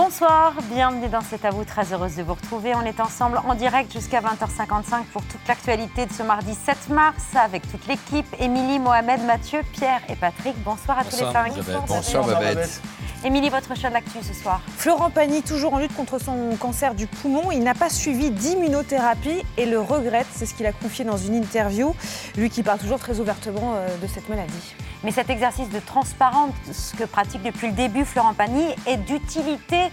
Bonsoir, 0.00 0.54
bienvenue 0.72 1.08
dans 1.08 1.22
C'est 1.22 1.44
à 1.44 1.50
vous, 1.50 1.64
très 1.64 1.92
heureuse 1.92 2.14
de 2.14 2.22
vous 2.22 2.34
retrouver. 2.34 2.72
On 2.76 2.82
est 2.82 3.00
ensemble 3.00 3.40
en 3.44 3.56
direct 3.56 3.92
jusqu'à 3.92 4.20
20h55 4.20 5.02
pour 5.12 5.24
toute 5.24 5.40
l'actualité 5.48 6.06
de 6.06 6.12
ce 6.12 6.22
mardi 6.22 6.54
7 6.54 6.90
mars 6.90 7.24
avec 7.34 7.68
toute 7.68 7.84
l'équipe, 7.88 8.24
Émilie, 8.38 8.78
Mohamed, 8.78 9.24
Mathieu, 9.24 9.62
Pierre 9.72 10.00
et 10.08 10.14
Patrick. 10.14 10.54
Bonsoir 10.62 11.00
à 11.00 11.04
tous 11.04 11.16
les 11.18 11.32
cinq. 11.32 11.52
Bonsoir 11.88 12.24
Babette. 12.28 12.80
Émilie, 13.24 13.50
votre 13.50 13.76
choix 13.76 13.88
de 13.88 13.94
l'actu 13.94 14.18
ce 14.22 14.32
soir 14.32 14.60
Florent 14.76 15.10
Pagny, 15.10 15.42
toujours 15.42 15.74
en 15.74 15.80
lutte 15.80 15.96
contre 15.96 16.20
son 16.20 16.54
cancer 16.60 16.94
du 16.94 17.08
poumon, 17.08 17.50
il 17.50 17.64
n'a 17.64 17.74
pas 17.74 17.90
suivi 17.90 18.30
d'immunothérapie 18.30 19.42
et 19.56 19.66
le 19.66 19.80
regrette, 19.80 20.28
c'est 20.30 20.46
ce 20.46 20.54
qu'il 20.54 20.66
a 20.66 20.72
confié 20.72 21.04
dans 21.04 21.16
une 21.16 21.34
interview, 21.34 21.92
lui 22.36 22.50
qui 22.50 22.62
parle 22.62 22.78
toujours 22.78 23.00
très 23.00 23.18
ouvertement 23.18 23.74
euh, 23.74 23.88
de 24.00 24.06
cette 24.06 24.28
maladie. 24.28 24.76
Mais 25.04 25.12
cet 25.12 25.30
exercice 25.30 25.68
de 25.70 25.78
transparence 25.78 26.92
que 26.98 27.04
pratique 27.04 27.42
depuis 27.42 27.68
le 27.68 27.72
début 27.72 28.04
Florent 28.04 28.34
Pagny 28.34 28.74
est 28.86 28.96
d'utilité 28.96 29.90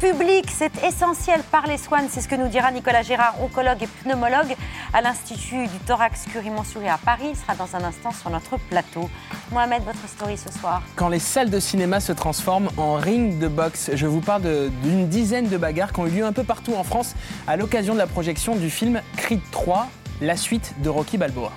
publique. 0.00 0.50
C'est 0.50 0.72
essentiel 0.82 1.42
par 1.52 1.66
les 1.66 1.76
soins. 1.76 2.00
C'est 2.08 2.22
ce 2.22 2.28
que 2.28 2.34
nous 2.34 2.48
dira 2.48 2.72
Nicolas 2.72 3.02
Gérard, 3.02 3.40
oncologue 3.42 3.82
et 3.82 3.86
pneumologue 3.86 4.56
à 4.92 5.02
l'Institut 5.02 5.66
du 5.66 5.78
thorax 5.86 6.24
Curie-Montsouris 6.32 6.88
à 6.88 6.98
Paris. 6.98 7.28
Il 7.30 7.36
sera 7.36 7.54
dans 7.54 7.76
un 7.76 7.84
instant 7.84 8.10
sur 8.10 8.30
notre 8.30 8.56
plateau. 8.56 9.08
Mohamed, 9.52 9.82
votre 9.84 10.08
story 10.08 10.36
ce 10.36 10.50
soir. 10.58 10.82
Quand 10.96 11.08
les 11.08 11.18
salles 11.18 11.50
de 11.50 11.60
cinéma 11.60 12.00
se 12.00 12.12
transforment 12.12 12.70
en 12.76 12.94
ring 12.94 13.38
de 13.38 13.46
boxe, 13.46 13.90
je 13.94 14.06
vous 14.06 14.20
parle 14.20 14.70
d'une 14.82 15.06
dizaine 15.08 15.48
de 15.48 15.56
bagarres 15.58 15.92
qui 15.92 16.00
ont 16.00 16.06
eu 16.06 16.10
lieu 16.10 16.24
un 16.24 16.32
peu 16.32 16.44
partout 16.44 16.74
en 16.74 16.82
France 16.82 17.14
à 17.46 17.56
l'occasion 17.56 17.92
de 17.92 17.98
la 17.98 18.06
projection 18.06 18.56
du 18.56 18.70
film 18.70 19.02
Creed 19.16 19.40
3, 19.50 19.86
la 20.22 20.36
suite 20.36 20.74
de 20.82 20.88
Rocky 20.88 21.18
Balboa. 21.18 21.52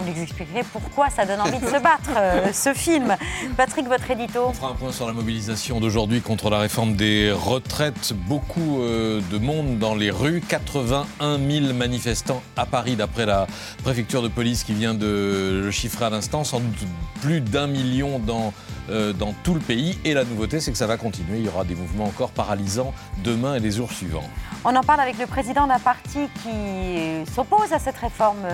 Vous 0.00 0.10
nous 0.10 0.22
expliquerez 0.22 0.62
pourquoi 0.72 1.10
ça 1.10 1.26
donne 1.26 1.40
envie 1.40 1.58
de 1.58 1.66
se 1.66 1.72
battre, 1.72 2.10
euh, 2.16 2.52
ce 2.54 2.72
film. 2.72 3.16
Patrick, 3.56 3.86
votre 3.86 4.10
édito 4.10 4.46
On 4.46 4.52
fera 4.54 4.70
un 4.70 4.74
point 4.74 4.92
sur 4.92 5.06
la 5.06 5.12
mobilisation 5.12 5.78
d'aujourd'hui 5.78 6.22
contre 6.22 6.48
la 6.48 6.58
réforme 6.58 6.94
des 6.94 7.30
retraites. 7.32 8.14
Beaucoup 8.26 8.80
euh, 8.80 9.20
de 9.30 9.36
monde 9.36 9.78
dans 9.78 9.94
les 9.94 10.10
rues. 10.10 10.40
81 10.46 11.38
000 11.38 11.74
manifestants 11.74 12.42
à 12.56 12.64
Paris, 12.64 12.96
d'après 12.96 13.26
la 13.26 13.46
préfecture 13.82 14.22
de 14.22 14.28
police 14.28 14.64
qui 14.64 14.72
vient 14.72 14.94
de 14.94 15.60
le 15.64 15.70
chiffrer 15.70 16.06
à 16.06 16.10
l'instant. 16.10 16.44
Sans 16.44 16.60
doute 16.60 16.88
plus 17.20 17.42
d'un 17.42 17.66
million 17.66 18.18
dans, 18.18 18.54
euh, 18.90 19.12
dans 19.12 19.32
tout 19.44 19.54
le 19.54 19.60
pays. 19.60 19.98
Et 20.04 20.14
la 20.14 20.24
nouveauté, 20.24 20.60
c'est 20.60 20.72
que 20.72 20.78
ça 20.78 20.86
va 20.86 20.96
continuer. 20.96 21.38
Il 21.38 21.46
y 21.46 21.48
aura 21.48 21.64
des 21.64 21.74
mouvements 21.74 22.04
encore 22.04 22.30
paralysants 22.30 22.92
demain 23.24 23.54
et 23.54 23.60
les 23.60 23.70
jours 23.70 23.92
suivants. 23.92 24.28
On 24.64 24.74
en 24.74 24.82
parle 24.82 25.00
avec 25.00 25.18
le 25.18 25.26
président 25.26 25.66
d'un 25.66 25.78
parti 25.78 26.28
qui 26.42 27.24
s'oppose 27.34 27.72
à 27.72 27.78
cette 27.78 27.96
réforme 27.96 28.46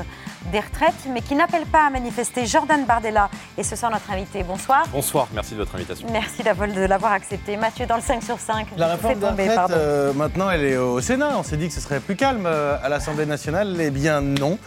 des 0.52 0.60
retraites, 0.60 0.94
mais 1.12 1.20
qui 1.20 1.34
n'appelle 1.34 1.66
pas 1.66 1.86
à 1.86 1.90
manifester. 1.90 2.46
Jordan 2.46 2.84
Bardella 2.84 3.28
et 3.58 3.62
ce 3.62 3.76
soir 3.76 3.90
notre 3.90 4.10
invité. 4.10 4.42
Bonsoir. 4.42 4.84
Bonsoir, 4.92 5.28
merci 5.34 5.52
de 5.54 5.58
votre 5.58 5.74
invitation. 5.74 6.06
Merci 6.12 6.42
de 6.42 6.84
l'avoir 6.84 7.12
accepté. 7.12 7.56
Mathieu, 7.56 7.86
dans 7.86 7.96
le 7.96 8.02
5 8.02 8.22
sur 8.22 8.38
5. 8.38 8.68
La 8.76 8.94
réforme 8.94 9.18
des 9.36 9.48
retraites, 9.48 9.70
euh, 9.70 10.12
maintenant, 10.12 10.50
elle 10.50 10.64
est 10.64 10.76
au 10.76 11.00
Sénat. 11.00 11.36
On 11.38 11.42
s'est 11.42 11.56
dit 11.56 11.68
que 11.68 11.74
ce 11.74 11.80
serait 11.80 12.00
plus 12.00 12.16
calme 12.16 12.46
euh, 12.46 12.76
à 12.82 12.88
l'Assemblée 12.88 13.26
nationale. 13.26 13.76
Eh 13.80 13.90
bien, 13.90 14.20
non. 14.20 14.58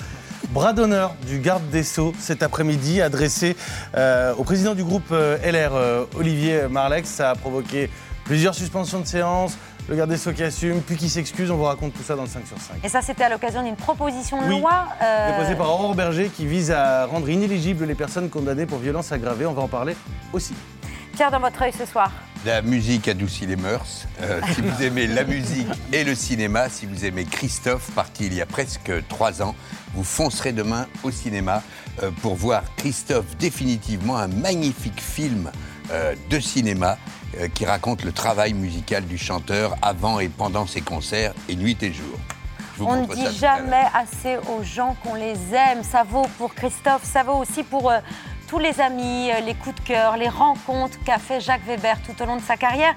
Bras 0.51 0.73
d'honneur 0.73 1.13
du 1.27 1.39
garde 1.39 1.67
des 1.69 1.83
Sceaux 1.83 2.11
cet 2.17 2.41
après-midi 2.41 3.01
adressé 3.01 3.55
euh, 3.95 4.33
au 4.35 4.43
président 4.43 4.73
du 4.73 4.83
groupe 4.83 5.11
LR, 5.11 6.07
Olivier 6.17 6.67
Marlex. 6.67 7.07
Ça 7.07 7.31
a 7.31 7.35
provoqué 7.35 7.89
plusieurs 8.25 8.55
suspensions 8.55 8.99
de 8.99 9.05
séance, 9.05 9.57
le 9.87 9.95
garde 9.95 10.09
des 10.09 10.17
Sceaux 10.17 10.33
qui 10.33 10.43
assume, 10.43 10.81
puis 10.81 10.95
qui 10.95 11.07
s'excuse. 11.07 11.51
On 11.51 11.55
vous 11.55 11.63
raconte 11.63 11.93
tout 11.93 12.01
ça 12.01 12.15
dans 12.15 12.23
le 12.23 12.27
5 12.27 12.47
sur 12.47 12.57
5. 12.57 12.75
Et 12.83 12.89
ça, 12.89 13.01
c'était 13.01 13.25
à 13.25 13.29
l'occasion 13.29 13.63
d'une 13.63 13.75
proposition 13.75 14.41
de 14.41 14.47
oui, 14.47 14.59
loi 14.59 14.87
euh... 15.03 15.37
déposée 15.37 15.55
par 15.55 15.69
Aurore 15.69 15.93
Berger 15.93 16.29
qui 16.35 16.47
vise 16.47 16.71
à 16.71 17.05
rendre 17.05 17.29
inéligibles 17.29 17.85
les 17.85 17.95
personnes 17.95 18.29
condamnées 18.29 18.65
pour 18.65 18.79
violences 18.79 19.11
aggravées. 19.11 19.45
On 19.45 19.53
va 19.53 19.61
en 19.61 19.67
parler 19.67 19.95
aussi. 20.33 20.53
Pierre, 21.13 21.31
dans 21.31 21.39
votre 21.39 21.61
œil 21.61 21.73
ce 21.77 21.85
soir 21.85 22.11
la 22.45 22.61
musique 22.61 23.07
adoucit 23.07 23.45
les 23.45 23.55
mœurs. 23.55 24.07
Euh, 24.21 24.41
si 24.53 24.61
vous 24.61 24.83
aimez 24.83 25.07
la 25.07 25.23
musique 25.23 25.67
et 25.91 26.03
le 26.03 26.15
cinéma, 26.15 26.69
si 26.69 26.85
vous 26.85 27.05
aimez 27.05 27.25
Christophe, 27.25 27.91
parti 27.91 28.27
il 28.27 28.33
y 28.33 28.41
a 28.41 28.45
presque 28.45 28.91
trois 29.07 29.41
ans, 29.41 29.55
vous 29.93 30.03
foncerez 30.03 30.53
demain 30.53 30.87
au 31.03 31.11
cinéma 31.11 31.63
euh, 32.01 32.11
pour 32.21 32.35
voir 32.35 32.63
Christophe 32.77 33.37
définitivement 33.37 34.17
un 34.17 34.27
magnifique 34.27 35.01
film 35.01 35.51
euh, 35.91 36.15
de 36.29 36.39
cinéma 36.39 36.97
qui 37.53 37.63
raconte 37.63 38.03
le 38.03 38.11
travail 38.11 38.53
musical 38.53 39.05
du 39.05 39.19
chanteur 39.19 39.77
avant 39.83 40.19
et 40.19 40.29
pendant 40.29 40.65
ses 40.65 40.81
concerts 40.81 41.31
et 41.47 41.55
nuit 41.55 41.77
et 41.83 41.93
jour. 41.93 42.17
On 42.79 43.01
ne 43.01 43.13
dit 43.13 43.37
jamais 43.37 43.85
assez 43.93 44.37
aux 44.37 44.63
gens 44.63 44.95
qu'on 45.03 45.13
les 45.13 45.37
aime. 45.53 45.83
Ça 45.83 46.01
vaut 46.01 46.25
pour 46.39 46.55
Christophe, 46.55 47.03
ça 47.03 47.21
vaut 47.21 47.35
aussi 47.35 47.61
pour 47.61 47.91
tous 48.49 48.57
les 48.57 48.81
amis, 48.81 49.29
euh, 49.31 49.41
les 49.41 49.53
coups 49.53 49.75
de 49.75 49.87
cœur, 49.87 50.17
les 50.17 50.27
rencontres 50.27 50.97
qu'a 51.05 51.19
fait 51.19 51.39
Jacques 51.39 51.65
Weber 51.67 51.97
tout 52.01 52.19
au 52.21 52.25
long 52.25 52.35
de 52.35 52.41
sa 52.41 52.57
carrière. 52.57 52.95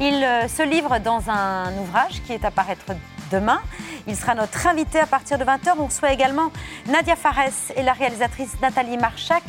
Il 0.00 0.26
se 0.48 0.62
livre 0.62 0.98
dans 0.98 1.30
un 1.30 1.72
ouvrage 1.78 2.20
qui 2.26 2.32
est 2.32 2.44
à 2.44 2.50
paraître 2.50 2.84
demain. 3.30 3.60
Il 4.06 4.16
sera 4.16 4.34
notre 4.34 4.66
invité 4.66 4.98
à 4.98 5.06
partir 5.06 5.38
de 5.38 5.44
20h. 5.44 5.74
On 5.78 5.86
reçoit 5.86 6.12
également 6.12 6.50
Nadia 6.86 7.16
Fares 7.16 7.72
et 7.76 7.82
la 7.82 7.92
réalisatrice 7.92 8.60
Nathalie 8.60 8.96
Marchak 8.96 9.42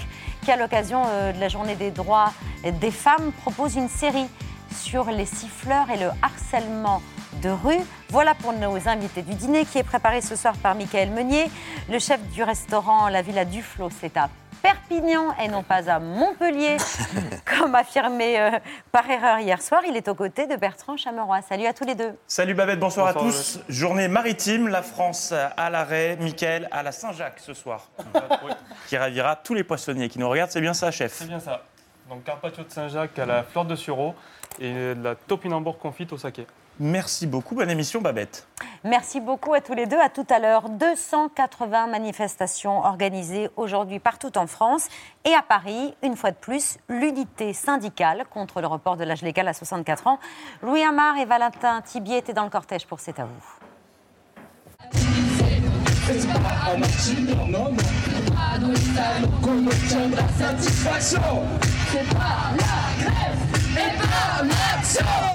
qui, 0.43 0.51
à 0.51 0.57
l'occasion 0.57 1.03
de 1.03 1.39
la 1.39 1.49
journée 1.49 1.75
des 1.75 1.91
droits 1.91 2.31
des 2.63 2.91
femmes, 2.91 3.31
propose 3.43 3.75
une 3.75 3.89
série 3.89 4.27
sur 4.75 5.05
les 5.11 5.25
siffleurs 5.25 5.89
et 5.91 5.97
le 5.97 6.09
harcèlement 6.23 7.01
de 7.43 7.49
rue. 7.49 7.83
Voilà 8.09 8.33
pour 8.33 8.53
nos 8.53 8.87
invités 8.87 9.21
du 9.21 9.35
dîner 9.35 9.65
qui 9.65 9.77
est 9.77 9.83
préparé 9.83 10.21
ce 10.21 10.35
soir 10.35 10.55
par 10.57 10.73
Michael 10.73 11.11
Meunier. 11.11 11.49
Le 11.89 11.99
chef 11.99 12.21
du 12.29 12.41
restaurant 12.41 13.07
La 13.07 13.21
Villa 13.21 13.45
Duflo, 13.45 13.89
c'est 14.01 14.17
à 14.17 14.29
Perpignan 14.61 15.33
et 15.41 15.47
non 15.47 15.63
pas 15.63 15.89
à 15.89 15.99
Montpellier, 15.99 16.77
comme 17.45 17.75
affirmé 17.75 18.39
euh, 18.39 18.51
par 18.91 19.09
erreur 19.09 19.39
hier 19.39 19.61
soir. 19.61 19.81
Il 19.87 19.95
est 19.95 20.07
aux 20.07 20.15
côtés 20.15 20.47
de 20.47 20.55
Bertrand 20.55 20.97
Chameroy. 20.97 21.41
Salut 21.41 21.65
à 21.65 21.73
tous 21.73 21.85
les 21.85 21.95
deux. 21.95 22.13
Salut 22.27 22.53
Babette, 22.53 22.79
bonsoir, 22.79 23.07
à 23.07 23.13
tous. 23.13 23.59
Journée 23.69 24.07
maritime, 24.07 24.67
la 24.67 24.81
France 24.81 25.33
à 25.33 25.69
l'arrêt, 25.69 26.17
Michael 26.19 26.67
à 26.71 26.83
la 26.83 26.91
Saint-Jacques 26.91 27.39
ce 27.39 27.53
soir, 27.53 27.89
qui 28.87 28.97
ravira 28.97 29.35
tous 29.37 29.53
les 29.53 29.63
poissonniers 29.63 30.09
qui 30.09 30.19
nous 30.19 30.29
regardent. 30.29 30.51
C'est 30.51 30.61
bien 30.61 30.73
ça, 30.73 30.91
chef 30.91 31.13
C'est 31.13 31.27
bien 31.27 31.39
ça. 31.39 31.63
Donc 32.09 32.23
carpaccio 32.23 32.63
de 32.63 32.71
Saint-Jacques 32.71 33.17
à 33.19 33.25
la 33.25 33.43
fleur 33.43 33.65
de 33.65 33.75
sureau 33.75 34.15
et 34.59 34.73
de 34.73 35.03
la 35.03 35.15
topinambour 35.15 35.77
confite 35.77 36.11
au 36.11 36.17
saké. 36.17 36.45
Merci 36.79 37.27
beaucoup, 37.27 37.55
bonne 37.55 37.69
émission 37.69 37.99
Babette. 37.99 38.47
Merci 38.85 39.19
beaucoup 39.19 39.53
à 39.53 39.59
tous 39.59 39.73
les 39.73 39.85
deux, 39.85 39.99
à 39.99 40.07
tout 40.07 40.25
à 40.29 40.39
l'heure. 40.39 40.69
280 40.69 41.87
manifestations 41.87 42.79
organisées 42.79 43.49
aujourd'hui 43.57 43.99
partout 43.99 44.37
en 44.37 44.47
France 44.47 44.87
et 45.25 45.33
à 45.33 45.41
Paris, 45.41 45.93
une 46.01 46.15
fois 46.15 46.31
de 46.31 46.37
plus, 46.37 46.77
l'unité 46.87 47.51
syndicale 47.51 48.23
contre 48.29 48.61
le 48.61 48.67
report 48.67 48.95
de 48.95 49.03
l'âge 49.03 49.21
légal 49.21 49.47
à 49.49 49.53
64 49.53 50.07
ans. 50.07 50.19
Louis 50.63 50.81
Amar 50.83 51.17
et 51.17 51.25
Valentin 51.25 51.81
Thibier 51.81 52.17
étaient 52.17 52.33
dans 52.33 52.45
le 52.45 52.49
cortège 52.49 52.85
pour 52.85 53.01
C'est 53.01 53.19
à 53.19 53.25
vous. 53.25 53.43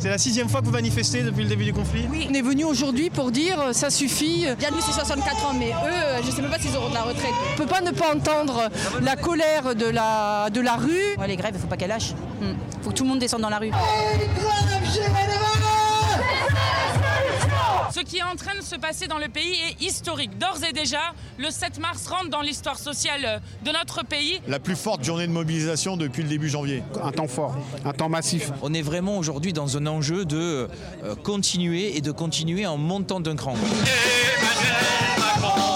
C'est 0.01 0.11
la 0.11 0.19
sixième 0.19 0.49
fois 0.49 0.61
que 0.61 0.67
vous 0.67 0.73
manifestez 0.73 1.23
depuis 1.23 1.45
le 1.45 1.49
début 1.49 1.65
du 1.65 1.73
conflit 1.73 2.07
Oui, 2.11 2.27
on 2.31 2.35
est 2.35 2.43
venu 2.43 2.65
aujourd'hui 2.65 3.09
pour 3.09 3.31
dire 3.31 3.61
euh, 3.61 3.73
ça 3.73 3.89
suffit. 3.91 4.47
Bien 4.59 4.71
lui, 4.71 4.81
c'est 4.81 4.93
64 4.93 5.47
ans, 5.47 5.55
mais 5.59 5.71
eux, 5.71 5.93
euh, 5.93 6.23
je 6.23 6.31
ne 6.31 6.33
sais 6.33 6.43
même 6.43 6.51
pas 6.51 6.59
s'ils 6.59 6.77
auront 6.77 6.91
de 6.91 6.95
la 6.95 7.03
retraite. 7.03 7.33
On 7.49 7.53
ne 7.53 7.57
peut 7.57 7.67
pas 7.67 7.81
ne 7.81 7.91
pas 7.91 8.15
entendre 8.15 8.69
la 9.01 9.17
colère 9.17 9.75
de 9.75 9.87
la, 9.87 10.51
de 10.51 10.61
la 10.61 10.75
rue. 10.77 11.17
Ouais, 11.19 11.29
les 11.29 11.37
grèves, 11.37 11.53
il 11.55 11.57
ne 11.57 11.63
faut 11.63 11.69
pas 11.69 11.77
qu'elles 11.77 11.89
lâchent. 11.89 12.15
Il 12.43 12.49
hmm. 12.49 12.57
faut 12.83 12.91
que 12.91 12.95
tout 12.95 13.05
le 13.05 13.11
monde 13.11 13.19
descende 13.21 13.43
dans 13.43 13.49
la 13.49 13.59
rue. 13.59 13.71
Ce 17.93 18.01
qui 18.01 18.19
est 18.19 18.23
en 18.23 18.37
train 18.37 18.57
de 18.57 18.63
se 18.63 18.77
passer 18.77 19.07
dans 19.07 19.19
le 19.19 19.29
pays 19.29 19.55
est 19.69 19.83
historique. 19.83 20.39
D'ores 20.39 20.65
et 20.69 20.73
déjà, 20.73 21.15
le 21.39 21.51
7 21.51 21.79
mars 21.81 22.07
rentre 22.07 22.31
dans 22.31 22.41
l'histoire 22.41 22.79
sociale 22.79 23.41
de 23.65 23.71
notre 23.71 24.05
pays. 24.05 24.41
La 24.49 24.59
plus 24.59 24.77
forte 24.77 25.05
journée 25.05 25.27
de 25.27 25.33
mobilisation 25.33 25.97
depuis 25.97 26.23
le 26.23 26.29
début 26.29 26.49
janvier. 26.49 26.83
Un 27.03 27.13
temps 27.13 27.29
fort, 27.29 27.57
un 27.85 27.93
temps 27.93 28.09
massif. 28.09 28.51
On 28.63 28.73
est 28.75 28.83
vraiment 28.83 29.19
aujourd'hui 29.19 29.53
dans 29.53 29.77
un 29.77 29.87
enjeu 29.87 30.25
de 30.25 30.69
euh, 31.05 31.15
continuer 31.23 31.97
et 31.97 32.01
de 32.01 32.11
continuer 32.11 32.67
en 32.67 32.77
montant 32.77 33.21
d'un 33.21 33.37
cran. 33.37 33.55
Emmanuel 33.55 34.85
Macron 35.19 35.74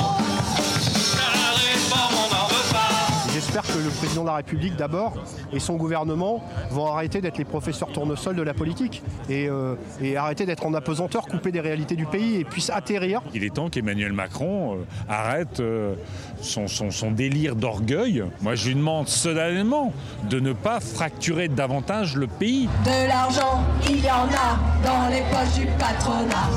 le 3.67 3.91
président 3.91 4.23
de 4.23 4.29
la 4.29 4.37
République 4.37 4.77
d'abord 4.77 5.15
et 5.53 5.59
son 5.61 5.77
gouvernement 5.77 6.43
vont 6.71 6.87
arrêter 6.87 7.21
d'être 7.21 7.39
les 7.39 7.45
professeurs 7.45 7.89
tournesol 7.89 8.37
de 8.37 8.43
la 8.43 8.55
politique 8.55 9.03
et, 9.29 9.49
euh, 9.49 9.75
et 10.01 10.17
arrêter 10.17 10.47
d'être 10.47 10.65
en 10.67 10.75
apesanteur, 10.75 11.27
couper 11.27 11.51
des 11.53 11.61
réalités 11.61 11.97
du 11.97 12.07
pays 12.07 12.37
et 12.37 12.45
puissent 12.45 12.71
atterrir. 12.71 13.21
Il 13.35 13.45
est 13.45 13.55
temps 13.55 13.69
qu'Emmanuel 13.69 14.13
Macron 14.13 14.75
euh, 14.75 14.85
arrête 15.09 15.61
euh, 15.61 15.95
son, 16.41 16.69
son- 16.69 16.91
son 16.91 17.11
délire 17.11 17.57
d'orgueil. 17.57 18.25
Moi, 18.43 18.55
je 18.55 18.69
lui 18.69 18.75
demande 18.75 19.09
solennellement 19.09 19.93
de 20.29 20.41
ne 20.41 20.53
pas 20.53 20.81
fracturer 20.81 21.49
davantage 21.49 22.15
le 22.17 22.27
pays. 22.27 22.69
De 22.85 23.09
l'argent, 23.09 23.63
il 23.89 24.05
y 24.05 24.11
en 24.11 24.25
a 24.27 24.59
dans 24.85 25.09
les 25.11 25.23
poches 25.31 25.59
du 25.59 25.67
patronat. 25.79 26.49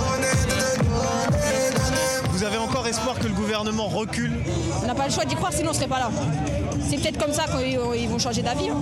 Vous 2.31 2.43
avez 2.43 2.57
encore 2.57 2.87
espoir 2.87 3.17
que 3.19 3.27
le 3.27 3.33
gouvernement 3.33 3.87
recule? 3.87 4.31
On 4.83 4.87
n'a 4.87 4.95
pas 4.95 5.05
le 5.07 5.11
choix 5.13 5.25
d'y 5.25 5.35
croire, 5.35 5.53
sinon 5.53 5.71
on 5.71 5.73
serait 5.73 5.87
pas 5.87 5.99
là. 5.99 6.09
C'est 6.89 6.97
peut-être 6.97 7.17
comme 7.17 7.33
ça 7.33 7.45
qu'ils 7.45 7.79
ils 7.95 8.09
vont 8.09 8.19
changer 8.19 8.41
d'avis. 8.41 8.69
hein. 8.69 8.81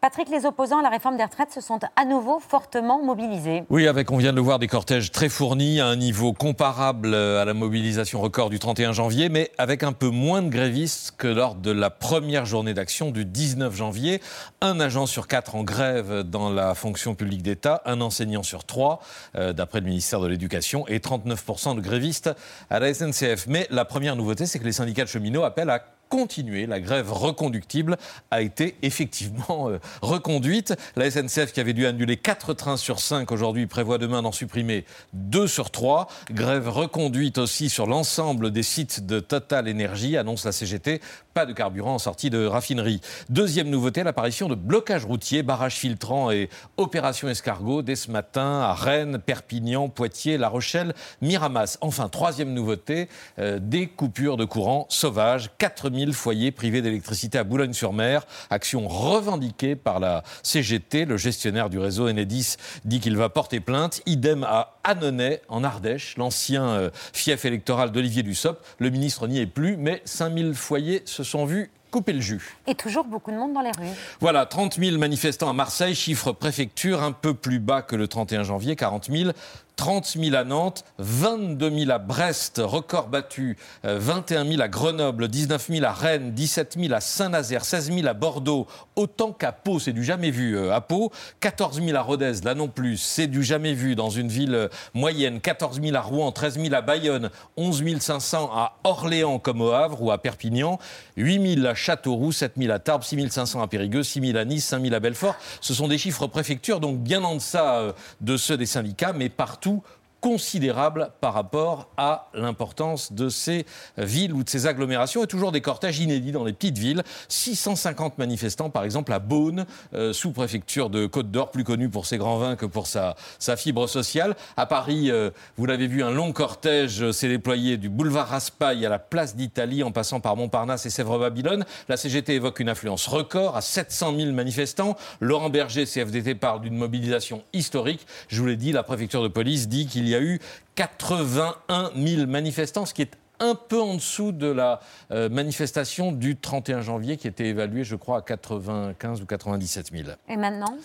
Patrick, 0.00 0.28
les 0.30 0.46
opposants 0.46 0.78
à 0.78 0.82
la 0.82 0.90
réforme 0.90 1.16
des 1.16 1.24
retraites 1.24 1.50
se 1.50 1.60
sont 1.60 1.80
à 1.96 2.04
nouveau 2.04 2.38
fortement 2.38 3.02
mobilisés. 3.02 3.64
Oui, 3.68 3.88
avec, 3.88 4.12
on 4.12 4.16
vient 4.16 4.30
de 4.30 4.36
le 4.36 4.42
voir, 4.42 4.60
des 4.60 4.68
cortèges 4.68 5.10
très 5.10 5.28
fournis, 5.28 5.80
à 5.80 5.86
un 5.86 5.96
niveau 5.96 6.32
comparable 6.32 7.16
à 7.16 7.44
la 7.44 7.52
mobilisation 7.52 8.20
record 8.20 8.48
du 8.48 8.60
31 8.60 8.92
janvier, 8.92 9.28
mais 9.28 9.50
avec 9.58 9.82
un 9.82 9.92
peu 9.92 10.08
moins 10.08 10.40
de 10.42 10.50
grévistes 10.50 11.14
que 11.18 11.26
lors 11.26 11.56
de 11.56 11.72
la 11.72 11.90
première 11.90 12.46
journée 12.46 12.74
d'action 12.74 13.10
du 13.10 13.24
19 13.24 13.74
janvier. 13.74 14.22
Un 14.60 14.78
agent 14.78 15.06
sur 15.06 15.26
quatre 15.26 15.56
en 15.56 15.64
grève 15.64 16.22
dans 16.22 16.48
la 16.48 16.76
fonction 16.76 17.16
publique 17.16 17.42
d'État, 17.42 17.82
un 17.84 18.00
enseignant 18.00 18.44
sur 18.44 18.62
trois, 18.62 19.00
euh, 19.34 19.52
d'après 19.52 19.80
le 19.80 19.86
ministère 19.86 20.20
de 20.20 20.28
l'Éducation, 20.28 20.86
et 20.86 21.00
39% 21.00 21.74
de 21.74 21.80
grévistes 21.80 22.30
à 22.70 22.78
la 22.78 22.94
SNCF. 22.94 23.48
Mais 23.48 23.66
la 23.70 23.84
première 23.84 24.14
nouveauté, 24.14 24.46
c'est 24.46 24.60
que 24.60 24.64
les 24.64 24.72
syndicats 24.72 25.02
de 25.02 25.08
cheminots 25.08 25.42
appellent 25.42 25.70
à 25.70 25.82
continuer. 26.08 26.66
La 26.66 26.80
grève 26.80 27.12
reconductible 27.12 27.96
a 28.30 28.42
été 28.42 28.76
effectivement 28.82 29.70
euh, 29.70 29.78
reconduite. 30.02 30.74
La 30.96 31.10
SNCF, 31.10 31.52
qui 31.52 31.60
avait 31.60 31.72
dû 31.72 31.86
annuler 31.86 32.16
4 32.16 32.54
trains 32.54 32.76
sur 32.76 33.00
5 33.00 33.30
aujourd'hui, 33.32 33.66
prévoit 33.66 33.98
demain 33.98 34.22
d'en 34.22 34.32
supprimer 34.32 34.84
2 35.12 35.46
sur 35.46 35.70
3. 35.70 36.08
Grève 36.30 36.68
reconduite 36.68 37.38
aussi 37.38 37.68
sur 37.68 37.86
l'ensemble 37.86 38.50
des 38.50 38.62
sites 38.62 39.06
de 39.06 39.20
Total 39.20 39.68
Energy, 39.68 40.16
annonce 40.16 40.44
la 40.44 40.52
CGT. 40.52 41.00
Pas 41.34 41.46
de 41.46 41.52
carburant 41.52 41.94
en 41.94 41.98
sortie 41.98 42.30
de 42.30 42.44
raffinerie. 42.44 43.00
Deuxième 43.28 43.70
nouveauté, 43.70 44.02
l'apparition 44.02 44.48
de 44.48 44.54
blocages 44.54 45.04
routiers, 45.04 45.42
barrages 45.42 45.76
filtrants 45.76 46.30
et 46.30 46.48
opérations 46.76 47.28
escargot 47.28 47.82
dès 47.82 47.96
ce 47.96 48.10
matin 48.10 48.60
à 48.60 48.74
Rennes, 48.74 49.18
Perpignan, 49.18 49.88
Poitiers, 49.88 50.38
La 50.38 50.48
Rochelle, 50.48 50.94
Miramas. 51.22 51.78
Enfin, 51.80 52.08
troisième 52.08 52.52
nouveauté, 52.52 53.08
euh, 53.38 53.58
des 53.60 53.86
coupures 53.86 54.36
de 54.36 54.44
courant 54.44 54.86
sauvages. 54.88 55.50
4000 55.98 56.12
foyers 56.14 56.52
privés 56.52 56.80
d'électricité 56.80 57.38
à 57.38 57.44
Boulogne-sur-Mer. 57.44 58.24
Action 58.50 58.86
revendiquée 58.86 59.74
par 59.74 59.98
la 59.98 60.22
CGT. 60.44 61.06
Le 61.06 61.16
gestionnaire 61.16 61.70
du 61.70 61.78
réseau 61.80 62.08
Enedis 62.08 62.54
dit 62.84 63.00
qu'il 63.00 63.16
va 63.16 63.28
porter 63.28 63.58
plainte. 63.58 64.00
Idem 64.06 64.44
à 64.44 64.76
Annonay, 64.84 65.42
en 65.48 65.64
Ardèche, 65.64 66.16
l'ancien 66.16 66.68
euh, 66.68 66.90
fief 67.12 67.44
électoral 67.44 67.90
d'Olivier 67.90 68.22
Dussopt. 68.22 68.64
Le 68.78 68.90
ministre 68.90 69.26
n'y 69.26 69.40
est 69.40 69.46
plus, 69.46 69.76
mais 69.76 70.00
5000 70.04 70.54
foyers 70.54 71.02
se 71.04 71.24
sont 71.24 71.46
vus 71.46 71.68
couper 71.90 72.12
le 72.12 72.20
jus. 72.20 72.56
Et 72.66 72.74
toujours 72.74 73.04
beaucoup 73.04 73.30
de 73.30 73.36
monde 73.36 73.54
dans 73.54 73.62
les 73.62 73.70
rues. 73.70 73.94
Voilà, 74.20 74.46
30 74.46 74.78
000 74.78 74.98
manifestants 74.98 75.48
à 75.48 75.52
Marseille, 75.52 75.94
chiffre 75.94 76.32
préfecture 76.32 77.02
un 77.02 77.12
peu 77.12 77.34
plus 77.34 77.58
bas 77.58 77.82
que 77.82 77.96
le 77.96 78.06
31 78.06 78.44
janvier, 78.44 78.76
40 78.76 79.10
000. 79.10 79.30
30 79.78 80.16
000 80.20 80.34
à 80.34 80.42
Nantes, 80.42 80.84
22 80.98 81.70
000 81.70 81.90
à 81.92 81.98
Brest, 81.98 82.60
record 82.62 83.06
battu, 83.06 83.56
euh, 83.84 83.96
21 84.00 84.44
000 84.44 84.60
à 84.60 84.66
Grenoble, 84.66 85.28
19 85.28 85.68
000 85.68 85.84
à 85.86 85.92
Rennes, 85.92 86.32
17 86.32 86.76
000 86.78 86.92
à 86.92 87.00
Saint-Nazaire, 87.00 87.64
16 87.64 87.92
000 87.92 88.08
à 88.08 88.12
Bordeaux, 88.12 88.66
autant 88.96 89.30
qu'à 89.30 89.52
Pau, 89.52 89.78
c'est 89.78 89.92
du 89.92 90.02
jamais 90.02 90.32
vu 90.32 90.56
euh, 90.56 90.74
à 90.74 90.80
Pau, 90.80 91.12
14 91.38 91.80
000 91.80 91.96
à 91.96 92.02
Rodez, 92.02 92.32
là 92.42 92.56
non 92.56 92.66
plus, 92.66 92.96
c'est 92.96 93.28
du 93.28 93.44
jamais 93.44 93.72
vu 93.72 93.94
dans 93.94 94.10
une 94.10 94.26
ville 94.26 94.54
euh, 94.56 94.68
moyenne, 94.94 95.40
14 95.40 95.80
000 95.80 95.94
à 95.94 96.00
Rouen, 96.00 96.32
13 96.32 96.58
000 96.60 96.74
à 96.74 96.80
Bayonne, 96.80 97.30
11 97.56 98.00
500 98.00 98.50
à 98.52 98.78
Orléans 98.82 99.38
comme 99.38 99.60
au 99.60 99.70
Havre 99.70 100.02
ou 100.02 100.10
à 100.10 100.18
Perpignan, 100.18 100.80
8 101.16 101.54
000 101.54 101.66
à 101.66 101.76
Châteauroux, 101.76 102.32
7 102.32 102.54
000 102.56 102.72
à 102.72 102.80
Tarbes, 102.80 103.04
6 103.04 103.30
500 103.30 103.62
à 103.62 103.68
Périgueux, 103.68 104.02
6 104.02 104.20
000 104.26 104.38
à 104.38 104.44
Nice, 104.44 104.64
5 104.64 104.82
000 104.82 104.92
à 104.92 104.98
Belfort. 104.98 105.36
Ce 105.60 105.72
sont 105.72 105.86
des 105.86 105.98
chiffres 105.98 106.26
préfectures, 106.26 106.80
donc 106.80 106.98
bien 106.98 107.22
en 107.22 107.36
deçà 107.36 107.76
euh, 107.76 107.92
de 108.20 108.36
ceux 108.36 108.56
des 108.56 108.66
syndicats, 108.66 109.12
mais 109.12 109.28
partout 109.28 109.67
tout 109.68 109.82
considérable 110.20 111.10
par 111.20 111.34
rapport 111.34 111.88
à 111.96 112.28
l'importance 112.34 113.12
de 113.12 113.28
ces 113.28 113.66
villes 113.96 114.32
ou 114.32 114.42
de 114.42 114.48
ces 114.48 114.66
agglomérations 114.66 115.22
et 115.22 115.26
toujours 115.26 115.52
des 115.52 115.60
cortèges 115.60 116.00
inédits 116.00 116.32
dans 116.32 116.44
les 116.44 116.52
petites 116.52 116.78
villes. 116.78 117.02
650 117.28 118.18
manifestants, 118.18 118.70
par 118.70 118.84
exemple, 118.84 119.12
à 119.12 119.18
Beaune, 119.18 119.66
euh, 119.94 120.12
sous-préfecture 120.12 120.90
de 120.90 121.06
Côte 121.06 121.30
d'Or, 121.30 121.50
plus 121.50 121.64
connue 121.64 121.88
pour 121.88 122.06
ses 122.06 122.18
grands 122.18 122.38
vins 122.38 122.56
que 122.56 122.66
pour 122.66 122.86
sa, 122.86 123.16
sa 123.38 123.56
fibre 123.56 123.86
sociale. 123.86 124.34
À 124.56 124.66
Paris, 124.66 125.10
euh, 125.10 125.30
vous 125.56 125.66
l'avez 125.66 125.86
vu, 125.86 126.02
un 126.02 126.10
long 126.10 126.32
cortège 126.32 127.10
s'est 127.12 127.28
déployé 127.28 127.76
du 127.76 127.88
boulevard 127.88 128.28
Raspail 128.28 128.84
à 128.84 128.88
la 128.88 128.98
place 128.98 129.36
d'Italie 129.36 129.82
en 129.82 129.92
passant 129.92 130.20
par 130.20 130.36
Montparnasse 130.36 130.86
et 130.86 130.90
Sèvres-Babylone. 130.90 131.64
La 131.88 131.96
CGT 131.96 132.34
évoque 132.34 132.60
une 132.60 132.68
influence 132.68 133.06
record 133.06 133.56
à 133.56 133.60
700 133.60 134.16
000 134.16 134.32
manifestants. 134.32 134.96
Laurent 135.20 135.50
Berger, 135.50 135.84
CFDT, 135.84 136.34
parle 136.34 136.60
d'une 136.60 136.76
mobilisation 136.76 137.42
historique. 137.52 138.06
Je 138.28 138.40
vous 138.40 138.46
l'ai 138.46 138.56
dit, 138.56 138.72
la 138.72 138.82
préfecture 138.82 139.22
de 139.22 139.28
police 139.28 139.68
dit 139.68 139.86
qu'il 139.86 140.07
y 140.08 140.14
a 140.14 140.20
eu 140.20 140.38
81 140.74 141.90
000 141.96 142.26
manifestants, 142.26 142.86
ce 142.86 142.94
qui 142.94 143.02
est 143.02 143.16
un 143.40 143.54
peu 143.54 143.80
en 143.80 143.94
dessous 143.94 144.32
de 144.32 144.46
la 144.46 144.80
euh, 145.10 145.28
manifestation 145.28 146.12
du 146.12 146.36
31 146.36 146.80
janvier 146.80 147.16
qui 147.16 147.28
était 147.28 147.46
évaluée, 147.46 147.84
je 147.84 147.96
crois, 147.96 148.18
à 148.18 148.22
95 148.22 149.22
ou 149.22 149.26
97 149.26 149.90
000. 149.92 150.08
Et 150.28 150.36
maintenant? 150.36 150.76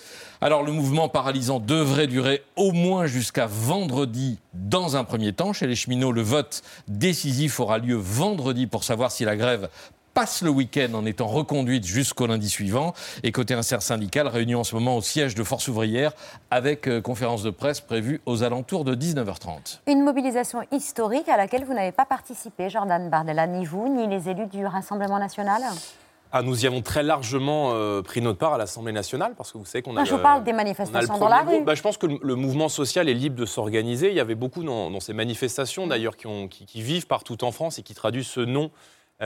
Alors 0.42 0.64
le 0.64 0.72
mouvement 0.72 1.10
paralysant 1.10 1.60
devrait 1.60 2.08
durer 2.08 2.44
au 2.56 2.72
moins 2.72 3.06
jusqu'à 3.06 3.48
vendredi 3.48 4.40
dans 4.54 4.96
un 4.96 5.04
premier 5.04 5.34
temps. 5.34 5.54
Chez 5.54 5.68
les 5.68 5.76
cheminots, 5.76 6.12
le 6.12 6.22
vote 6.22 6.62
décisif 6.88 7.60
aura 7.60 7.78
lieu 7.78 7.96
vendredi 7.96 8.68
pour 8.68 8.84
savoir 8.84 9.12
si 9.12 9.26
la 9.26 9.36
grève 9.36 9.70
passe 10.14 10.42
le 10.42 10.50
week-end 10.50 10.94
en 10.94 11.06
étant 11.06 11.28
reconduite 11.28 11.86
jusqu'au 11.86 12.28
lundi 12.28 12.50
suivant. 12.50 12.94
Et 13.24 13.32
côté 13.32 13.54
intersyndical, 13.54 14.28
réunion 14.28 14.60
en 14.60 14.64
ce 14.64 14.76
moment 14.76 14.98
au 14.98 15.02
siège 15.02 15.36
de 15.36 15.44
Force 15.44 15.68
ouvrière 15.68 16.14
avec 16.52 16.88
euh, 16.88 17.02
conférence 17.02 17.44
de 17.44 17.50
presse 17.50 17.82
prévue 17.82 18.22
aux 18.26 18.44
alentours 18.44 18.84
de 18.86 18.96
19h30. 18.96 19.80
Une 19.88 20.04
mobilisation 20.04 20.60
historique 20.72 21.28
à 21.30 21.38
laquelle 21.38 21.66
vous 21.66 21.74
n'avez 21.74 21.92
pas 21.92 22.06
participé, 22.06 22.70
Jordan 22.70 23.10
Bardella, 23.10 23.48
ni 23.48 23.66
vous, 23.66 23.88
ni 23.94 24.08
les 24.08 24.30
élus 24.30 24.48
du 24.48 24.66
Rassemblement 24.66 25.20
national 25.20 25.62
Ah, 26.32 26.42
nous 26.42 26.64
y 26.64 26.68
avons 26.68 26.82
très 26.82 27.04
largement 27.04 27.72
euh, 27.74 28.02
pris 28.02 28.22
notre 28.22 28.38
part 28.40 28.54
à 28.54 28.58
l'Assemblée 28.58 28.92
nationale 28.94 29.34
parce 29.38 29.52
que 29.52 29.58
vous 29.58 29.66
savez 29.66 29.82
qu'on 29.82 29.92
a. 29.92 29.94
Moi, 29.96 30.04
je 30.06 30.12
le- 30.12 30.18
vous 30.18 30.24
parle 30.24 30.44
des 30.44 30.54
manifestations 30.54 31.18
dans 31.18 31.28
la 31.28 31.42
rue. 31.42 31.62
Bah, 31.64 31.76
je 31.76 31.82
pense 31.82 31.98
que 31.98 32.06
le, 32.08 32.20
le 32.22 32.36
mouvement 32.36 32.70
social 32.70 33.10
est 33.10 33.14
libre 33.14 33.36
de 33.36 33.46
s'organiser. 33.46 34.10
Il 34.10 34.16
y 34.16 34.20
avait 34.20 34.36
beaucoup 34.36 34.64
dans, 34.64 34.90
dans 34.92 35.00
ces 35.00 35.14
manifestations, 35.14 35.88
d'ailleurs, 35.88 36.18
qui, 36.18 36.28
ont- 36.28 36.48
qui- 36.48 36.66
qui 36.66 36.82
vivent 36.82 37.08
partout 37.08 37.44
en 37.44 37.52
France 37.52 37.80
et 37.80 37.84
qui 37.84 37.94
traduisent 37.96 38.28
ce 38.28 38.40
nom 38.42 38.66
euh, 38.66 38.70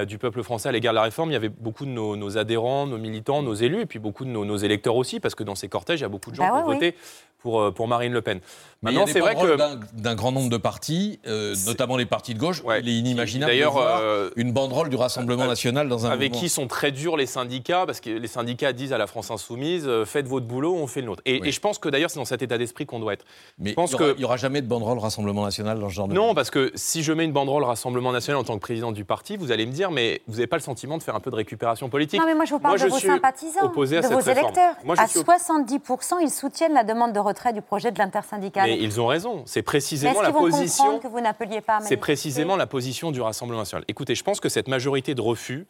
du 0.05 0.17
peuple 0.17 0.43
français 0.43 0.69
à 0.69 0.71
l'égard 0.71 0.93
de 0.93 0.97
la 0.97 1.03
réforme. 1.03 1.29
Il 1.29 1.33
y 1.33 1.37
avait 1.37 1.49
beaucoup 1.49 1.85
de 1.85 1.91
nos, 1.91 2.15
nos 2.15 2.37
adhérents, 2.37 2.85
nos 2.87 2.97
militants, 2.97 3.41
nos 3.41 3.53
élus, 3.53 3.81
et 3.81 3.85
puis 3.85 3.99
beaucoup 3.99 4.25
de 4.25 4.29
nos, 4.29 4.45
nos 4.45 4.57
électeurs 4.57 4.95
aussi, 4.95 5.19
parce 5.19 5.35
que 5.35 5.43
dans 5.43 5.55
ces 5.55 5.69
cortèges, 5.69 5.99
il 5.99 6.03
y 6.03 6.05
a 6.05 6.09
beaucoup 6.09 6.31
de 6.31 6.35
gens 6.35 6.43
Bah 6.43 6.57
qui 6.59 6.63
ont 6.63 6.67
ouais, 6.69 6.73
voté 6.75 6.95
pour, 7.39 7.61
euh, 7.61 7.71
pour 7.71 7.87
Marine 7.87 8.13
Le 8.13 8.21
Pen. 8.21 8.39
Maintenant, 8.81 9.05
c'est 9.07 9.19
vrai 9.19 9.35
que. 9.35 9.55
d'un- 9.55 9.79
d'un 9.93 10.15
grand 10.15 10.31
nombre 10.31 10.49
de 10.49 10.57
partis, 10.57 11.19
euh, 11.27 11.55
notamment 11.65 11.97
les 11.97 12.05
partis 12.05 12.33
de 12.33 12.39
gauche. 12.39 12.61
il 12.81 12.89
est 12.89 12.93
inimaginable 12.93 13.51
D'ailleurs, 13.51 13.73
de 13.73 13.79
voir 13.79 13.99
euh, 14.01 14.29
une 14.35 14.51
banderole 14.51 14.89
du 14.89 14.95
Rassemblement 14.95 15.43
euh, 15.43 15.47
national 15.47 15.87
dans 15.89 16.05
un 16.05 16.09
Avec 16.11 16.31
mouvement. 16.31 16.41
qui 16.43 16.49
sont 16.49 16.67
très 16.67 16.91
durs 16.91 17.15
les 17.17 17.25
syndicats, 17.27 17.85
parce 17.85 17.99
que 17.99 18.09
les 18.09 18.27
syndicats 18.27 18.73
disent 18.73 18.93
à 18.93 18.97
la 18.97 19.07
France 19.07 19.29
insoumise 19.31 19.87
euh, 19.87 20.03
faites 20.05 20.27
votre 20.27 20.45
boulot, 20.47 20.75
on 20.75 20.87
fait 20.87 21.01
le 21.01 21.07
nôtre. 21.07 21.21
Et, 21.25 21.47
et 21.47 21.51
je 21.51 21.59
pense 21.59 21.77
que 21.79 21.89
d'ailleurs, 21.89 22.09
c'est 22.09 22.19
dans 22.19 22.25
cet 22.25 22.41
état 22.41 22.57
d'esprit 22.57 22.85
qu'on 22.85 22.99
doit 22.99 23.13
être. 23.13 23.25
Mais 23.59 23.71
je 23.71 23.75
pense 23.75 23.91
il 23.91 23.99
n'y 24.05 24.15
que 24.15 24.23
aura 24.23 24.37
jamais 24.37 24.61
de 24.61 24.67
banderole 24.67 24.97
Rassemblement 24.99 25.43
national 25.43 25.79
dans 25.79 25.89
ce 25.89 25.93
genre 25.95 26.07
de 26.07 26.13
non, 26.13 26.33
parce 26.35 26.49
que 26.51 26.71
si 26.75 27.03
je 27.03 27.13
mets 27.13 27.25
une 27.25 27.31
banderole 27.33 27.63
Rassemblement 27.63 28.11
National 28.11 28.41
en 28.41 28.43
tant 28.43 28.55
que 28.55 28.61
président 28.61 28.91
du 28.91 29.05
parti, 29.05 29.37
vous 29.37 29.51
allez 29.51 29.65
me 29.65 29.71
dire, 29.71 29.86
mais 29.91 30.21
vous 30.27 30.35
n'avez 30.35 30.47
pas 30.47 30.57
le 30.57 30.61
sentiment 30.61 30.97
de 30.97 31.03
faire 31.03 31.15
un 31.15 31.19
peu 31.19 31.31
de 31.31 31.35
récupération 31.35 31.89
politique 31.89 32.19
Non, 32.19 32.25
mais 32.25 32.35
moi, 32.35 32.45
je 32.45 32.53
vous 32.53 32.59
parle 32.59 32.79
de 32.79 32.87
vos 32.87 32.99
sympathisants, 32.99 33.63
opposé 33.63 33.99
de 34.01 34.07
vos 34.07 34.19
électeurs. 34.19 34.75
Moi, 34.83 34.95
à 34.97 35.07
suis 35.07 35.19
op- 35.19 35.27
70%, 35.27 36.19
ils 36.21 36.29
soutiennent 36.29 36.73
la 36.73 36.83
demande 36.83 37.13
de 37.13 37.19
retrait 37.19 37.53
du 37.53 37.61
projet 37.61 37.91
de 37.91 37.99
l'intersyndicale. 37.99 38.69
Mais 38.69 38.77
ils 38.77 38.99
ont 39.01 39.07
raison. 39.07 39.43
C'est 39.45 39.61
précisément 39.61 40.21
la 40.21 40.31
position. 40.31 40.99
que 40.99 41.07
vous 41.07 41.21
n'appeliez 41.21 41.61
pas 41.61 41.77
à 41.77 41.81
C'est 41.81 41.97
précisément 41.97 42.55
la 42.55 42.67
position 42.67 43.11
du 43.11 43.21
Rassemblement 43.21 43.61
national. 43.61 43.83
Écoutez, 43.87 44.15
je 44.15 44.23
pense 44.23 44.39
que 44.39 44.49
cette 44.49 44.67
majorité 44.67 45.15
de 45.15 45.21
refus, 45.21 45.67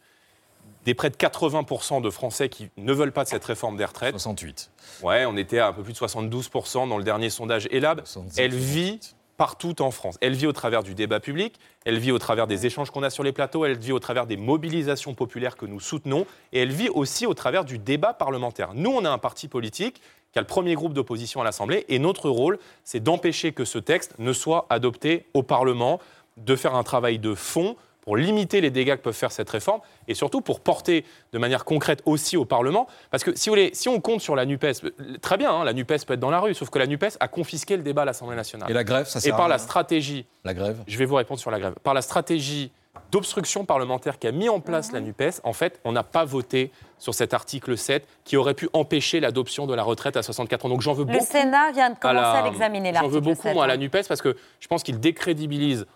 des 0.84 0.94
près 0.94 1.10
de 1.10 1.16
80% 1.16 2.00
de 2.00 2.08
Français 2.10 2.48
qui 2.48 2.70
ne 2.76 2.92
veulent 2.92 3.12
pas 3.12 3.24
de 3.24 3.28
cette 3.28 3.44
réforme 3.44 3.76
des 3.76 3.84
retraites. 3.84 4.12
68. 4.12 4.70
Ouais, 5.02 5.26
on 5.26 5.36
était 5.36 5.58
à 5.58 5.68
un 5.68 5.72
peu 5.72 5.82
plus 5.82 5.92
de 5.92 5.98
72% 5.98 6.88
dans 6.88 6.96
le 6.96 7.04
dernier 7.04 7.30
sondage 7.30 7.68
ELAB. 7.70 8.02
Elle 8.36 8.54
vit 8.54 9.00
partout 9.38 9.80
en 9.80 9.90
France. 9.90 10.18
Elle 10.20 10.34
vit 10.34 10.46
au 10.46 10.52
travers 10.52 10.82
du 10.82 10.94
débat 10.94 11.20
public, 11.20 11.58
elle 11.86 11.98
vit 11.98 12.12
au 12.12 12.18
travers 12.18 12.46
des 12.46 12.66
échanges 12.66 12.90
qu'on 12.90 13.04
a 13.04 13.08
sur 13.08 13.22
les 13.22 13.32
plateaux, 13.32 13.64
elle 13.64 13.78
vit 13.78 13.92
au 13.92 14.00
travers 14.00 14.26
des 14.26 14.36
mobilisations 14.36 15.14
populaires 15.14 15.56
que 15.56 15.64
nous 15.64 15.80
soutenons, 15.80 16.26
et 16.52 16.60
elle 16.60 16.72
vit 16.72 16.90
aussi 16.90 17.24
au 17.24 17.32
travers 17.32 17.64
du 17.64 17.78
débat 17.78 18.12
parlementaire. 18.12 18.74
Nous, 18.74 18.90
on 18.90 19.04
a 19.04 19.10
un 19.10 19.18
parti 19.18 19.48
politique 19.48 20.02
qui 20.32 20.38
a 20.38 20.42
le 20.42 20.46
premier 20.46 20.74
groupe 20.74 20.92
d'opposition 20.92 21.40
à 21.40 21.44
l'Assemblée, 21.44 21.86
et 21.88 21.98
notre 21.98 22.28
rôle, 22.28 22.58
c'est 22.84 23.00
d'empêcher 23.00 23.52
que 23.52 23.64
ce 23.64 23.78
texte 23.78 24.14
ne 24.18 24.32
soit 24.32 24.66
adopté 24.68 25.24
au 25.32 25.42
Parlement, 25.42 26.00
de 26.36 26.56
faire 26.56 26.74
un 26.74 26.82
travail 26.82 27.18
de 27.18 27.34
fond 27.34 27.76
pour 28.08 28.16
limiter 28.16 28.62
les 28.62 28.70
dégâts 28.70 28.96
que 28.96 29.02
peut 29.02 29.12
faire 29.12 29.30
cette 29.30 29.50
réforme 29.50 29.82
et 30.06 30.14
surtout 30.14 30.40
pour 30.40 30.60
porter 30.60 31.04
de 31.34 31.38
manière 31.38 31.66
concrète 31.66 32.00
aussi 32.06 32.38
au 32.38 32.46
Parlement. 32.46 32.86
Parce 33.10 33.22
que 33.22 33.36
si, 33.36 33.50
vous 33.50 33.52
voulez, 33.52 33.68
si 33.74 33.90
on 33.90 34.00
compte 34.00 34.22
sur 34.22 34.34
la 34.34 34.46
NUPES, 34.46 35.20
très 35.20 35.36
bien, 35.36 35.52
hein, 35.52 35.62
la 35.62 35.74
NUPES 35.74 36.06
peut 36.06 36.14
être 36.14 36.18
dans 36.18 36.30
la 36.30 36.40
rue, 36.40 36.54
sauf 36.54 36.70
que 36.70 36.78
la 36.78 36.86
NUPES 36.86 37.18
a 37.20 37.28
confisqué 37.28 37.76
le 37.76 37.82
débat 37.82 38.02
à 38.02 38.04
l'Assemblée 38.06 38.34
nationale. 38.34 38.70
Et 38.70 38.72
la 38.72 38.82
grève, 38.82 39.06
ça 39.06 39.18
Et 39.18 39.20
sert 39.24 39.36
par 39.36 39.44
à 39.44 39.48
la 39.50 39.58
stratégie, 39.58 40.24
La 40.42 40.54
grève 40.54 40.82
je 40.86 40.96
vais 40.96 41.04
vous 41.04 41.16
répondre 41.16 41.38
sur 41.38 41.50
la 41.50 41.60
grève, 41.60 41.74
par 41.82 41.92
la 41.92 42.00
stratégie 42.00 42.72
d'obstruction 43.12 43.66
parlementaire 43.66 44.18
qu'a 44.18 44.32
mis 44.32 44.48
en 44.48 44.60
place 44.60 44.90
la 44.92 45.00
NUPES, 45.00 45.42
en 45.44 45.52
fait, 45.52 45.78
on 45.84 45.92
n'a 45.92 46.02
pas 46.02 46.24
voté 46.24 46.72
sur 46.98 47.14
cet 47.14 47.34
article 47.34 47.76
7 47.76 48.06
qui 48.24 48.38
aurait 48.38 48.54
pu 48.54 48.70
empêcher 48.72 49.20
l'adoption 49.20 49.66
de 49.66 49.74
la 49.74 49.82
retraite 49.82 50.16
à 50.16 50.22
64 50.22 50.64
ans. 50.64 50.68
Donc 50.70 50.80
j'en 50.80 50.94
veux 50.94 51.04
Le 51.04 51.12
beaucoup. 51.12 51.26
Sénat 51.26 51.72
vient 51.72 51.90
de 51.90 51.98
commencer 51.98 52.38
à 52.38 52.42
l'examiner, 52.42 52.94
J'en 52.94 53.08
veux 53.08 53.20
beaucoup, 53.20 53.42
7, 53.42 53.54
moi, 53.54 53.64
à 53.64 53.66
la 53.66 53.76
NUPES, 53.76 54.08
parce 54.08 54.22
que 54.22 54.34
je 54.60 54.66
pense 54.66 54.82
qu'ils 54.82 54.98
décrédibilisent 54.98 55.86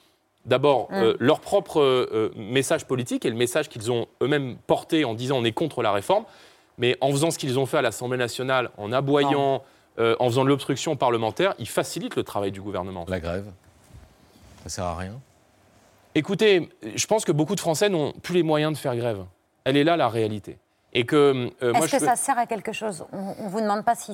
d'abord 0.47 0.89
Mm. 0.91 0.95
euh, 0.95 1.15
leur 1.21 1.41
propre 1.41 1.81
euh, 1.81 2.33
message 2.37 2.87
politique 2.87 3.25
et 3.25 3.31
le 3.31 3.37
message 3.37 3.69
qu'ils 3.69 3.91
ont 3.93 4.07
eux-mêmes 4.23 4.57
porté 4.67 5.05
en 5.05 5.15
disant 5.15 5.37
on 5.39 5.45
est 5.45 5.53
contre 5.53 5.83
la 5.83 5.93
réforme. 5.93 6.25
Mais 6.79 6.97
en 7.01 7.11
faisant 7.11 7.31
ce 7.31 7.39
qu'ils 7.39 7.59
ont 7.59 7.67
fait 7.67 7.79
à 7.79 7.83
l'Assemblée 7.83 8.17
nationale, 8.19 8.71
en 8.79 8.93
aboyant, 8.93 9.63
euh, 9.99 10.17
en 10.19 10.27
faisant 10.27 10.43
de 10.45 10.49
l'obstruction 10.49 10.97
parlementaire, 10.97 11.55
ils 11.59 11.69
facilitent 11.69 12.17
le 12.17 12.25
travail 12.25 12.51
du 12.51 12.61
gouvernement. 12.63 13.05
La 13.09 13.21
grève 13.21 13.45
Ça 14.65 14.69
sert 14.71 14.85
à 14.85 14.97
rien? 14.97 15.21
Écoutez, 16.15 16.69
je 16.95 17.07
pense 17.07 17.25
que 17.25 17.33
beaucoup 17.33 17.55
de 17.55 17.61
Français 17.61 17.89
n'ont 17.89 18.13
plus 18.23 18.35
les 18.35 18.43
moyens 18.43 18.73
de 18.73 18.79
faire 18.79 18.97
grève. 18.97 19.25
Elle 19.65 19.77
est 19.77 19.85
là 19.85 19.97
la 19.97 20.09
réalité. 20.09 20.59
Et 20.93 21.07
que 21.07 21.51
euh, 21.63 21.73
Est-ce 21.75 21.93
que 21.93 21.99
peux- 21.99 22.05
ça 22.07 22.17
sert 22.17 22.39
à 22.39 22.47
quelque 22.47 22.73
chose? 22.73 23.05
On 23.13 23.45
ne 23.45 23.49
vous 23.49 23.61
demande 23.61 23.85
pas 23.85 23.95
si 23.95 24.13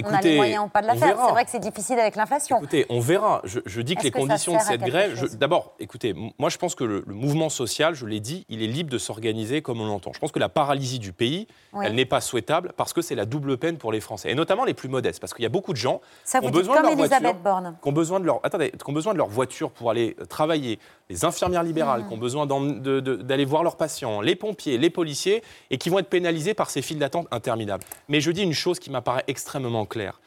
on 0.00 0.06
a 0.06 0.12
Écoutez, 0.14 0.30
les 0.30 0.36
moyens 0.36 0.64
ou 0.66 0.68
pas 0.68 0.82
de 0.82 0.86
la 0.86 0.94
faire. 0.96 1.16
C'est 1.26 1.32
vrai 1.32 1.44
que 1.44 1.50
c'est 1.50 1.58
difficile 1.58 1.98
avec 1.98 2.16
l'inflation. 2.16 2.58
Écoutez, 2.58 2.86
on 2.88 3.00
verra. 3.00 3.40
Je, 3.44 3.60
je 3.66 3.80
dis 3.82 3.94
que 3.94 4.02
les 4.02 4.10
que 4.10 4.18
conditions 4.18 4.54
de 4.56 4.60
cette 4.60 4.80
grève. 4.82 5.36
D'abord, 5.36 5.74
écoutez, 5.80 6.14
moi 6.38 6.48
je 6.50 6.58
pense 6.58 6.74
que 6.74 6.84
le, 6.84 7.04
le 7.06 7.14
mouvement 7.14 7.48
social, 7.48 7.94
je 7.94 8.06
l'ai 8.06 8.20
dit, 8.20 8.46
il 8.48 8.62
est 8.62 8.66
libre 8.66 8.90
de 8.90 8.98
s'organiser 8.98 9.62
comme 9.62 9.80
on 9.80 9.86
l'entend. 9.86 10.12
Je 10.14 10.18
pense 10.18 10.32
que 10.32 10.38
la 10.38 10.48
paralysie 10.48 10.98
du 10.98 11.12
pays, 11.12 11.46
Oui. 11.72 11.84
elle 11.86 11.94
n'est 11.94 12.04
pas 12.06 12.20
souhaitable 12.20 12.72
parce 12.76 12.92
que 12.92 13.02
c'est 13.02 13.14
la 13.14 13.24
double 13.26 13.56
peine 13.58 13.76
pour 13.78 13.92
les 13.92 14.00
Français, 14.00 14.30
et 14.30 14.34
notamment 14.34 14.64
les 14.64 14.74
plus 14.74 14.88
modestes, 14.88 15.20
parce 15.20 15.34
qu'il 15.34 15.42
y 15.42 15.46
a 15.46 15.50
beaucoup 15.50 15.72
de 15.72 15.78
gens 15.78 16.00
Ça 16.24 16.40
qui 16.40 16.46
ont 16.46 16.50
besoin 16.50 16.76
de 16.78 16.82
leur 16.86 16.96
voiture, 16.96 17.16
Elisabeth 17.16 17.36
qui 17.82 17.88
ont 17.88 17.92
besoin 17.92 18.20
de 18.20 18.24
leur, 18.24 18.40
attendez, 18.44 18.70
qui 18.70 18.90
ont 18.90 18.92
besoin 18.92 19.12
de 19.12 19.18
leur 19.18 19.28
voiture 19.28 19.70
pour 19.70 19.90
aller 19.90 20.16
euh, 20.20 20.24
travailler, 20.24 20.78
les 21.10 21.24
infirmières 21.24 21.62
libérales, 21.62 22.02
Mmh. 22.02 22.08
qui 22.08 22.14
ont 22.14 22.18
besoin 22.18 22.46
d'aller 22.46 23.44
voir 23.44 23.62
leurs 23.62 23.76
patients, 23.76 24.20
les 24.20 24.34
pompiers, 24.36 24.78
les 24.78 24.90
policiers, 24.90 25.42
et 25.70 25.78
qui 25.78 25.88
vont 25.90 25.98
être 25.98 26.08
pénalisés 26.08 26.54
par 26.54 26.70
ces 26.70 26.82
files 26.82 26.98
d'attente 26.98 27.26
interminables. 27.30 27.84
Mais 28.08 28.20
je 28.20 28.30
dis 28.30 28.42
une 28.42 28.52
chose 28.52 28.78
qui 28.78 28.90
m'apparaît 28.90 29.24
extrêmement 29.26 29.81
claire. 29.86 30.20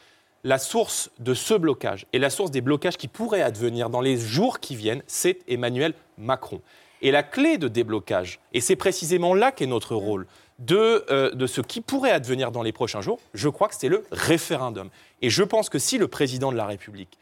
La 0.43 0.59
source 0.59 1.09
de 1.19 1.33
ce 1.33 1.53
blocage 1.53 2.05
et 2.13 2.19
la 2.19 2.29
source 2.29 2.51
des 2.51 2.61
blocages 2.61 2.97
qui 2.97 3.07
pourraient 3.07 3.41
advenir 3.41 3.89
dans 3.89 4.01
les 4.01 4.17
jours 4.17 4.59
qui 4.59 4.75
viennent, 4.75 5.01
c'est 5.07 5.39
Emmanuel 5.47 5.93
Macron. 6.17 6.61
Et 7.01 7.11
la 7.11 7.23
clé 7.23 7.57
de 7.57 7.67
déblocage, 7.67 8.39
et 8.53 8.61
c'est 8.61 8.75
précisément 8.75 9.33
là 9.33 9.51
qu'est 9.51 9.65
notre 9.65 9.95
rôle, 9.95 10.27
de, 10.59 11.05
euh, 11.09 11.31
de 11.31 11.47
ce 11.47 11.61
qui 11.61 11.81
pourrait 11.81 12.11
advenir 12.11 12.51
dans 12.51 12.63
les 12.63 12.71
prochains 12.71 13.01
jours, 13.01 13.19
je 13.33 13.49
crois 13.49 13.67
que 13.67 13.75
c'est 13.75 13.89
le 13.89 14.05
référendum. 14.11 14.89
Et 15.21 15.29
je 15.29 15.43
pense 15.43 15.69
que 15.69 15.79
si 15.79 15.97
le 15.97 16.07
président 16.07 16.51
de 16.51 16.57
la 16.57 16.65
République 16.65 17.17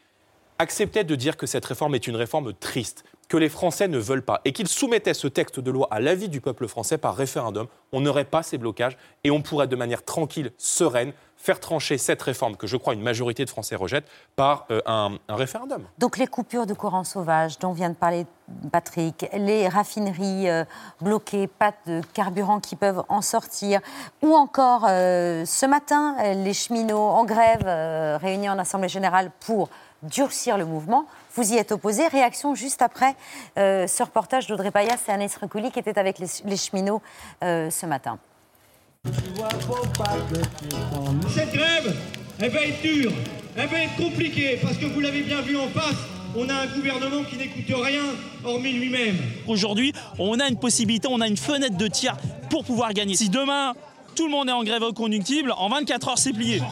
acceptait 0.58 1.04
de 1.04 1.14
dire 1.14 1.36
que 1.36 1.46
cette 1.46 1.64
réforme 1.64 1.94
est 1.94 2.06
une 2.06 2.16
réforme 2.16 2.52
triste, 2.54 3.04
que 3.28 3.36
les 3.36 3.48
Français 3.48 3.88
ne 3.88 3.98
veulent 3.98 4.24
pas, 4.24 4.40
et 4.44 4.52
qu'il 4.52 4.68
soumettait 4.68 5.14
ce 5.14 5.28
texte 5.28 5.60
de 5.60 5.70
loi 5.70 5.88
à 5.90 6.00
l'avis 6.00 6.28
du 6.28 6.40
peuple 6.40 6.68
français 6.68 6.98
par 6.98 7.16
référendum, 7.16 7.66
on 7.92 8.00
n'aurait 8.00 8.24
pas 8.24 8.42
ces 8.42 8.58
blocages 8.58 8.96
et 9.24 9.30
on 9.30 9.42
pourrait 9.42 9.66
de 9.66 9.76
manière 9.76 10.04
tranquille, 10.04 10.52
sereine, 10.58 11.12
faire 11.36 11.60
trancher 11.60 11.98
cette 11.98 12.22
réforme 12.22 12.56
que 12.56 12.66
je 12.66 12.76
crois 12.76 12.94
une 12.94 13.02
majorité 13.02 13.44
de 13.44 13.50
Français 13.50 13.76
rejettent 13.76 14.08
par 14.34 14.66
euh, 14.70 14.80
un, 14.86 15.18
référendum. 15.28 15.84
Donc 15.98 16.16
les 16.16 16.26
coupures 16.26 16.64
de 16.64 16.72
courant 16.72 17.04
sauvage 17.04 17.58
dont 17.58 17.72
vient 17.72 17.90
de 17.90 17.94
parler 17.94 18.26
Patrick, 18.72 19.26
les 19.36 19.68
raffineries 19.68 20.48
euh, 20.48 20.64
bloquées, 21.00 21.46
pas 21.46 21.72
de 21.86 22.00
carburant 22.14 22.60
qui 22.60 22.76
peuvent 22.76 23.02
en 23.08 23.20
sortir, 23.20 23.80
ou 24.22 24.34
encore 24.34 24.86
euh, 24.88 25.44
ce 25.44 25.66
matin 25.66 26.16
les 26.34 26.54
cheminots 26.54 26.98
en 26.98 27.24
grève 27.24 27.66
réunis 28.20 28.48
en 28.48 28.58
Assemblée 28.58 28.88
générale 28.88 29.30
pour 29.40 29.68
durcir 30.08 30.58
le 30.58 30.64
mouvement. 30.64 31.06
Vous 31.34 31.52
y 31.52 31.56
êtes 31.56 31.72
opposé. 31.72 32.06
Réaction 32.08 32.54
juste 32.54 32.82
après 32.82 33.14
euh, 33.58 33.86
ce 33.86 34.02
reportage 34.02 34.46
d'Audrey 34.46 34.70
Payas 34.70 34.98
et 35.08 35.10
Agnès 35.10 35.34
Recouli 35.36 35.70
qui 35.70 35.78
étaient 35.78 35.98
avec 35.98 36.18
les, 36.18 36.26
les 36.44 36.56
cheminots 36.56 37.02
euh, 37.42 37.70
ce 37.70 37.86
matin. 37.86 38.18
Cette 41.34 41.52
grève, 41.52 41.94
elle 42.40 42.50
va 42.50 42.60
être 42.62 42.80
dure, 42.80 43.12
elle 43.56 43.68
va 43.68 43.78
être 43.80 43.96
compliquée, 43.96 44.58
parce 44.62 44.78
que 44.78 44.86
vous 44.86 45.00
l'avez 45.00 45.22
bien 45.22 45.42
vu 45.42 45.58
en 45.58 45.68
face, 45.68 45.96
on 46.36 46.48
a 46.48 46.54
un 46.54 46.66
gouvernement 46.66 47.22
qui 47.24 47.36
n'écoute 47.36 47.64
rien, 47.68 48.02
hormis 48.44 48.72
lui-même. 48.72 49.16
Aujourd'hui, 49.46 49.92
on 50.18 50.40
a 50.40 50.48
une 50.48 50.58
possibilité, 50.58 51.08
on 51.10 51.20
a 51.20 51.28
une 51.28 51.36
fenêtre 51.36 51.76
de 51.76 51.86
tir 51.86 52.16
pour 52.48 52.64
pouvoir 52.64 52.94
gagner. 52.94 53.14
Si 53.14 53.28
demain, 53.28 53.74
tout 54.16 54.24
le 54.24 54.30
monde 54.30 54.48
est 54.48 54.52
en 54.52 54.64
grève 54.64 54.82
reconductible, 54.82 55.52
en 55.56 55.68
24 55.68 56.08
heures, 56.08 56.18
c'est 56.18 56.32
plié. 56.32 56.62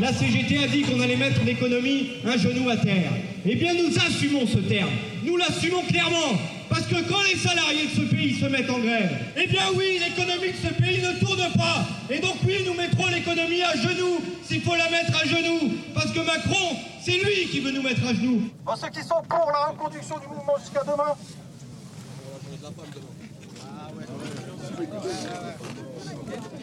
La 0.00 0.12
CGT 0.12 0.62
a 0.62 0.68
dit 0.68 0.82
qu'on 0.82 1.00
allait 1.00 1.16
mettre 1.16 1.42
l'économie 1.44 2.10
un 2.24 2.36
genou 2.36 2.68
à 2.68 2.76
terre. 2.76 3.10
Eh 3.44 3.56
bien, 3.56 3.74
nous 3.74 3.92
assumons 3.98 4.46
ce 4.46 4.58
terme. 4.58 4.90
Nous 5.24 5.36
l'assumons 5.36 5.82
clairement. 5.82 6.38
Parce 6.68 6.86
que 6.86 6.96
quand 7.08 7.22
les 7.22 7.36
salariés 7.36 7.86
de 7.86 8.02
ce 8.02 8.14
pays 8.14 8.38
se 8.38 8.44
mettent 8.44 8.70
en 8.70 8.78
grève, 8.78 9.10
eh 9.36 9.46
bien 9.48 9.62
oui, 9.74 9.98
l'économie 9.98 10.52
de 10.52 10.68
ce 10.68 10.72
pays 10.74 11.02
ne 11.02 11.18
tourne 11.18 11.50
pas. 11.56 11.84
Et 12.10 12.20
donc 12.20 12.36
oui, 12.46 12.58
nous 12.64 12.74
mettrons 12.74 13.06
l'économie 13.08 13.62
à 13.62 13.74
genoux 13.74 14.20
s'il 14.44 14.60
faut 14.60 14.76
la 14.76 14.88
mettre 14.88 15.20
à 15.20 15.26
genoux. 15.26 15.72
Parce 15.94 16.12
que 16.12 16.20
Macron, 16.20 16.76
c'est 17.02 17.18
lui 17.18 17.48
qui 17.50 17.60
veut 17.60 17.72
nous 17.72 17.82
mettre 17.82 18.06
à 18.06 18.14
genoux. 18.14 18.42
Bon, 18.64 18.76
ceux 18.76 18.90
qui 18.90 19.00
sont 19.00 19.22
pour 19.28 19.50
la 19.50 19.72
reconduction 19.72 20.16
du 20.18 20.28
mouvement 20.28 20.54
jusqu'à 20.60 20.84
demain 20.84 21.16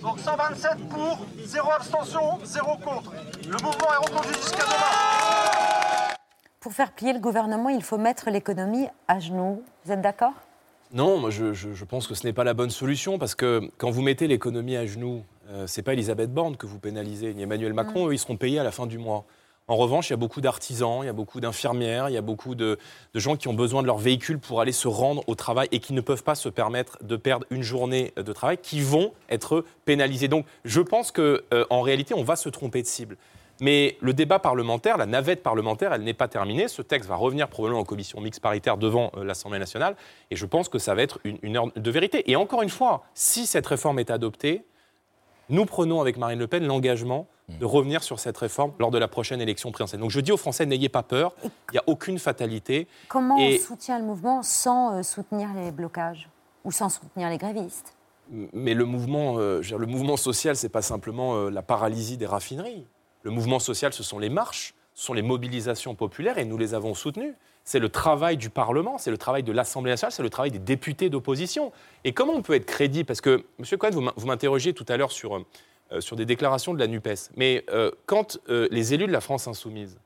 Donc 0.06 0.20
127 0.20 0.88
pour, 0.88 1.18
0 1.44 1.72
abstention, 1.72 2.38
0 2.44 2.78
contre. 2.78 3.12
Le 3.44 3.54
mouvement 3.54 3.92
est 3.92 4.06
reconduit 4.08 4.36
jusqu'à 4.36 4.64
demain. 4.64 6.14
Pour 6.60 6.74
faire 6.74 6.92
plier 6.92 7.12
le 7.14 7.20
gouvernement, 7.20 7.70
il 7.70 7.82
faut 7.82 7.98
mettre 7.98 8.30
l'économie 8.30 8.88
à 9.08 9.20
genoux. 9.20 9.64
Vous 9.84 9.92
êtes 9.92 10.02
d'accord? 10.02 10.34
Non, 10.94 11.18
moi 11.18 11.32
je, 11.32 11.54
je- 11.54 11.74
je 11.74 11.86
pense 11.86 12.06
que 12.06 12.14
ce 12.14 12.24
n'est 12.28 12.34
pas 12.34 12.44
la 12.44 12.54
bonne 12.54 12.70
solution 12.70 13.18
parce 13.18 13.34
que 13.34 13.72
quand 13.80 13.90
vous 13.90 14.04
mettez 14.04 14.28
l'économie 14.28 14.78
à 14.78 14.86
genoux, 14.86 15.24
euh, 15.50 15.66
c'est 15.66 15.82
pas 15.82 15.94
Elisabeth 15.94 16.32
Borne 16.32 16.56
que 16.56 16.68
vous 16.68 16.78
pénalisez, 16.78 17.34
ni 17.34 17.42
Emmanuel 17.42 17.74
Macron, 17.74 18.08
eux, 18.08 18.14
ils 18.14 18.20
seront 18.20 18.38
payés 18.38 18.60
à 18.60 18.64
la 18.64 18.72
fin 18.72 18.86
du 18.86 19.00
mois. 19.00 19.26
En 19.68 19.78
revanche, 19.78 20.10
il 20.10 20.12
y 20.12 20.14
a 20.14 20.18
beaucoup 20.18 20.42
d'artisans, 20.42 21.00
il 21.02 21.08
y 21.08 21.10
a 21.10 21.14
beaucoup 21.14 21.42
d'infirmières, 21.42 22.08
il 22.08 22.14
y 22.14 22.18
a 22.18 22.22
beaucoup 22.22 22.54
de, 22.54 22.78
gens 23.16 23.36
qui 23.36 23.48
ont 23.48 23.56
besoin 23.56 23.82
de 23.82 23.88
leur 23.88 23.98
véhicule 23.98 24.38
pour 24.38 24.62
aller 24.62 24.72
se 24.72 24.88
rendre 24.88 25.24
au 25.26 25.34
travail 25.34 25.68
et 25.72 25.80
qui 25.80 25.94
ne 25.94 26.02
peuvent 26.02 26.24
pas 26.24 26.36
se 26.36 26.50
permettre 26.50 27.04
de 27.04 27.16
perdre 27.16 27.48
une 27.50 27.64
journée 27.64 28.14
de 28.16 28.32
travail, 28.32 28.60
qui 28.62 28.80
vont 28.82 29.12
être 29.28 29.66
pénalisés. 29.86 30.28
Donc, 30.28 30.46
je 30.66 30.82
pense 30.82 31.12
que 31.12 31.44
euh, 31.52 31.66
en 31.72 31.82
réalité, 31.82 32.14
on 32.14 32.24
va 32.24 32.36
se 32.36 32.48
tromper 32.48 32.84
de 32.84 32.88
cible. 32.88 33.18
Mais 33.60 33.98
le 34.02 34.14
débat 34.14 34.38
parlementaire, 34.38 34.98
la 34.98 35.08
navette 35.08 35.42
parlementaire, 35.42 35.94
elle 35.94 36.04
n'est 36.04 36.14
pas 36.14 36.28
terminée. 36.28 36.68
Ce 36.68 36.84
texte 36.84 37.10
va 37.10 37.16
revenir 37.16 37.48
probablement 37.48 37.82
en 37.82 37.86
commission 37.86 38.22
mixte 38.22 38.42
paritaire 38.42 38.78
devant 38.78 39.12
euh, 39.18 39.24
l'Assemblée 39.24 39.58
nationale. 39.58 39.96
Et 40.30 40.36
je 40.36 40.46
pense 40.46 40.70
que 40.70 40.78
ça 40.78 40.94
va 40.94 41.02
être 41.02 41.20
une, 41.24 41.40
une 41.42 41.58
heure 41.58 41.72
de 41.76 41.92
vérité. 41.92 42.30
Et 42.30 42.36
encore 42.36 42.62
une 42.62 42.70
fois, 42.70 43.04
si 43.16 43.48
cette 43.48 43.66
réforme 43.66 43.98
est 43.98 44.12
adoptée, 44.12 44.64
nous 45.50 45.66
prenons 45.66 46.02
avec 46.02 46.18
Marine 46.18 46.40
Le 46.40 46.48
Pen 46.48 46.66
l'engagement 46.66 47.28
de 47.48 47.66
revenir 47.66 48.02
sur 48.02 48.20
cette 48.20 48.38
réforme 48.38 48.72
lors 48.80 48.90
de 48.90 48.98
la 48.98 49.08
prochaine 49.08 49.40
élection 49.40 49.72
présidentielle. 49.72 50.02
Donc 50.02 50.10
je 50.10 50.20
dis 50.20 50.32
aux 50.32 50.38
Français, 50.38 50.66
n'ayez 50.66 50.90
pas 50.90 51.04
peur, 51.04 51.34
il 51.44 51.50
n'y 51.74 51.78
a 51.78 51.84
aucune 51.86 52.18
fatalité. 52.18 52.88
Comment 53.08 53.38
Et- 53.38 53.60
on 53.62 53.68
soutient 53.68 54.00
le 54.00 54.06
mouvement 54.06 54.42
sans 54.42 54.96
euh, 54.96 55.04
soutenir 55.04 55.50
les 55.54 55.72
blocages 55.72 56.28
ou 56.64 56.72
sans 56.72 56.90
soutenir 56.90 57.30
les 57.30 57.38
grévistes? 57.38 57.94
Mais 58.54 58.74
le 58.74 58.86
mouvement, 58.86 59.36
euh, 59.38 59.60
dire, 59.62 59.78
le 59.78 59.86
mouvement 59.86 60.18
social, 60.18 60.56
c'est 60.56 60.70
pas 60.70 60.82
simplement 60.82 61.36
euh, 61.36 61.50
la 61.52 61.62
paralysie 61.62 62.18
des 62.18 62.26
raffineries. 62.26 62.88
Le 63.22 63.30
mouvement 63.30 63.60
social, 63.60 63.94
ce 63.94 64.02
sont 64.02 64.18
les 64.18 64.30
marches, 64.30 64.74
ce 64.96 65.06
sont 65.06 65.14
les 65.14 65.22
mobilisations 65.22 65.94
populaires, 65.94 66.40
et 66.40 66.46
nous 66.46 66.58
les 66.58 66.74
avons 66.74 66.96
soutenues. 66.96 67.36
C'est 67.68 67.80
le 67.80 67.90
travail 67.90 68.38
du 68.38 68.52
Parlement, 68.52 69.00
c'est 69.00 69.10
le 69.10 69.18
travail 69.18 69.42
de 69.42 69.52
l'Assemblée 69.52 69.90
nationale, 69.92 70.12
c'est 70.12 70.22
le 70.22 70.30
travail 70.30 70.52
des 70.52 70.60
députés 70.60 71.10
d'opposition. 71.10 71.72
Et 72.04 72.14
comment 72.14 72.34
on 72.34 72.44
peut 72.44 72.54
être 72.54 72.68
crédible? 72.68 73.08
Parce 73.08 73.22
que, 73.22 73.44
M. 73.60 73.78
Cohen, 73.80 73.90
vous 73.92 74.02
m'in- 74.02 74.14
vous 74.16 74.28
m'interrogiez 74.28 74.74
tout 74.74 74.86
à 74.88 74.98
l'heure 74.98 75.12
sur, 75.12 75.36
euh, 75.92 76.00
sur 76.00 76.16
des 76.16 76.26
déclarations 76.26 76.76
de 76.76 76.80
la 76.80 76.86
NUPES. 76.88 77.32
Mais 77.36 77.66
euh, 77.72 77.90
quand 78.06 78.38
euh, 78.50 78.68
les 78.70 78.94
élus 78.94 79.08
de 79.08 79.12
la 79.12 79.20
France 79.20 79.48
insoumise 79.48 80.00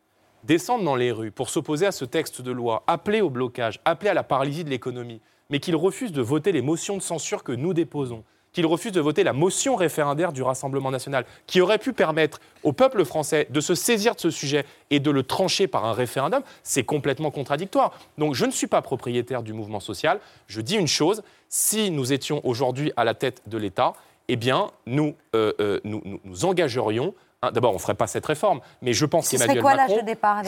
descendent 0.45 0.85
dans 0.85 0.95
les 0.95 1.11
rues 1.11 1.31
pour 1.31 1.49
s'opposer 1.49 1.85
à 1.85 1.91
ce 1.91 2.05
texte 2.05 2.41
de 2.41 2.51
loi, 2.51 2.83
appeler 2.87 3.19
au 3.19 3.29
blocage, 3.29 3.81
appeler 3.83 4.09
à 4.09 4.13
la 4.13 4.23
paralysie 4.23 4.63
de 4.63 4.69
l'économie, 4.69 5.19
mais 5.49 5.59
qu'ils 5.59 5.75
refusent 5.75 6.13
de 6.13 6.21
voter 6.21 6.53
les 6.53 6.61
motions 6.61 6.95
de 6.95 7.01
censure 7.01 7.43
que 7.43 7.51
nous 7.51 7.73
déposons, 7.73 8.23
qu'ils 8.53 8.65
refusent 8.65 8.91
de 8.91 9.01
voter 9.01 9.24
la 9.24 9.34
motion 9.34 9.75
référendaire 9.75 10.32
du 10.34 10.41
Rassemblement 10.41 10.91
national, 10.91 11.25
qui 11.48 11.62
aurait 11.62 11.77
pu 11.77 11.94
permettre 11.94 12.39
au 12.63 12.74
peuple 12.74 13.06
français 13.06 13.48
de 13.50 13.62
se 13.62 13.75
saisir 13.75 14.15
de 14.15 14.20
ce 14.20 14.29
sujet 14.32 14.65
et 14.89 15.00
de 15.00 15.12
le 15.12 15.24
trancher 15.24 15.68
par 15.68 15.86
un 15.86 15.94
référendum, 15.94 16.41
c'est 16.63 16.84
complètement 16.84 17.32
contradictoire. 17.32 17.91
Donc 18.18 18.34
je 18.36 18.46
ne 18.46 18.51
suis 18.51 18.68
pas 18.68 18.82
propriétaire 18.82 19.44
du 19.44 19.53
mouvement 19.53 19.79
social. 19.79 20.20
Je 20.48 20.62
dis 20.62 20.75
une 20.75 20.88
chose, 20.88 21.22
si 21.48 21.91
nous 21.91 22.12
étions 22.13 22.41
aujourd'hui 22.44 22.91
à 22.98 23.03
la 23.03 23.13
tête 23.13 23.41
de 23.48 23.58
l'État, 23.58 23.94
eh 24.27 24.36
bien, 24.36 24.72
nous, 24.86 25.15
euh, 25.36 25.53
euh, 25.60 25.79
nous, 25.84 26.01
nous- 26.06 26.20
nous 26.24 26.46
engagerions 26.46 27.13
D'abord, 27.53 27.72
on 27.72 27.75
ne 27.75 27.79
ferait 27.79 27.94
pas 27.96 28.06
cette 28.08 28.25
réforme, 28.25 28.60
mais 28.82 28.91
je 28.91 29.06
pense 29.06 29.29
qu'Emmanuel 29.38 29.63
Macron, 29.77 29.96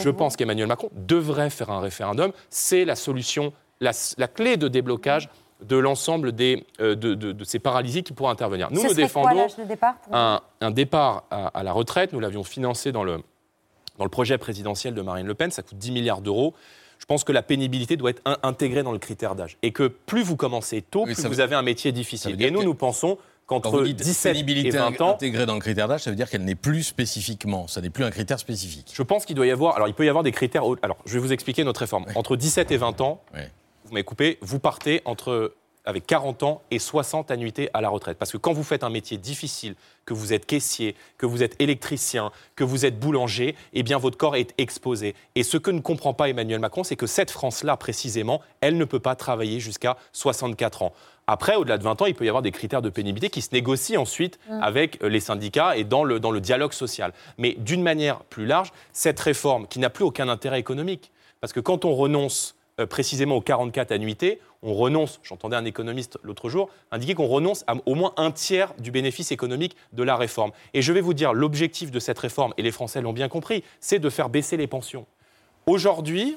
je 0.02 0.10
pense 0.10 0.36
qu'Emmanuel 0.36 0.66
Macron 0.66 0.90
devrait 0.92 1.48
faire 1.48 1.70
un 1.70 1.80
référendum. 1.80 2.32
C'est 2.50 2.84
la 2.84 2.96
solution, 2.96 3.54
la, 3.80 3.92
la 4.18 4.28
clé 4.28 4.58
de 4.58 4.68
déblocage 4.68 5.30
de 5.62 5.76
l'ensemble 5.76 6.32
des, 6.32 6.64
euh, 6.80 6.94
de, 6.94 7.14
de- 7.14 7.32
de 7.32 7.44
ces 7.44 7.58
paralysies 7.58 8.02
qui 8.02 8.12
pourraient 8.12 8.32
intervenir. 8.32 8.68
Nous, 8.70 8.76
Ce 8.80 8.82
nous 8.82 8.88
quoi 8.94 9.02
défendons 9.02 9.34
l'âge 9.36 9.56
de 9.56 9.64
départ 9.64 9.96
pour 9.98 10.14
un, 10.14 10.40
un 10.60 10.70
départ 10.70 11.24
à, 11.30 11.46
à 11.48 11.62
la 11.62 11.72
retraite. 11.72 12.12
Nous 12.12 12.20
l'avions 12.20 12.44
financé 12.44 12.92
dans 12.92 13.04
le, 13.04 13.18
dans 13.98 14.04
le 14.04 14.10
projet 14.10 14.38
présidentiel 14.38 14.94
de 14.94 15.02
Marine 15.02 15.26
Le 15.26 15.34
Pen. 15.34 15.50
Ça 15.50 15.62
coûte 15.62 15.78
10 15.78 15.90
milliards 15.92 16.20
d'euros. 16.20 16.54
Je 16.98 17.04
pense 17.06 17.24
que 17.24 17.32
la 17.32 17.42
pénibilité 17.42 17.96
doit 17.96 18.10
être 18.10 18.22
in- 18.24 18.38
intégrée 18.42 18.82
dans 18.82 18.92
le 18.92 18.98
critère 18.98 19.34
d'âge. 19.34 19.56
Et 19.62 19.72
que 19.72 19.88
plus 19.88 20.22
vous 20.22 20.36
commencez 20.36 20.82
tôt, 20.82 21.04
plus 21.04 21.20
vous 21.20 21.28
veut- 21.34 21.40
avez 21.40 21.54
un 21.56 21.62
métier 21.62 21.90
difficile. 21.92 22.40
Et 22.40 22.50
nous, 22.50 22.60
que- 22.60 22.64
nous 22.64 22.74
pensons 22.74 23.18
qu'entre 23.46 23.70
vous 23.70 23.82
dites 23.82 23.96
17 23.96 24.30
et 24.30 24.34
pénibilité 24.34 24.78
20 24.78 25.00
ans, 25.00 25.10
intégrée 25.14 25.44
dans 25.44 25.54
le 25.54 25.60
critère 25.60 25.88
d'âge, 25.88 26.02
ça 26.02 26.10
veut 26.10 26.16
dire 26.16 26.30
qu'elle 26.30 26.44
n'est 26.44 26.54
plus 26.54 26.84
spécifiquement, 26.84 27.66
ça 27.66 27.80
n'est 27.80 27.90
plus 27.90 28.04
un 28.04 28.10
critère 28.12 28.38
spécifique. 28.38 28.92
Je 28.94 29.02
pense 29.02 29.24
qu'il 29.26 29.34
doit 29.34 29.46
y 29.46 29.50
avoir. 29.50 29.74
Alors, 29.74 29.88
il 29.88 29.94
peut 29.94 30.04
y 30.06 30.08
avoir 30.08 30.22
des 30.22 30.30
critères. 30.30 30.62
Alors, 30.82 30.96
je 31.04 31.14
vais 31.14 31.18
vous 31.18 31.32
expliquer 31.32 31.64
notre 31.64 31.80
réforme. 31.80 32.04
Entre 32.14 32.36
17 32.36 32.70
et 32.70 32.76
20 32.76 33.00
ans, 33.00 33.20
vous 33.92 33.96
m'avez 33.96 34.04
coupé, 34.04 34.38
vous 34.40 34.58
partez 34.58 35.02
entre 35.04 35.52
avec 35.84 36.06
40 36.06 36.44
ans 36.44 36.62
et 36.70 36.78
60 36.78 37.30
annuités 37.30 37.68
à 37.74 37.82
la 37.82 37.90
retraite. 37.90 38.16
Parce 38.16 38.32
que 38.32 38.38
quand 38.38 38.54
vous 38.54 38.62
faites 38.62 38.84
un 38.84 38.88
métier 38.88 39.18
difficile, 39.18 39.74
que 40.06 40.14
vous 40.14 40.32
êtes 40.32 40.46
caissier, 40.46 40.94
que 41.18 41.26
vous 41.26 41.42
êtes 41.42 41.60
électricien, 41.60 42.30
que 42.56 42.64
vous 42.64 42.86
êtes 42.86 42.98
boulanger, 42.98 43.54
eh 43.74 43.82
bien 43.82 43.98
votre 43.98 44.16
corps 44.16 44.34
est 44.36 44.54
exposé. 44.56 45.14
Et 45.34 45.42
ce 45.42 45.58
que 45.58 45.70
ne 45.70 45.80
comprend 45.80 46.14
pas 46.14 46.30
Emmanuel 46.30 46.58
Macron, 46.58 46.84
c'est 46.84 46.96
que 46.96 47.06
cette 47.06 47.30
France-là, 47.30 47.76
précisément, 47.76 48.40
elle 48.62 48.78
ne 48.78 48.84
peut 48.86 48.98
pas 48.98 49.14
travailler 49.14 49.60
jusqu'à 49.60 49.98
64 50.12 50.84
ans. 50.84 50.94
Après, 51.26 51.56
au-delà 51.56 51.76
de 51.76 51.82
20 51.82 52.00
ans, 52.00 52.06
il 52.06 52.14
peut 52.14 52.24
y 52.24 52.28
avoir 52.28 52.42
des 52.42 52.50
critères 52.50 52.80
de 52.80 52.88
pénibilité 52.88 53.28
qui 53.28 53.42
se 53.42 53.50
négocient 53.52 54.00
ensuite 54.00 54.38
Mm. 54.48 54.62
avec 54.62 55.02
euh, 55.02 55.08
les 55.10 55.20
syndicats 55.20 55.76
et 55.76 55.84
dans 55.84 56.04
le, 56.04 56.18
dans 56.18 56.30
le 56.30 56.40
dialogue 56.40 56.72
social. 56.72 57.12
Mais 57.36 57.56
d'une 57.58 57.82
manière 57.82 58.20
plus 58.20 58.46
large, 58.46 58.72
cette 58.94 59.20
réforme 59.20 59.66
qui 59.66 59.80
n'a 59.80 59.90
plus 59.90 60.04
aucun 60.04 60.30
intérêt 60.30 60.60
économique, 60.60 61.12
parce 61.42 61.52
que 61.52 61.60
quand 61.60 61.84
on 61.84 61.94
renonce 61.94 62.54
précisément 62.86 63.36
aux 63.36 63.40
44 63.40 63.92
annuités, 63.92 64.40
on 64.62 64.74
renonce, 64.74 65.20
j'entendais 65.22 65.56
un 65.56 65.64
économiste 65.64 66.18
l'autre 66.22 66.48
jour, 66.48 66.70
indiquer 66.90 67.14
qu'on 67.14 67.26
renonce 67.26 67.64
à 67.66 67.74
au 67.86 67.94
moins 67.94 68.12
un 68.16 68.30
tiers 68.30 68.72
du 68.78 68.90
bénéfice 68.90 69.32
économique 69.32 69.76
de 69.92 70.02
la 70.02 70.16
réforme. 70.16 70.52
Et 70.74 70.82
je 70.82 70.92
vais 70.92 71.00
vous 71.00 71.14
dire, 71.14 71.32
l'objectif 71.34 71.90
de 71.90 71.98
cette 71.98 72.18
réforme, 72.18 72.54
et 72.56 72.62
les 72.62 72.70
Français 72.70 73.00
l'ont 73.00 73.12
bien 73.12 73.28
compris, 73.28 73.64
c'est 73.80 73.98
de 73.98 74.08
faire 74.08 74.28
baisser 74.28 74.56
les 74.56 74.66
pensions. 74.66 75.06
Aujourd'hui, 75.66 76.36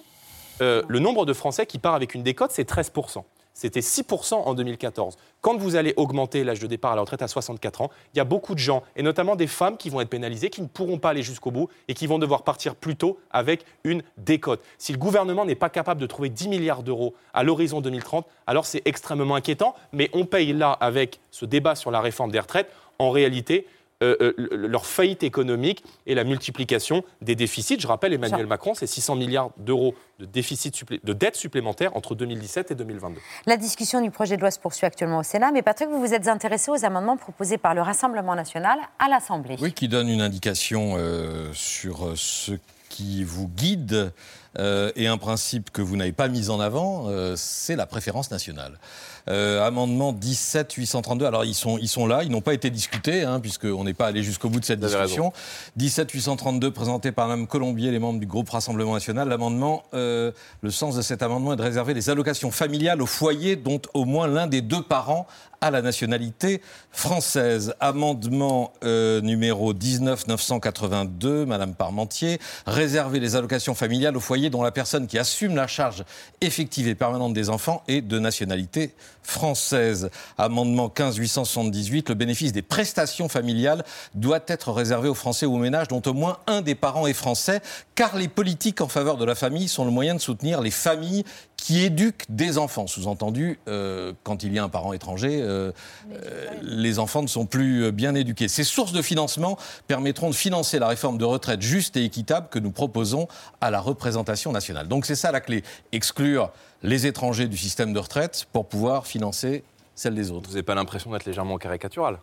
euh, 0.61 0.83
le 0.87 0.99
nombre 0.99 1.25
de 1.25 1.33
Français 1.33 1.65
qui 1.65 1.79
part 1.79 1.95
avec 1.95 2.15
une 2.15 2.23
décote, 2.23 2.51
c'est 2.51 2.69
13%. 2.69 3.23
C'était 3.57 3.79
6% 3.79 4.33
en 4.33 4.53
2014. 4.53 5.15
Quand 5.39 5.55
vous 5.55 5.77
allez 5.77 5.93
augmenter 5.95 6.43
l'âge 6.43 6.59
de 6.59 6.67
départ 6.67 6.91
à 6.91 6.95
la 6.95 7.01
retraite 7.01 7.21
à 7.21 7.29
64 7.29 7.81
ans, 7.81 7.89
il 8.13 8.17
y 8.17 8.19
a 8.19 8.25
beaucoup 8.25 8.53
de 8.53 8.59
gens, 8.59 8.83
et 8.97 9.01
notamment 9.01 9.37
des 9.37 9.47
femmes, 9.47 9.77
qui 9.77 9.89
vont 9.89 10.01
être 10.01 10.09
pénalisées, 10.09 10.49
qui 10.49 10.61
ne 10.61 10.67
pourront 10.67 10.99
pas 10.99 11.11
aller 11.11 11.23
jusqu'au 11.23 11.51
bout 11.51 11.69
et 11.87 11.93
qui 11.93 12.05
vont 12.05 12.19
devoir 12.19 12.43
partir 12.43 12.75
plus 12.75 12.97
tôt 12.97 13.17
avec 13.31 13.65
une 13.85 14.03
décote. 14.17 14.61
Si 14.77 14.91
le 14.91 14.97
gouvernement 14.97 15.45
n'est 15.45 15.55
pas 15.55 15.69
capable 15.69 16.01
de 16.01 16.05
trouver 16.05 16.27
10 16.27 16.49
milliards 16.49 16.83
d'euros 16.83 17.15
à 17.33 17.43
l'horizon 17.43 17.79
2030, 17.79 18.27
alors 18.45 18.65
c'est 18.65 18.81
extrêmement 18.83 19.35
inquiétant. 19.35 19.73
Mais 19.93 20.09
on 20.11 20.25
paye 20.25 20.51
là, 20.51 20.71
avec 20.73 21.21
ce 21.31 21.45
débat 21.45 21.75
sur 21.75 21.91
la 21.91 22.01
réforme 22.01 22.31
des 22.31 22.39
retraites, 22.41 22.69
en 22.99 23.09
réalité, 23.09 23.67
euh, 24.03 24.15
euh, 24.21 24.33
le- 24.37 24.67
leur 24.67 24.85
faillite 24.85 25.23
économique 25.23 25.83
et 26.05 26.15
la 26.15 26.23
multiplication 26.25 27.03
des 27.21 27.35
déficits. 27.35 27.79
Je 27.79 27.87
rappelle, 27.87 28.11
Emmanuel 28.13 28.41
Ça. 28.41 28.45
Macron, 28.47 28.73
c'est 28.73 28.87
600 28.87 29.15
milliards 29.15 29.51
d'euros 29.57 29.95
de, 30.19 30.25
déficit 30.25 30.75
supplé- 30.75 30.99
de 31.03 31.13
dette 31.13 31.35
supplémentaire 31.37 31.95
entre 31.95 32.13
2017 32.15 32.71
et 32.71 32.75
2022. 32.75 33.19
La 33.45 33.57
discussion 33.57 34.01
du 34.01 34.11
projet 34.11 34.35
de 34.35 34.41
loi 34.41 34.51
se 34.51 34.59
poursuit 34.59 34.85
actuellement 34.85 35.19
au 35.19 35.23
Sénat, 35.23 35.51
mais 35.51 35.61
Patrick, 35.61 35.87
vous 35.89 35.99
vous 35.99 36.13
êtes 36.13 36.27
intéressé 36.27 36.71
aux 36.71 36.83
amendements 36.85 37.17
proposés 37.17 37.57
par 37.57 37.73
le 37.73 37.81
Rassemblement 37.81 38.35
national 38.35 38.77
à 38.99 39.07
l'Assemblée. 39.07 39.55
Oui, 39.61 39.71
qui 39.73 39.87
donne 39.87 40.09
une 40.09 40.21
indication 40.21 40.95
euh, 40.97 41.49
sur 41.53 42.13
ce 42.17 42.51
qui 42.89 43.23
vous 43.23 43.47
guide 43.47 44.11
euh, 44.59 44.91
et 44.95 45.07
un 45.07 45.17
principe 45.17 45.71
que 45.71 45.81
vous 45.81 45.97
n'avez 45.97 46.11
pas 46.11 46.27
mis 46.27 46.49
en 46.49 46.59
avant, 46.59 47.05
euh, 47.07 47.35
c'est 47.35 47.75
la 47.75 47.85
préférence 47.85 48.31
nationale. 48.31 48.79
Euh, 49.27 49.65
amendement 49.65 50.13
17 50.13 50.73
832. 50.73 51.25
Alors 51.25 51.45
ils 51.45 51.55
sont 51.55 51.79
ils 51.79 51.87
sont 51.87 52.05
là, 52.05 52.21
ils 52.21 52.29
n'ont 52.29 52.41
pas 52.41 52.53
été 52.53 52.69
discutés 52.69 53.23
hein, 53.23 53.39
puisqu'on 53.39 53.83
n'est 53.83 53.95
pas 53.95 54.05
allé 54.05 54.21
jusqu'au 54.21 54.49
bout 54.49 54.59
de 54.59 54.65
cette 54.65 54.79
discussion. 54.79 55.33
17 55.77 56.11
832 56.11 56.69
présenté 56.69 57.11
par 57.11 57.27
Mme 57.27 57.47
Colombier, 57.47 57.89
les 57.89 57.97
membres 57.97 58.19
du 58.19 58.27
groupe 58.27 58.49
Rassemblement 58.51 58.93
National. 58.93 59.27
L'amendement, 59.27 59.83
euh, 59.95 60.31
le 60.61 60.69
sens 60.69 60.95
de 60.95 61.01
cet 61.01 61.23
amendement 61.23 61.53
est 61.53 61.57
de 61.57 61.63
réserver 61.63 61.95
les 61.95 62.11
allocations 62.11 62.51
familiales 62.51 63.01
aux 63.01 63.07
foyers 63.07 63.55
dont 63.55 63.81
au 63.95 64.05
moins 64.05 64.27
l'un 64.27 64.45
des 64.45 64.61
deux 64.61 64.83
parents 64.83 65.25
a 65.61 65.71
la 65.71 65.81
nationalité 65.81 66.61
française. 66.91 67.73
Amendement 67.79 68.73
euh, 68.83 69.21
numéro 69.21 69.73
19 69.73 70.27
982, 70.27 71.45
Madame 71.47 71.73
Parmentier, 71.73 72.39
réserver 72.67 73.19
les 73.19 73.35
allocations 73.35 73.73
familiales 73.73 74.15
aux 74.15 74.21
foyers 74.21 74.44
dont 74.49 74.63
la 74.63 74.71
personne 74.71 75.07
qui 75.07 75.17
assume 75.17 75.55
la 75.55 75.67
charge 75.67 76.03
effective 76.41 76.87
et 76.87 76.95
permanente 76.95 77.33
des 77.33 77.49
enfants 77.49 77.83
est 77.87 78.01
de 78.01 78.19
nationalité 78.19 78.93
française. 79.25 80.09
Amendement 80.37 80.89
15 80.89 81.17
878, 81.17 82.09
le 82.09 82.15
bénéfice 82.15 82.51
des 82.51 82.61
prestations 82.61 83.29
familiales 83.29 83.83
doit 84.13 84.41
être 84.47 84.71
réservé 84.71 85.09
aux 85.09 85.15
Français 85.15 85.45
ou 85.45 85.55
aux 85.55 85.59
ménages 85.59 85.87
dont 85.87 86.01
au 86.05 86.13
moins 86.13 86.37
un 86.47 86.61
des 86.61 86.75
parents 86.75 87.07
est 87.07 87.13
français, 87.13 87.61
car 87.95 88.15
les 88.15 88.27
politiques 88.27 88.81
en 88.81 88.87
faveur 88.87 89.17
de 89.17 89.25
la 89.25 89.35
famille 89.35 89.67
sont 89.67 89.85
le 89.85 89.91
moyen 89.91 90.15
de 90.15 90.21
soutenir 90.21 90.61
les 90.61 90.71
familles 90.71 91.23
qui 91.57 91.83
éduquent 91.83 92.25
des 92.29 92.57
enfants. 92.57 92.85
Sous-entendu, 92.85 93.59
euh, 93.67 94.13
quand 94.23 94.43
il 94.43 94.53
y 94.53 94.59
a 94.59 94.63
un 94.63 94.69
parent 94.69 94.93
étranger, 94.93 95.41
euh, 95.41 95.71
euh, 96.11 96.47
les 96.61 96.99
enfants 96.99 97.23
ne 97.23 97.27
sont 97.27 97.45
plus 97.45 97.91
bien 97.91 98.13
éduqués. 98.13 98.47
Ces 98.47 98.63
sources 98.63 98.91
de 98.91 99.01
financement 99.01 99.57
permettront 99.87 100.29
de 100.29 100.35
financer 100.35 100.77
la 100.79 100.87
réforme 100.87 101.17
de 101.17 101.25
retraite 101.25 101.61
juste 101.61 101.97
et 101.97 102.03
équitable 102.03 102.49
que 102.49 102.59
nous 102.59 102.71
proposons 102.71 103.27
à 103.61 103.71
la 103.71 103.79
représentation 103.79 104.51
nationale. 104.51 104.87
Donc 104.87 105.05
c'est 105.05 105.15
ça 105.15 105.31
la 105.31 105.41
clé, 105.41 105.63
exclure 105.91 106.51
les 106.83 107.07
étrangers 107.07 107.47
du 107.47 107.57
système 107.57 107.93
de 107.93 107.99
retraite 107.99 108.45
pour 108.53 108.67
pouvoir 108.67 109.07
financer 109.07 109.63
celle 109.95 110.15
des 110.15 110.31
autres. 110.31 110.47
Vous 110.49 110.53
n'avez 110.55 110.63
pas 110.63 110.75
l'impression 110.75 111.11
d'être 111.11 111.25
légèrement 111.25 111.57
caricatural? 111.57 112.19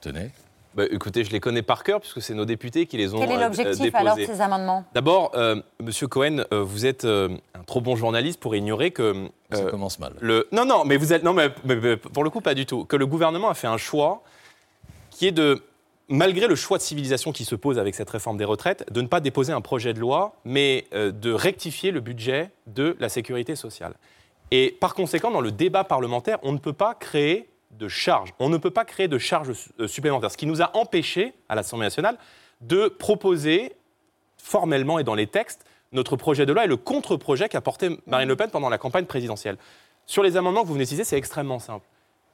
Tenez. 0.00 0.30
Bah, 0.74 0.82
écoutez, 0.90 1.22
je 1.24 1.30
les 1.30 1.38
connais 1.38 1.62
par 1.62 1.84
cœur 1.84 2.00
puisque 2.00 2.20
c'est 2.20 2.34
nos 2.34 2.44
députés 2.44 2.86
qui 2.86 2.96
les 2.96 3.14
ont 3.14 3.20
Quel 3.20 3.30
est 3.30 3.36
euh, 3.36 3.44
l'objectif 3.44 3.80
déposés. 3.80 3.96
alors 3.96 4.16
de 4.16 4.24
ces 4.26 4.40
amendements? 4.40 4.84
D'abord, 4.92 5.30
euh, 5.34 5.62
Monsieur 5.80 6.08
Cohen, 6.08 6.44
euh, 6.52 6.62
vous 6.64 6.84
êtes 6.84 7.04
euh, 7.04 7.28
un 7.54 7.62
trop 7.62 7.80
bon 7.80 7.94
journaliste 7.94 8.40
pour 8.40 8.56
ignorer 8.56 8.90
que 8.90 9.28
Ça 9.52 9.62
commence 9.66 10.00
mal. 10.00 10.14
le 10.20 10.48
non 10.50 10.64
non 10.64 10.84
mais 10.84 10.96
vous 10.96 11.12
êtes 11.12 11.22
non 11.22 11.32
mais, 11.32 11.48
mais- 11.64 11.76
mais 11.76 11.96
pour 11.96 12.24
le 12.24 12.30
coup 12.30 12.40
pas 12.40 12.54
du 12.54 12.66
tout 12.66 12.84
que 12.84 12.96
le 12.96 13.06
gouvernement 13.06 13.48
a 13.50 13.54
fait 13.54 13.68
un 13.68 13.76
choix 13.76 14.24
qui 15.10 15.28
est 15.28 15.32
de 15.32 15.62
malgré 16.08 16.46
le 16.46 16.54
choix 16.54 16.78
de 16.78 16.82
civilisation 16.82 17.32
qui 17.32 17.44
se 17.44 17.54
pose 17.54 17.78
avec 17.78 17.94
cette 17.94 18.10
réforme 18.10 18.36
des 18.36 18.44
retraites 18.44 18.90
de 18.92 19.00
ne 19.00 19.06
pas 19.06 19.20
déposer 19.20 19.52
un 19.52 19.60
projet 19.60 19.94
de 19.94 20.00
loi 20.00 20.36
mais 20.44 20.86
euh, 20.94 21.10
de 21.10 21.32
rectifier 21.32 21.90
le 21.90 22.00
budget 22.00 22.50
de 22.66 22.96
la 23.00 23.08
sécurité 23.08 23.56
sociale 23.56 23.94
et 24.50 24.76
par 24.80 24.94
conséquent 24.94 25.30
dans 25.30 25.40
le 25.40 25.52
débat 25.52 25.84
parlementaire 25.84 26.38
on 26.42 26.52
ne 26.52 26.58
peut 26.58 26.72
pas 26.72 26.94
créer 26.94 27.48
de 27.70 27.88
charges 27.88 28.34
on 28.38 28.48
ne 28.48 28.58
peut 28.58 28.70
pas 28.70 28.84
créer 28.84 29.08
de 29.08 29.18
charges 29.18 29.52
euh, 29.80 29.88
supplémentaires 29.88 30.30
ce 30.30 30.36
qui 30.36 30.46
nous 30.46 30.62
a 30.62 30.76
empêché 30.76 31.32
à 31.48 31.54
l'Assemblée 31.54 31.86
nationale 31.86 32.18
de 32.60 32.88
proposer 32.88 33.72
formellement 34.36 34.98
et 34.98 35.04
dans 35.04 35.14
les 35.14 35.26
textes 35.26 35.64
notre 35.94 36.16
projet 36.16 36.44
de 36.44 36.52
loi 36.52 36.64
et 36.64 36.68
le 36.68 36.76
contre-projet 36.76 37.48
qu'a 37.48 37.60
porté 37.60 37.98
Marine 38.06 38.28
Le 38.28 38.36
Pen 38.36 38.50
pendant 38.50 38.68
la 38.68 38.78
campagne 38.78 39.06
présidentielle. 39.06 39.56
Sur 40.06 40.22
les 40.22 40.36
amendements 40.36 40.62
que 40.62 40.66
vous 40.66 40.74
venez 40.74 40.84
de 40.84 40.90
citer, 40.90 41.04
c'est 41.04 41.16
extrêmement 41.16 41.58
simple. 41.58 41.86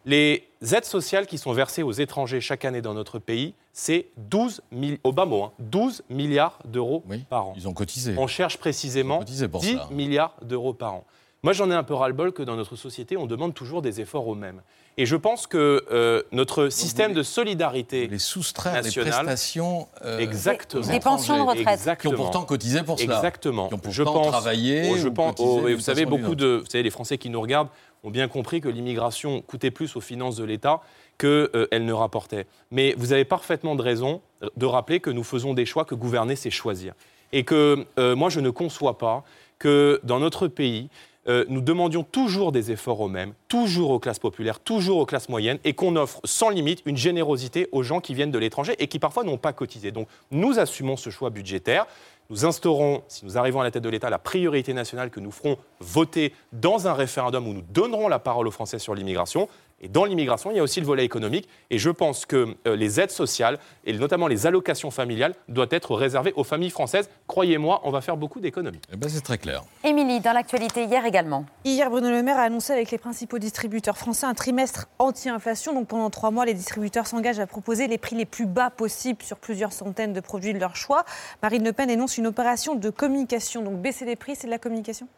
Les 0.06 0.48
aides 0.72 0.84
sociales 0.84 1.26
qui 1.26 1.36
sont 1.38 1.52
versées 1.52 1.82
aux 1.82 1.92
étrangers 1.92 2.40
chaque 2.40 2.64
année 2.64 2.80
dans 2.80 2.94
notre 2.94 3.18
pays, 3.18 3.54
c'est 3.72 4.06
12, 4.16 4.62
mi- 4.72 4.98
au 5.04 5.12
bas 5.12 5.26
mot, 5.26 5.44
hein, 5.44 5.52
12 5.58 6.02
milliards 6.08 6.58
d'euros 6.64 7.04
par 7.28 7.48
an. 7.48 7.52
Ils 7.56 7.68
ont 7.68 7.74
cotisé. 7.74 8.14
On 8.16 8.26
cherche 8.26 8.56
précisément 8.58 9.18
cotisé 9.18 9.46
pour 9.48 9.60
10 9.60 9.76
ça. 9.76 9.88
milliards 9.90 10.34
d'euros 10.42 10.72
par 10.72 10.94
an. 10.94 11.04
Moi, 11.42 11.54
j'en 11.54 11.70
ai 11.70 11.74
un 11.74 11.82
peu 11.82 11.94
ras-le-bol 11.94 12.32
que 12.32 12.42
dans 12.42 12.56
notre 12.56 12.76
société, 12.76 13.16
on 13.16 13.24
demande 13.26 13.54
toujours 13.54 13.80
des 13.80 14.00
efforts 14.02 14.28
aux 14.28 14.34
mêmes. 14.34 14.60
Et 14.98 15.06
je 15.06 15.16
pense 15.16 15.46
que 15.46 15.86
euh, 15.90 16.22
notre 16.32 16.68
système 16.68 17.14
de 17.14 17.22
solidarité 17.22 18.06
les 18.08 18.18
soustraire 18.18 18.74
les 18.74 18.82
nationale, 18.82 19.12
prestations 19.24 19.88
euh, 20.04 20.18
exactement. 20.18 20.86
Des 20.86 21.00
pensions 21.00 21.36
de 21.38 21.42
retraite. 21.48 21.68
Exactement. 21.68 22.12
Qui 22.14 22.20
ont 22.20 22.22
pourtant 22.24 22.44
cotisé 22.44 22.82
pour 22.82 22.98
cela. 22.98 23.16
Exactement. 23.16 23.68
Qui 23.68 23.74
ont 23.74 23.78
pourtant 23.78 23.92
je 23.92 24.02
pense, 24.02 24.26
travaillé 24.28 24.98
je 24.98 25.08
ou 25.08 25.12
pense, 25.14 25.36
oh, 25.38 25.66
et 25.68 25.74
vous 25.74 25.80
savez, 25.80 26.04
beaucoup 26.04 26.34
de, 26.34 26.60
vous 26.62 26.68
savez, 26.70 26.82
les 26.82 26.90
Français 26.90 27.16
qui 27.16 27.30
nous 27.30 27.40
regardent 27.40 27.68
ont 28.04 28.10
bien 28.10 28.28
compris 28.28 28.60
que 28.60 28.68
l'immigration 28.68 29.40
coûtait 29.42 29.70
plus 29.70 29.96
aux 29.96 30.00
finances 30.00 30.36
de 30.36 30.44
l'État 30.44 30.80
qu'elle 31.18 31.84
ne 31.84 31.92
rapportait. 31.92 32.46
Mais 32.70 32.94
vous 32.96 33.12
avez 33.12 33.24
parfaitement 33.24 33.74
de 33.74 33.82
raison 33.82 34.22
de 34.56 34.66
rappeler 34.66 35.00
que 35.00 35.10
nous 35.10 35.24
faisons 35.24 35.54
des 35.54 35.66
choix, 35.66 35.84
que 35.84 35.94
gouverner, 35.94 36.36
c'est 36.36 36.50
choisir. 36.50 36.94
Et 37.32 37.44
que 37.44 37.86
euh, 37.98 38.16
moi, 38.16 38.30
je 38.30 38.40
ne 38.40 38.50
conçois 38.50 38.98
pas 38.98 39.24
que 39.58 40.00
dans 40.02 40.18
notre 40.18 40.48
pays, 40.48 40.88
euh, 41.28 41.44
nous 41.48 41.60
demandions 41.60 42.02
toujours 42.02 42.50
des 42.50 42.72
efforts 42.72 43.00
aux 43.00 43.08
mêmes, 43.08 43.34
toujours 43.46 43.90
aux 43.90 43.98
classes 43.98 44.18
populaires, 44.18 44.58
toujours 44.58 44.98
aux 44.98 45.06
classes 45.06 45.28
moyennes, 45.28 45.58
et 45.64 45.74
qu'on 45.74 45.94
offre 45.96 46.20
sans 46.24 46.48
limite 46.48 46.82
une 46.86 46.96
générosité 46.96 47.68
aux 47.72 47.82
gens 47.82 48.00
qui 48.00 48.14
viennent 48.14 48.30
de 48.30 48.38
l'étranger 48.38 48.74
et 48.78 48.88
qui 48.88 48.98
parfois 48.98 49.22
n'ont 49.22 49.36
pas 49.36 49.52
cotisé. 49.52 49.92
Donc 49.92 50.08
nous 50.30 50.58
assumons 50.58 50.96
ce 50.96 51.10
choix 51.10 51.28
budgétaire. 51.28 51.86
Nous 52.30 52.46
instaurons, 52.46 53.02
si 53.08 53.24
nous 53.24 53.36
arrivons 53.36 53.60
à 53.60 53.64
la 53.64 53.72
tête 53.72 53.82
de 53.82 53.88
l'État, 53.88 54.08
la 54.08 54.20
priorité 54.20 54.72
nationale 54.72 55.10
que 55.10 55.18
nous 55.18 55.32
ferons 55.32 55.58
voter 55.80 56.32
dans 56.52 56.86
un 56.86 56.94
référendum 56.94 57.48
où 57.48 57.52
nous 57.52 57.62
donnerons 57.62 58.06
la 58.06 58.20
parole 58.20 58.46
aux 58.46 58.52
Français 58.52 58.78
sur 58.78 58.94
l'immigration. 58.94 59.48
Et 59.80 59.88
dans 59.88 60.04
l'immigration, 60.04 60.50
il 60.50 60.56
y 60.56 60.60
a 60.60 60.62
aussi 60.62 60.80
le 60.80 60.86
volet 60.86 61.04
économique. 61.04 61.48
Et 61.70 61.78
je 61.78 61.90
pense 61.90 62.26
que 62.26 62.54
euh, 62.66 62.76
les 62.76 63.00
aides 63.00 63.10
sociales, 63.10 63.58
et 63.84 63.92
notamment 63.92 64.26
les 64.26 64.46
allocations 64.46 64.90
familiales, 64.90 65.34
doivent 65.48 65.68
être 65.70 65.94
réservées 65.94 66.32
aux 66.36 66.44
familles 66.44 66.70
françaises. 66.70 67.08
Croyez-moi, 67.26 67.80
on 67.84 67.90
va 67.90 68.00
faire 68.00 68.16
beaucoup 68.16 68.40
d'économies. 68.40 68.80
Eh 68.92 68.96
ben, 68.96 69.08
c'est 69.08 69.22
très 69.22 69.38
clair. 69.38 69.62
Émilie, 69.84 70.20
dans 70.20 70.32
l'actualité 70.32 70.84
hier 70.84 71.04
également. 71.06 71.46
Hier, 71.64 71.88
Bruno 71.88 72.10
Le 72.10 72.22
Maire 72.22 72.38
a 72.38 72.42
annoncé 72.42 72.72
avec 72.72 72.90
les 72.90 72.98
principaux 72.98 73.38
distributeurs 73.38 73.96
français 73.96 74.26
un 74.26 74.34
trimestre 74.34 74.88
anti-inflation. 74.98 75.72
Donc 75.72 75.88
pendant 75.88 76.10
trois 76.10 76.30
mois, 76.30 76.44
les 76.44 76.54
distributeurs 76.54 77.06
s'engagent 77.06 77.40
à 77.40 77.46
proposer 77.46 77.86
les 77.86 77.98
prix 77.98 78.16
les 78.16 78.26
plus 78.26 78.46
bas 78.46 78.70
possibles 78.70 79.22
sur 79.22 79.38
plusieurs 79.38 79.72
centaines 79.72 80.12
de 80.12 80.20
produits 80.20 80.52
de 80.52 80.58
leur 80.58 80.76
choix. 80.76 81.04
Marine 81.42 81.64
Le 81.64 81.72
Pen 81.72 81.88
énonce 81.88 82.18
une 82.18 82.26
opération 82.26 82.74
de 82.74 82.90
communication. 82.90 83.62
Donc 83.62 83.80
baisser 83.80 84.04
les 84.04 84.16
prix, 84.16 84.36
c'est 84.36 84.46
de 84.46 84.50
la 84.50 84.58
communication? 84.58 85.08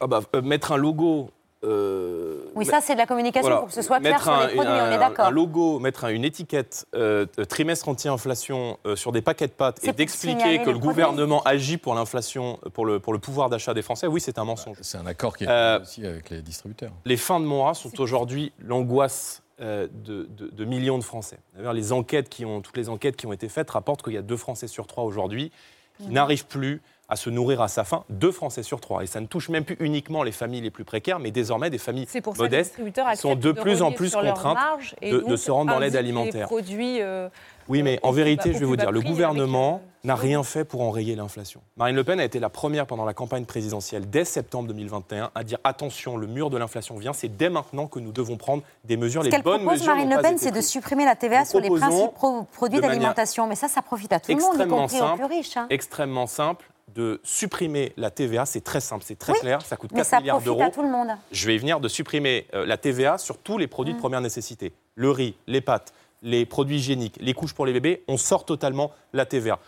Ah 0.00 0.06
bah, 0.06 0.20
euh, 0.34 0.42
mettre 0.42 0.72
un 0.72 0.76
logo. 0.76 1.30
Euh, 1.64 2.44
Oui, 2.54 2.64
ça, 2.64 2.80
c'est 2.80 2.94
de 2.94 2.98
la 2.98 3.06
communication 3.06 3.42
Voilà. 3.48 3.58
pour 3.60 3.68
que 3.68 3.74
ce 3.74 3.82
soit 3.82 3.98
clair 4.00 4.12
Mettre 4.12 4.24
sur 4.24 4.32
un- 4.32 4.46
les 4.46 4.54
produits, 4.54 4.70
on 4.72 4.76
est 4.76 4.94
un- 4.94 4.98
d'accord. 4.98 5.26
Un 5.26 5.30
logo, 5.30 5.78
mettre 5.78 6.04
un- 6.04 6.08
une 6.10 6.24
étiquette 6.24 6.86
euh, 6.94 7.26
euh, 7.38 7.44
trimestre 7.44 7.88
anti-inflation 7.88 8.78
euh, 8.86 8.96
sur 8.96 9.12
des 9.12 9.22
paquets 9.22 9.46
de 9.48 9.52
pâtes 9.52 9.82
et 9.84 9.92
d'expliquer 9.92 10.58
que 10.58 10.70
le 10.70 10.78
produits. 10.78 10.80
gouvernement 10.80 11.42
agit 11.44 11.76
pour 11.78 11.94
l'inflation, 11.94 12.58
pour 12.72 12.86
le, 12.86 13.00
pour 13.00 13.12
le 13.12 13.18
pouvoir 13.18 13.50
d'achat 13.50 13.74
des 13.74 13.82
Français, 13.82 14.06
oui, 14.06 14.20
c'est 14.20 14.38
un 14.38 14.44
mensonge. 14.44 14.76
C'est 14.82 14.98
un 14.98 15.06
accord 15.06 15.36
qui 15.36 15.44
est 15.44 15.48
Euh, 15.48 15.80
aussi 15.80 16.06
avec 16.06 16.30
les 16.30 16.42
distributeurs. 16.42 16.92
Les 17.04 17.16
fins 17.16 17.40
de 17.40 17.46
mois 17.46 17.74
sont 17.74 18.00
aujourd'hui 18.00 18.52
l'angoisse 18.58 19.42
euh, 19.60 19.86
de, 19.92 20.28
de- 20.36 20.48
de 20.50 20.64
millions 20.64 20.98
de 20.98 21.04
Français. 21.04 21.38
D'ailleurs, 21.54 21.72
les 21.74 21.92
enquêtes 21.92 22.28
qui 22.28 22.44
ont, 22.44 22.60
toutes 22.60 22.76
les 22.76 22.88
enquêtes 22.88 23.14
qui 23.14 23.26
ont 23.26 23.32
été 23.32 23.48
faites 23.48 23.70
rapportent 23.70 24.02
qu'il 24.02 24.12
y 24.14 24.18
a 24.18 24.22
deux 24.22 24.36
Français 24.36 24.66
sur 24.66 24.88
trois 24.88 25.04
aujourd'hui 25.04 25.52
qui 26.00 26.08
n'arrivent 26.08 26.46
plus 26.46 26.82
à 27.08 27.16
se 27.16 27.30
nourrir 27.30 27.60
à 27.60 27.68
sa 27.68 27.84
faim. 27.84 28.04
Deux 28.08 28.32
Français 28.32 28.62
sur 28.62 28.80
trois. 28.80 29.02
Et 29.02 29.06
ça 29.06 29.20
ne 29.20 29.26
touche 29.26 29.48
même 29.48 29.64
plus 29.64 29.76
uniquement 29.80 30.22
les 30.22 30.32
familles 30.32 30.62
les 30.62 30.70
plus 30.70 30.84
précaires, 30.84 31.18
mais 31.18 31.30
désormais 31.30 31.70
des 31.70 31.78
familles 31.78 32.06
C'est 32.08 32.20
pour 32.20 32.36
ça 32.36 32.38
que 32.38 32.50
les 32.50 32.56
modestes 32.56 32.76
qui 33.12 33.16
sont 33.16 33.34
de 33.34 33.52
plus 33.52 33.82
en 33.82 33.92
plus 33.92 34.14
contraintes 34.14 34.58
de, 35.02 35.36
se 35.36 35.50
rendre 35.50 35.72
dans 35.72 35.78
l'aide 35.78 35.96
alimentaire. 35.96 36.42
Les 36.42 36.46
produits, 36.46 37.00
euh, 37.02 37.28
Oui, 37.68 37.82
mais 37.82 37.98
en 38.02 38.08
au 38.08 38.12
plus 38.12 38.22
vérité, 38.22 38.50
bas- 38.50 38.54
je 38.54 38.58
vais 38.60 38.64
vous 38.66 38.76
dire, 38.76 38.92
le 38.92 39.00
gouvernement 39.00 39.82
n'a 40.02 40.14
rien 40.16 40.42
fait 40.42 40.64
pour 40.64 40.82
enrayer 40.82 41.16
l'inflation. 41.16 41.60
Marine 41.76 41.96
Le 41.96 42.04
Pen 42.04 42.20
a 42.20 42.24
été 42.24 42.38
la 42.38 42.50
première 42.50 42.86
pendant 42.86 43.04
la 43.06 43.14
campagne 43.14 43.44
présidentielle, 43.46 44.08
dès 44.10 44.24
septembre 44.24 44.68
2021, 44.68 45.30
à 45.34 45.44
dire 45.44 45.58
attention, 45.64 46.16
le 46.16 46.26
mur 46.26 46.50
de 46.50 46.58
l'inflation 46.58 46.96
vient, 46.96 47.14
c'est 47.14 47.34
dès 47.34 47.48
maintenant 47.48 47.86
que 47.86 47.98
nous 47.98 48.12
devons 48.12 48.36
prendre 48.36 48.62
des 48.84 48.96
mesures, 48.98 49.22
Ce 49.22 49.26
les 49.26 49.30
qu'elle 49.30 49.42
bonnes 49.42 49.60
propose, 49.62 49.80
mesures. 49.80 49.94
Marine 49.94 50.14
Le 50.14 50.20
Pen, 50.20 50.36
c'est 50.38 50.50
de 50.50 50.60
supprimer 50.60 51.04
la 51.06 51.16
TVA 51.16 51.40
Nous 51.40 51.46
sur 51.46 51.60
les 51.60 51.70
principaux 51.70 52.46
produits 52.52 52.80
d'alimentation. 52.80 53.46
Mais 53.46 53.54
ça, 53.56 53.68
ça 53.68 53.80
profite 53.82 54.12
à 54.12 54.20
tout 54.20 54.32
le 54.32 54.40
monde, 54.40 54.60
y 54.60 54.68
compris 54.68 55.00
aux 55.00 55.16
plus 55.16 55.24
riches. 55.24 55.56
hein. 55.56 55.66
extrêmement 55.70 56.26
simple 56.26 56.66
de 56.94 57.20
supprimer 57.24 57.92
la 57.96 58.10
TVA. 58.10 58.46
C'est 58.46 58.60
très 58.62 58.80
simple, 58.80 59.04
c'est 59.06 59.18
très 59.18 59.32
Oui, 59.32 59.38
clair. 59.40 59.62
Ça 59.62 59.76
coûte 59.76 59.90
Mais 59.92 59.98
4 60.00 60.06
ça 60.08 60.20
milliards 60.20 60.40
d'euros. 60.40 60.62
à 60.62 60.70
tout 60.70 60.82
le 60.82 60.88
monde. 60.90 61.08
Je 61.32 61.46
vais 61.46 61.54
y 61.54 61.58
venir 61.58 61.80
de 61.80 61.88
supprimer 61.88 62.46
euh, 62.54 62.64
la 62.66 62.76
TVA 62.76 63.18
sur 63.18 63.38
tous 63.38 63.58
les 63.58 63.66
produits 63.66 63.94
de 63.94 63.98
première 63.98 64.20
nécessité. 64.20 64.72
Le 64.94 65.10
riz, 65.10 65.34
les 65.46 65.60
pâtes, 65.60 65.92
les 66.22 66.46
produits 66.46 66.76
hygiéniques, 66.76 67.16
les 67.20 67.34
couches 67.34 67.52
pour 67.54 67.66
les 67.66 67.72
bébés. 67.72 68.04
On 68.08 68.16
sort 68.16 68.44
totalement 68.44 68.92
la 69.12 69.26
TVA. 69.26 69.58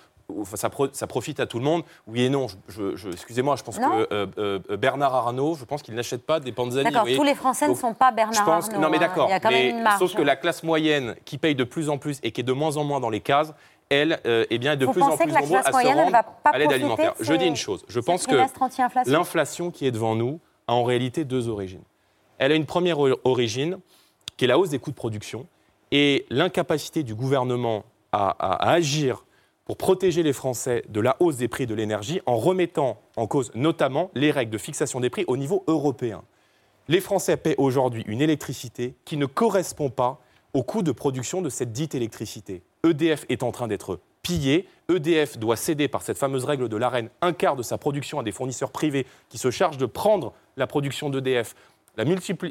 Enfin, 0.40 0.56
ça, 0.56 0.70
pro- 0.70 0.88
ça 0.92 1.06
profite 1.06 1.38
à 1.38 1.46
tout 1.46 1.58
le 1.58 1.64
monde. 1.64 1.82
Oui 2.08 2.22
et 2.22 2.28
non. 2.30 2.48
Je, 2.48 2.54
je- 2.68 2.96
je- 2.96 3.08
Excusez-moi, 3.10 3.54
je 3.56 3.62
pense 3.62 3.78
Non. 3.78 3.90
que 3.90 4.08
euh, 4.12 4.26
euh, 4.38 4.76
Bernard 4.76 5.14
Arnault, 5.14 5.54
je 5.54 5.64
pense 5.64 5.82
qu'il 5.82 5.94
n'achète 5.94 6.26
pas 6.26 6.40
des 6.40 6.50
panzani. 6.50 6.90
D'accord, 6.90 7.06
tous 7.14 7.22
les 7.22 7.34
Français 7.36 7.68
ne 7.68 7.74
sont 7.74 7.94
pas 7.94 8.10
Bernard 8.10 8.34
je 8.34 8.42
pense 8.42 8.68
que- 8.68 8.74
Arnault, 8.74 8.86
non, 8.86 8.90
mais 8.90 8.96
hein. 8.96 9.00
d'accord. 9.00 9.30
Marge. 9.82 9.98
Sauf 10.00 10.14
que 10.14 10.22
la 10.22 10.34
classe 10.34 10.62
moyenne 10.64 11.14
qui 11.24 11.38
paye 11.38 11.54
de 11.54 11.62
plus 11.64 11.88
en 11.90 11.98
plus 11.98 12.18
et 12.24 12.32
qui 12.32 12.40
est 12.40 12.44
de 12.44 12.52
moins 12.52 12.76
en 12.76 12.82
moins 12.82 12.98
dans 12.98 13.10
les 13.10 13.20
cases, 13.20 13.52
elle, 13.88 14.20
euh, 14.26 14.44
eh 14.50 14.58
bien, 14.58 14.72
est 14.72 14.76
de 14.76 14.86
Vous 14.86 14.92
plus 14.92 15.02
en 15.02 15.16
plus 15.16 15.26
que 15.26 15.32
la 15.32 15.40
nombreux 15.40 15.48
classe 15.60 15.66
à 15.66 15.68
se 15.68 15.72
moyenne, 15.72 15.92
elle 15.98 16.02
rendre 16.04 16.12
va 16.12 16.22
pas 16.22 16.50
à 16.50 16.58
l'aide 16.58 16.72
alimentaire. 16.72 17.14
Je 17.20 17.34
dis 17.34 17.46
une 17.46 17.56
chose. 17.56 17.84
Je 17.88 18.00
pense 18.00 18.26
que 18.26 18.34
l'inflation 19.06 19.70
qui 19.70 19.86
est 19.86 19.90
devant 19.92 20.14
nous 20.14 20.40
a 20.66 20.74
en 20.74 20.82
réalité 20.84 21.24
deux 21.24 21.48
origines. 21.48 21.82
Elle 22.38 22.52
a 22.52 22.54
une 22.54 22.66
première 22.66 22.98
origine 23.24 23.78
qui 24.36 24.44
est 24.44 24.48
la 24.48 24.58
hausse 24.58 24.70
des 24.70 24.78
coûts 24.78 24.90
de 24.90 24.96
production 24.96 25.46
et 25.92 26.26
l'incapacité 26.30 27.02
du 27.02 27.14
gouvernement 27.14 27.84
à, 28.12 28.30
à- 28.30 28.68
à 28.68 28.72
agir 28.72 29.24
pour 29.64 29.76
protéger 29.76 30.22
les 30.22 30.32
Français 30.32 30.84
de 30.88 31.00
la 31.00 31.16
hausse 31.20 31.36
des 31.36 31.48
prix 31.48 31.66
de 31.66 31.74
l'énergie 31.74 32.20
en 32.26 32.36
remettant 32.36 32.98
en 33.16 33.26
cause 33.26 33.50
notamment 33.54 34.10
les 34.14 34.30
règles 34.30 34.50
de 34.52 34.58
fixation 34.58 35.00
des 35.00 35.10
prix 35.10 35.24
au 35.28 35.36
niveau 35.36 35.64
européen. 35.66 36.22
Les 36.88 37.00
Français 37.00 37.36
paient 37.36 37.56
aujourd'hui 37.58 38.04
une 38.06 38.20
électricité 38.20 38.94
qui 39.04 39.16
ne 39.16 39.26
correspond 39.26 39.90
pas 39.90 40.20
au 40.54 40.62
coût 40.62 40.82
de 40.82 40.92
production 40.92 41.42
de 41.42 41.48
cette 41.48 41.72
dite 41.72 41.94
électricité. 41.94 42.62
EDF 42.86 43.24
est 43.28 43.42
en 43.42 43.52
train 43.52 43.68
d'être 43.68 44.00
pillé. 44.22 44.66
EDF 44.88 45.38
doit 45.38 45.56
céder 45.56 45.88
par 45.88 46.02
cette 46.02 46.18
fameuse 46.18 46.44
règle 46.44 46.68
de 46.68 46.76
l'AREN 46.76 47.08
un 47.20 47.32
quart 47.32 47.56
de 47.56 47.62
sa 47.62 47.78
production 47.78 48.18
à 48.18 48.22
des 48.22 48.32
fournisseurs 48.32 48.70
privés 48.70 49.06
qui 49.28 49.38
se 49.38 49.50
chargent 49.50 49.78
de 49.78 49.86
prendre 49.86 50.32
la 50.56 50.66
production 50.66 51.10
d'EDF, 51.10 51.54
la, 51.96 52.04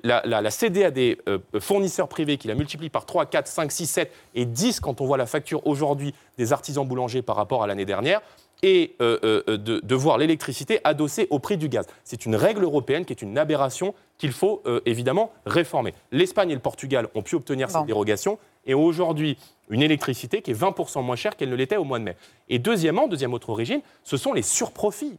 la, 0.04 0.22
la- 0.26 0.42
la 0.42 0.52
céder 0.52 0.84
à 0.84 0.92
des 0.92 1.18
euh, 1.30 1.38
fournisseurs 1.60 2.08
privés 2.08 2.38
qui 2.38 2.48
la 2.48 2.56
multiplient 2.56 2.90
par 2.90 3.06
3, 3.06 3.26
4, 3.28 3.48
5, 3.48 3.72
6, 3.72 3.86
7 3.88 4.12
et 4.36 4.46
10 4.46 4.80
quand 4.80 5.02
on 5.02 5.06
voit 5.06 5.18
la 5.18 5.26
facture 5.26 5.66
aujourd'hui 5.68 6.14
des 6.38 6.52
artisans 6.54 6.88
boulangers 6.88 7.22
par 7.22 7.36
rapport 7.36 7.62
à 7.64 7.68
l'année 7.68 7.86
dernière 7.86 8.22
et 8.64 8.96
euh, 9.02 9.20
euh, 9.48 9.58
de, 9.58 9.80
de 9.84 9.96
voir 9.96 10.18
l'électricité 10.18 10.80
adossée 10.84 11.28
au 11.30 11.40
prix 11.40 11.58
du 11.58 11.68
gaz. 11.70 11.86
C'est 12.04 12.26
une 12.26 12.36
règle 12.36 12.64
européenne 12.64 13.06
qui 13.06 13.14
est 13.14 13.22
une 13.22 13.38
aberration 13.38 13.94
qu'il 14.18 14.32
faut 14.32 14.62
euh, 14.66 14.80
évidemment 14.86 15.32
réformer. 15.46 15.94
L'Espagne 16.12 16.50
et 16.52 16.56
le 16.56 16.62
Portugal 16.62 17.10
ont 17.16 17.22
pu 17.22 17.36
obtenir 17.36 17.68
Bon. 17.68 17.74
cette 17.80 17.86
dérogation 17.86 18.40
et 18.66 18.74
aujourd'hui 18.74 19.38
une 19.70 19.82
électricité 19.82 20.42
qui 20.42 20.52
est 20.52 20.60
20% 20.60 21.04
moins 21.04 21.16
chère 21.16 21.36
qu'elle 21.36 21.50
ne 21.50 21.56
l'était 21.56 21.78
au 21.78 21.84
mois 21.84 22.00
de 22.00 22.04
mai. 22.04 22.16
Et 22.50 22.60
deuxièmement, 22.60 23.08
deuxième 23.08 23.34
autre 23.34 23.50
origine, 23.50 23.82
ce 24.04 24.18
sont 24.18 24.34
les 24.34 24.42
surprofits. 24.42 25.18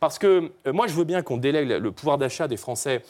Parce 0.00 0.18
que 0.18 0.52
euh, 0.66 0.72
moi, 0.72 0.86
je 0.86 0.94
veux 0.94 1.04
bien 1.04 1.22
qu'on 1.22 1.36
délègue 1.36 1.68
le 1.68 1.92
pouvoir 1.92 2.18
d'achat 2.18 2.46
des 2.46 2.56
Français 2.56 3.02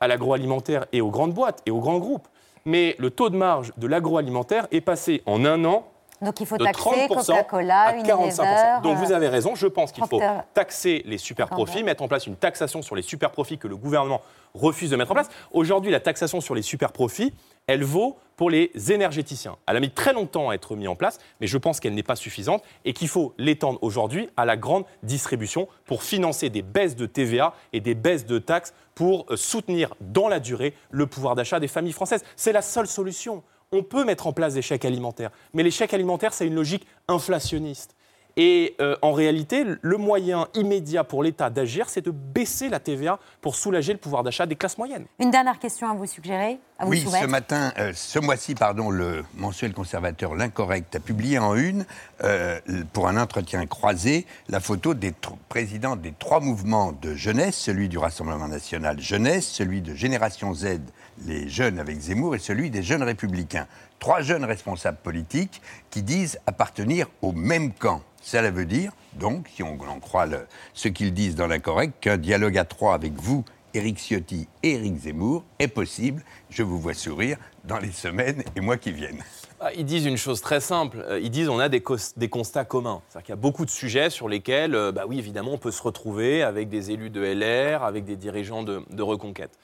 à 0.00 0.08
l'agroalimentaire 0.08 0.86
et 0.92 1.00
aux 1.00 1.10
grandes 1.10 1.32
boîtes 1.32 1.62
et 1.66 1.70
aux 1.70 1.80
grands 1.80 1.98
groupes. 1.98 2.28
Mais 2.64 2.96
le 2.98 3.10
taux 3.10 3.30
de 3.30 3.36
marge 3.36 3.72
de 3.76 3.86
l'agroalimentaire 3.86 4.66
est 4.72 4.80
passé 4.80 5.22
en 5.24 5.44
un 5.44 5.64
an 5.64 5.86
Donc 6.20 6.40
il 6.40 6.46
faut 6.46 6.58
de 6.58 6.64
taxer 6.64 6.82
30% 6.82 7.08
Coca-Cola, 7.08 7.80
à 7.82 7.92
45%. 7.92 8.02
Unilever. 8.02 8.82
Donc 8.82 8.98
vous 8.98 9.12
euh, 9.12 9.16
avez 9.16 9.28
raison, 9.28 9.54
je 9.54 9.66
pense 9.66 9.92
qu'il 9.92 10.02
faut 10.04 10.18
Procter. 10.18 10.40
taxer 10.52 11.02
les 11.06 11.16
super 11.16 11.48
profits, 11.48 11.84
mettre 11.84 12.02
en 12.02 12.08
place 12.08 12.26
une 12.26 12.36
taxation 12.36 12.82
sur 12.82 12.96
les 12.96 13.02
super 13.02 13.30
profits 13.30 13.56
que 13.56 13.68
le 13.68 13.76
gouvernement 13.76 14.20
refuse 14.52 14.90
de 14.90 14.96
mettre 14.96 15.12
en 15.12 15.14
place. 15.14 15.30
Aujourd'hui, 15.52 15.90
la 15.92 16.00
taxation 16.00 16.40
sur 16.40 16.54
les 16.54 16.62
super 16.62 16.92
profits, 16.92 17.32
elle 17.66 17.84
vaut 17.84 18.18
pour 18.36 18.50
les 18.50 18.70
énergéticiens. 18.92 19.56
Elle 19.66 19.76
a 19.76 19.80
mis 19.80 19.90
très 19.90 20.12
longtemps 20.12 20.50
à 20.50 20.54
être 20.54 20.76
mise 20.76 20.88
en 20.88 20.94
place, 20.94 21.18
mais 21.40 21.46
je 21.46 21.58
pense 21.58 21.80
qu'elle 21.80 21.94
n'est 21.94 22.02
pas 22.02 22.16
suffisante 22.16 22.62
et 22.84 22.92
qu'il 22.92 23.08
faut 23.08 23.34
l'étendre 23.38 23.78
aujourd'hui 23.82 24.28
à 24.36 24.44
la 24.44 24.56
grande 24.56 24.84
distribution 25.02 25.68
pour 25.86 26.02
financer 26.02 26.50
des 26.50 26.62
baisses 26.62 26.96
de 26.96 27.06
TVA 27.06 27.54
et 27.72 27.80
des 27.80 27.94
baisses 27.94 28.26
de 28.26 28.38
taxes 28.38 28.74
pour 28.94 29.26
euh, 29.30 29.36
soutenir 29.36 29.94
dans 30.00 30.28
la 30.28 30.38
durée 30.38 30.74
le 30.90 31.06
pouvoir 31.06 31.34
d'achat 31.34 31.60
des 31.60 31.68
familles 31.68 31.92
françaises. 31.92 32.24
C'est 32.36 32.52
la 32.52 32.62
seule 32.62 32.86
solution. 32.86 33.42
On 33.72 33.82
peut 33.82 34.04
mettre 34.04 34.26
en 34.26 34.32
place 34.32 34.54
des 34.54 34.62
chèques 34.62 34.84
alimentaires, 34.84 35.30
mais 35.52 35.62
les 35.62 35.72
chèques 35.72 35.94
alimentaires, 35.94 36.34
c'est 36.34 36.46
une 36.46 36.54
logique 36.54 36.86
inflationniste. 37.08 37.95
Et 38.38 38.76
euh, 38.82 38.96
en 39.00 39.12
réalité, 39.12 39.64
le 39.80 39.96
moyen 39.96 40.48
immédiat 40.54 41.04
pour 41.04 41.22
l'État 41.22 41.48
d'agir, 41.48 41.88
c'est 41.88 42.04
de 42.04 42.10
baisser 42.10 42.68
la 42.68 42.80
TVA 42.80 43.18
pour 43.40 43.56
soulager 43.56 43.94
le 43.94 43.98
pouvoir 43.98 44.22
d'achat 44.22 44.44
des 44.44 44.56
classes 44.56 44.76
moyennes. 44.76 45.06
Une 45.18 45.30
dernière 45.30 45.58
question 45.58 45.88
à 45.90 45.94
vous 45.94 46.04
suggérer, 46.04 46.58
à 46.78 46.84
vous 46.84 46.90
Oui, 46.90 47.00
soumettre. 47.00 47.24
ce 47.24 47.30
matin, 47.30 47.72
euh, 47.78 47.92
ce 47.94 48.18
mois-ci, 48.18 48.54
pardon, 48.54 48.90
le 48.90 49.24
mensuel 49.36 49.72
conservateur 49.72 50.34
L'Incorrect 50.34 50.94
a 50.96 51.00
publié 51.00 51.38
en 51.38 51.54
une, 51.56 51.86
euh, 52.24 52.60
pour 52.92 53.08
un 53.08 53.16
entretien 53.16 53.64
croisé, 53.64 54.26
la 54.48 54.60
photo 54.60 54.92
des 54.92 55.14
présidents 55.48 55.96
des 55.96 56.12
trois 56.12 56.40
mouvements 56.40 56.92
de 56.92 57.14
jeunesse, 57.14 57.56
celui 57.56 57.88
du 57.88 57.96
Rassemblement 57.96 58.48
national 58.48 59.00
jeunesse, 59.00 59.46
celui 59.48 59.80
de 59.80 59.94
Génération 59.94 60.52
Z, 60.52 60.80
les 61.24 61.48
jeunes 61.48 61.78
avec 61.78 61.98
Zemmour, 61.98 62.34
et 62.34 62.38
celui 62.38 62.68
des 62.68 62.82
jeunes 62.82 63.02
républicains. 63.02 63.66
Trois 63.98 64.20
jeunes 64.20 64.44
responsables 64.44 64.98
politiques 65.02 65.62
qui 65.90 66.02
disent 66.02 66.38
appartenir 66.46 67.06
au 67.22 67.32
même 67.32 67.72
camp. 67.72 68.02
Cela 68.26 68.50
veut 68.50 68.64
dire, 68.66 68.90
donc, 69.12 69.46
si 69.54 69.62
on 69.62 69.78
en 69.80 70.00
croit 70.00 70.26
ce 70.74 70.88
qu'ils 70.88 71.14
disent 71.14 71.36
dans 71.36 71.46
l'incorrect, 71.46 71.94
qu'un 72.00 72.16
dialogue 72.16 72.58
à 72.58 72.64
trois 72.64 72.92
avec 72.92 73.12
vous, 73.12 73.44
Éric 73.72 73.98
Ciotti 73.98 74.48
et 74.64 74.72
Éric 74.72 74.96
Zemmour, 74.96 75.44
est 75.60 75.68
possible. 75.68 76.24
Je 76.50 76.64
vous 76.64 76.76
vois 76.80 76.94
sourire 76.94 77.36
dans 77.62 77.78
les 77.78 77.92
semaines 77.92 78.42
et 78.56 78.60
mois 78.60 78.78
qui 78.78 78.90
viennent. 78.90 79.22
Ah, 79.60 79.72
Ils 79.74 79.84
disent 79.84 80.06
une 80.06 80.16
chose 80.16 80.40
très 80.40 80.58
simple. 80.58 81.04
Euh, 81.08 81.20
Ils 81.20 81.30
disent 81.30 81.48
on 81.48 81.60
a 81.60 81.68
des, 81.68 81.80
constats 81.80 82.64
communs. 82.64 83.00
C'est-à-dire 83.08 83.26
qu'il 83.26 83.32
y 83.32 83.38
a 83.38 83.40
beaucoup 83.40 83.64
de 83.64 83.70
sujets 83.70 84.10
sur 84.10 84.28
lesquels, 84.28 84.74
euh, 84.74 84.90
bah 84.90 85.04
oui, 85.06 85.20
évidemment, 85.20 85.52
on 85.52 85.58
peut 85.58 85.70
se 85.70 85.82
retrouver 85.82 86.42
avec 86.42 86.68
des 86.68 86.90
élus 86.90 87.10
de 87.10 87.20
LR, 87.20 87.84
avec 87.84 88.04
des 88.04 88.16
dirigeants 88.16 88.64
de, 88.64 88.82
de 88.90 89.02
Reconquête. 89.04 89.56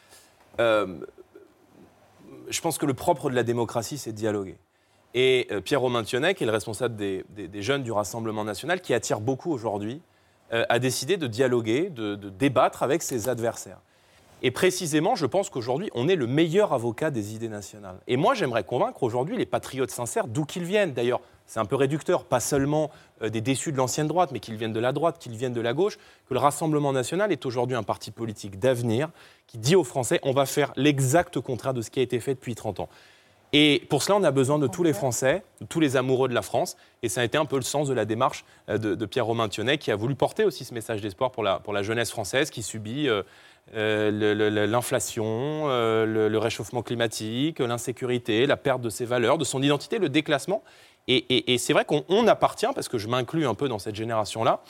Euh, 0.60 0.86
je 2.48 2.60
pense 2.60 2.78
que 2.78 2.86
le 2.86 2.94
propre 2.94 3.28
de 3.28 3.34
la 3.34 3.42
démocratie, 3.42 3.98
c'est 3.98 4.12
de 4.12 4.16
dialoguer. 4.16 4.56
Et 5.14 5.46
euh, 5.50 5.60
Pierre 5.60 5.80
Romain 5.80 6.02
Thionnet, 6.02 6.34
qui 6.34 6.44
est 6.44 6.46
le 6.46 6.52
responsable 6.52 6.96
des, 6.96 7.24
jeunes 7.62 7.82
du 7.82 7.92
Rassemblement 7.92 8.44
national, 8.44 8.80
qui 8.80 8.94
attire 8.94 9.20
beaucoup 9.20 9.52
aujourd'hui, 9.52 10.00
euh, 10.52 10.64
a 10.68 10.78
décidé 10.78 11.16
de 11.16 11.26
dialoguer, 11.26 11.90
de, 11.90 12.14
de 12.14 12.28
débattre 12.30 12.82
avec 12.82 13.02
ses 13.02 13.28
adversaires. 13.28 13.78
Et 14.44 14.50
précisément, 14.50 15.14
je 15.14 15.24
pense 15.24 15.50
qu'aujourd'hui, 15.50 15.88
on 15.94 16.08
est 16.08 16.16
le 16.16 16.26
meilleur 16.26 16.72
avocat 16.72 17.12
des 17.12 17.34
idées 17.34 17.48
nationales. 17.48 18.00
Et 18.08 18.16
moi, 18.16 18.34
j'aimerais 18.34 18.64
convaincre 18.64 19.04
aujourd'hui 19.04 19.36
les 19.36 19.46
patriotes 19.46 19.92
sincères, 19.92 20.26
d'où 20.26 20.44
qu'ils 20.44 20.64
viennent. 20.64 20.92
D'ailleurs, 20.92 21.20
c'est 21.46 21.60
un 21.60 21.64
peu 21.64 21.76
réducteur, 21.76 22.24
pas 22.24 22.40
seulement 22.40 22.90
euh, 23.22 23.28
des 23.28 23.40
déçus 23.40 23.70
de 23.70 23.76
l'ancienne 23.76 24.08
droite, 24.08 24.30
mais 24.32 24.40
qu'ils 24.40 24.56
viennent 24.56 24.72
de 24.72 24.80
la 24.80 24.92
droite, 24.92 25.18
qu'ils 25.20 25.36
viennent 25.36 25.52
de 25.52 25.60
la 25.60 25.74
gauche, 25.74 25.96
que 26.28 26.34
le 26.34 26.40
Rassemblement 26.40 26.92
national 26.92 27.30
est 27.30 27.46
aujourd'hui 27.46 27.76
un 27.76 27.84
parti 27.84 28.10
politique 28.10 28.58
d'avenir 28.58 29.10
qui 29.46 29.58
dit 29.58 29.76
aux 29.76 29.84
Français 29.84 30.18
on 30.24 30.32
va 30.32 30.46
faire 30.46 30.72
l'exact 30.76 31.38
contraire 31.40 31.74
de 31.74 31.82
ce 31.82 31.90
qui 31.90 32.00
a 32.00 32.02
été 32.02 32.18
fait 32.18 32.34
depuis 32.34 32.56
30 32.56 32.80
ans. 32.80 32.88
Et 33.54 33.82
pour 33.90 34.02
cela, 34.02 34.16
on 34.16 34.22
a 34.24 34.30
besoin 34.30 34.58
de 34.58 34.66
tous 34.66 34.82
les 34.82 34.94
Français, 34.94 35.42
de 35.60 35.66
tous 35.66 35.78
les 35.78 35.96
amoureux 35.96 36.28
de 36.28 36.34
la 36.34 36.40
France. 36.40 36.76
Et 37.02 37.10
ça 37.10 37.20
a 37.20 37.24
été 37.24 37.36
un 37.36 37.44
peu 37.44 37.56
le 37.56 37.62
sens 37.62 37.86
de 37.86 37.94
la 37.94 38.06
démarche 38.06 38.44
euh, 38.70 38.78
de, 38.78 39.06
Pierre-Romain 39.06 39.48
Thionnet, 39.48 39.76
qui 39.76 39.90
a 39.90 39.96
voulu 39.96 40.14
porter 40.14 40.44
aussi 40.44 40.64
ce 40.64 40.72
message 40.72 41.02
d'espoir 41.02 41.32
pour 41.32 41.42
la, 41.42 41.58
pour 41.58 41.74
la 41.74 41.82
jeunesse 41.82 42.10
française 42.10 42.50
qui 42.50 42.62
subit 42.62 43.08
euh, 43.08 43.22
euh, 43.74 44.66
l'inflation, 44.66 45.66
le, 45.68 46.38
réchauffement 46.38 46.82
climatique, 46.82 47.58
l'insécurité, 47.58 48.46
la 48.46 48.56
perte 48.56 48.80
de 48.80 48.88
ses 48.88 49.04
valeurs, 49.04 49.36
de 49.36 49.44
son 49.44 49.62
identité, 49.62 49.98
le 49.98 50.08
déclassement. 50.08 50.62
Et, 51.08 51.58
c'est 51.58 51.72
vrai 51.72 51.84
qu'on 51.84 52.04
on 52.08 52.26
appartient, 52.28 52.66
parce 52.74 52.88
que 52.88 52.96
je 52.96 53.08
m'inclus 53.08 53.46
un 53.46 53.54
peu 53.54 53.68
dans 53.68 53.78
cette 53.78 53.96
génération-là, 53.96 54.62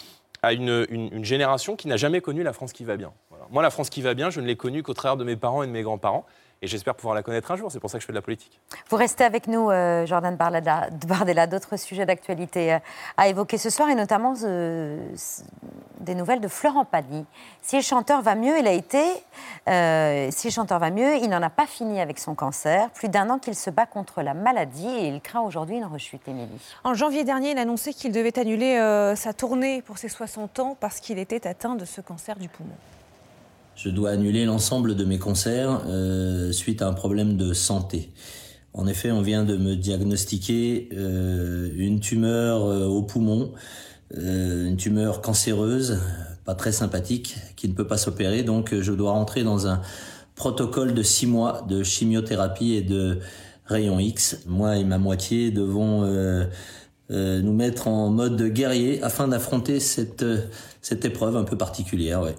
à 0.43 0.53
une, 0.55 0.87
une- 0.91 1.25
génération 1.25 1.77
qui 1.77 1.87
n'a 1.87 1.97
jamais 1.97 2.21
connu 2.21 2.43
la 2.43 2.53
France 2.53 2.73
qui 2.73 2.85
va 2.85 2.97
bien. 2.97 3.13
Moi, 3.51 3.63
la 3.63 3.71
France 3.71 3.91
qui 3.91 4.03
va 4.03 4.15
bien, 4.15 4.31
je 4.31 4.41
ne 4.41 4.47
l'ai 4.47 4.57
connue 4.57 4.83
qu'au 4.83 4.95
travers 4.95 5.17
de 5.17 5.25
mes 5.25 5.37
parents 5.37 5.63
et 5.63 5.67
de 5.67 5.73
mes 5.73 5.83
grands-parents. 5.83 6.27
Et 6.65 6.69
j'espère 6.69 6.95
pouvoir 6.95 7.17
la 7.17 7.25
connaître 7.25 7.51
un 7.51 7.57
jour. 7.57 7.73
C'est 7.73 7.81
pour 7.81 7.91
ça 7.91 7.99
que 7.99 8.03
je 8.03 8.07
fais 8.07 8.13
de 8.13 8.19
la 8.19 8.23
politique. 8.23 8.61
Vous 8.89 8.97
restez 8.97 9.25
avec 9.25 9.49
nous, 9.49 9.69
euh, 9.71 10.07
Jordan 10.07 10.37
Bardella, 10.37 10.89
Bardella, 11.09 11.49
d'autres 11.49 11.77
sujets 11.77 12.07
d'actualité 12.07 12.75
euh, 12.75 12.79
à 13.17 13.27
évoquer 13.27 13.59
ce 13.59 13.69
soir, 13.69 13.89
et 13.89 13.97
notamment 13.97 14.35
euh, 14.45 15.05
des 15.99 16.15
nouvelles 16.15 16.41
de 16.41 16.47
Florent 16.47 16.85
Pagny. 16.85 17.27
Si 17.63 17.75
le 17.75 17.83
chanteur 17.83 18.23
va 18.23 18.37
mieux, 18.37 18.57
il 18.61 18.69
a 18.69 18.73
été. 18.73 19.03
euh, 19.69 20.29
si 20.31 20.47
le 20.47 20.53
chanteur 20.53 20.79
va 20.79 20.91
mieux, 20.93 21.17
il 21.17 21.29
n'en 21.29 21.43
a 21.43 21.51
pas 21.51 21.67
fini 21.67 22.01
avec 22.01 22.21
son 22.21 22.37
cancer. 22.37 22.91
Plus 22.91 23.09
d'un 23.09 23.29
an 23.31 23.41
qu'il 23.41 23.57
se 23.57 23.71
bat 23.71 23.87
contre 23.87 24.23
la 24.23 24.33
maladie, 24.35 24.87
et 24.87 25.09
il 25.09 25.21
craint 25.21 25.41
aujourd'hui 25.41 25.79
une 25.79 25.85
rechute, 25.87 26.29
Émilie. 26.29 26.49
En 26.85 26.95
janvier 26.95 27.25
dernier, 27.25 27.51
il 27.51 27.59
annonçait 27.59 27.93
qu'il 27.93 28.13
devait 28.13 28.39
annuler 28.39 28.77
euh, 28.77 29.17
sa 29.17 29.33
tournée 29.33 29.83
pour 29.83 29.99
ses 29.99 30.09
60 30.09 30.61
ans 30.61 30.77
parce 30.79 31.01
qu'il 31.01 31.19
était 31.19 31.45
atteint 31.49 31.75
de 31.75 31.85
ce 31.85 32.01
cancer 32.01 32.37
du 32.37 32.49
poumon. 32.49 32.71
Je 33.75 33.89
dois 33.89 34.11
annuler 34.11 34.45
l'ensemble 34.45 34.95
de 34.95 35.05
mes 35.05 35.19
concerts 35.19 35.83
euh, 35.87 36.53
suite 36.53 36.83
à 36.83 36.89
un 36.89 36.93
problème 36.93 37.37
de 37.37 37.53
santé. 37.53 38.13
En 38.75 38.87
effet, 38.87 39.11
on 39.11 39.23
vient 39.23 39.45
de 39.45 39.57
me 39.57 39.77
diagnostiquer 39.77 40.89
euh, 40.93 41.71
une 41.75 42.01
tumeur 42.01 42.65
euh, 42.65 42.87
au 42.87 43.03
poumon, 43.03 43.53
euh, 44.17 44.69
une 44.69 44.77
tumeur 44.77 45.21
cancéreuse, 45.21 45.99
pas 46.45 46.55
très 46.55 46.73
sympathique, 46.73 47.37
qui 47.57 47.69
ne 47.69 47.75
peut 47.75 47.87
pas 47.87 47.99
s'opérer. 47.99 48.43
Donc, 48.43 48.75
je 48.79 48.93
dois 48.93 49.13
rentrer 49.13 49.43
dans 49.43 49.67
un 49.67 49.83
protocole 50.35 50.95
de 50.95 51.03
six 51.03 51.27
mois 51.27 51.67
de 51.69 51.83
chimiothérapie 51.83 52.73
et 52.73 52.83
de 52.83 53.19
rayons 53.67 53.99
X. 53.99 54.41
Moi 54.47 54.77
et 54.77 54.85
ma 54.85 54.99
moitié 54.99 55.51
devons 55.51 56.05
euh, 56.05 56.47
nous 57.11 57.53
mettre 57.53 57.89
en 57.89 58.11
mode 58.11 58.43
guerrier 58.43 59.03
afin 59.03 59.29
d'affronter 59.29 59.81
cette, 59.81 60.25
cette 60.81 61.05
épreuve 61.05 61.37
un 61.37 61.45
peu 61.45 61.59
particulière. 61.59 62.23
Ouais. 62.23 62.35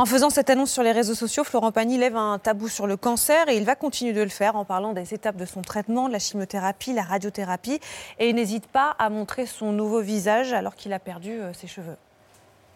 En 0.00 0.06
faisant 0.06 0.30
cette 0.30 0.48
annonce 0.48 0.72
sur 0.72 0.82
les 0.82 0.92
réseaux 0.92 1.14
sociaux, 1.14 1.44
Florent 1.44 1.72
Pagny 1.72 1.98
lève 1.98 2.16
un 2.16 2.38
tabou 2.38 2.68
sur 2.68 2.86
le 2.86 2.96
cancer 2.96 3.50
et 3.50 3.58
il 3.58 3.64
va 3.64 3.76
continuer 3.76 4.14
de 4.14 4.22
le 4.22 4.30
faire 4.30 4.56
en 4.56 4.64
parlant 4.64 4.94
des 4.94 5.12
étapes 5.12 5.36
de 5.36 5.44
son 5.44 5.60
traitement, 5.60 6.08
de 6.08 6.12
la 6.14 6.18
chimiothérapie, 6.18 6.94
la 6.94 7.02
radiothérapie. 7.02 7.80
Et 8.18 8.30
il 8.30 8.34
n'hésite 8.34 8.66
pas 8.66 8.96
à 8.98 9.10
montrer 9.10 9.44
son 9.44 9.72
nouveau 9.72 10.00
visage 10.00 10.54
alors 10.54 10.74
qu'il 10.74 10.94
a 10.94 10.98
perdu 10.98 11.32
euh, 11.32 11.52
ses 11.52 11.66
cheveux. 11.66 11.98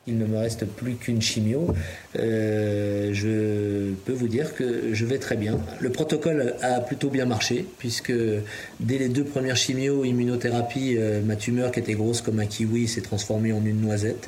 Il 0.07 0.19
ne 0.19 0.27
me 0.27 0.37
reste 0.37 0.67
plus 0.67 0.97
qu'une 0.97 1.23
chimio. 1.23 1.75
Euh, 2.19 3.11
je 3.15 3.95
peux 4.05 4.13
vous 4.13 4.29
dire 4.29 4.55
que 4.55 4.93
je 4.93 5.07
vais 5.07 5.19
très 5.19 5.37
bien. 5.37 5.59
Le 5.81 5.89
protocole 5.89 6.55
a 6.61 6.81
plutôt 6.81 7.09
bien 7.09 7.25
marché, 7.25 7.65
puisque 7.79 8.13
dès 8.81 8.99
les 8.99 9.09
deux 9.09 9.25
premières 9.25 9.57
chimios, 9.57 10.05
immunothérapie, 10.05 10.97
euh, 10.99 11.23
ma 11.23 11.37
tumeur 11.37 11.73
qui 11.73 11.81
était 11.81 11.95
grosse 11.95 12.21
comme 12.21 12.39
un 12.39 12.47
kiwi 12.47 12.87
s'est 12.87 13.01
transformée 13.01 13.53
en 13.53 13.65
une 13.65 13.81
noisette. 13.81 14.27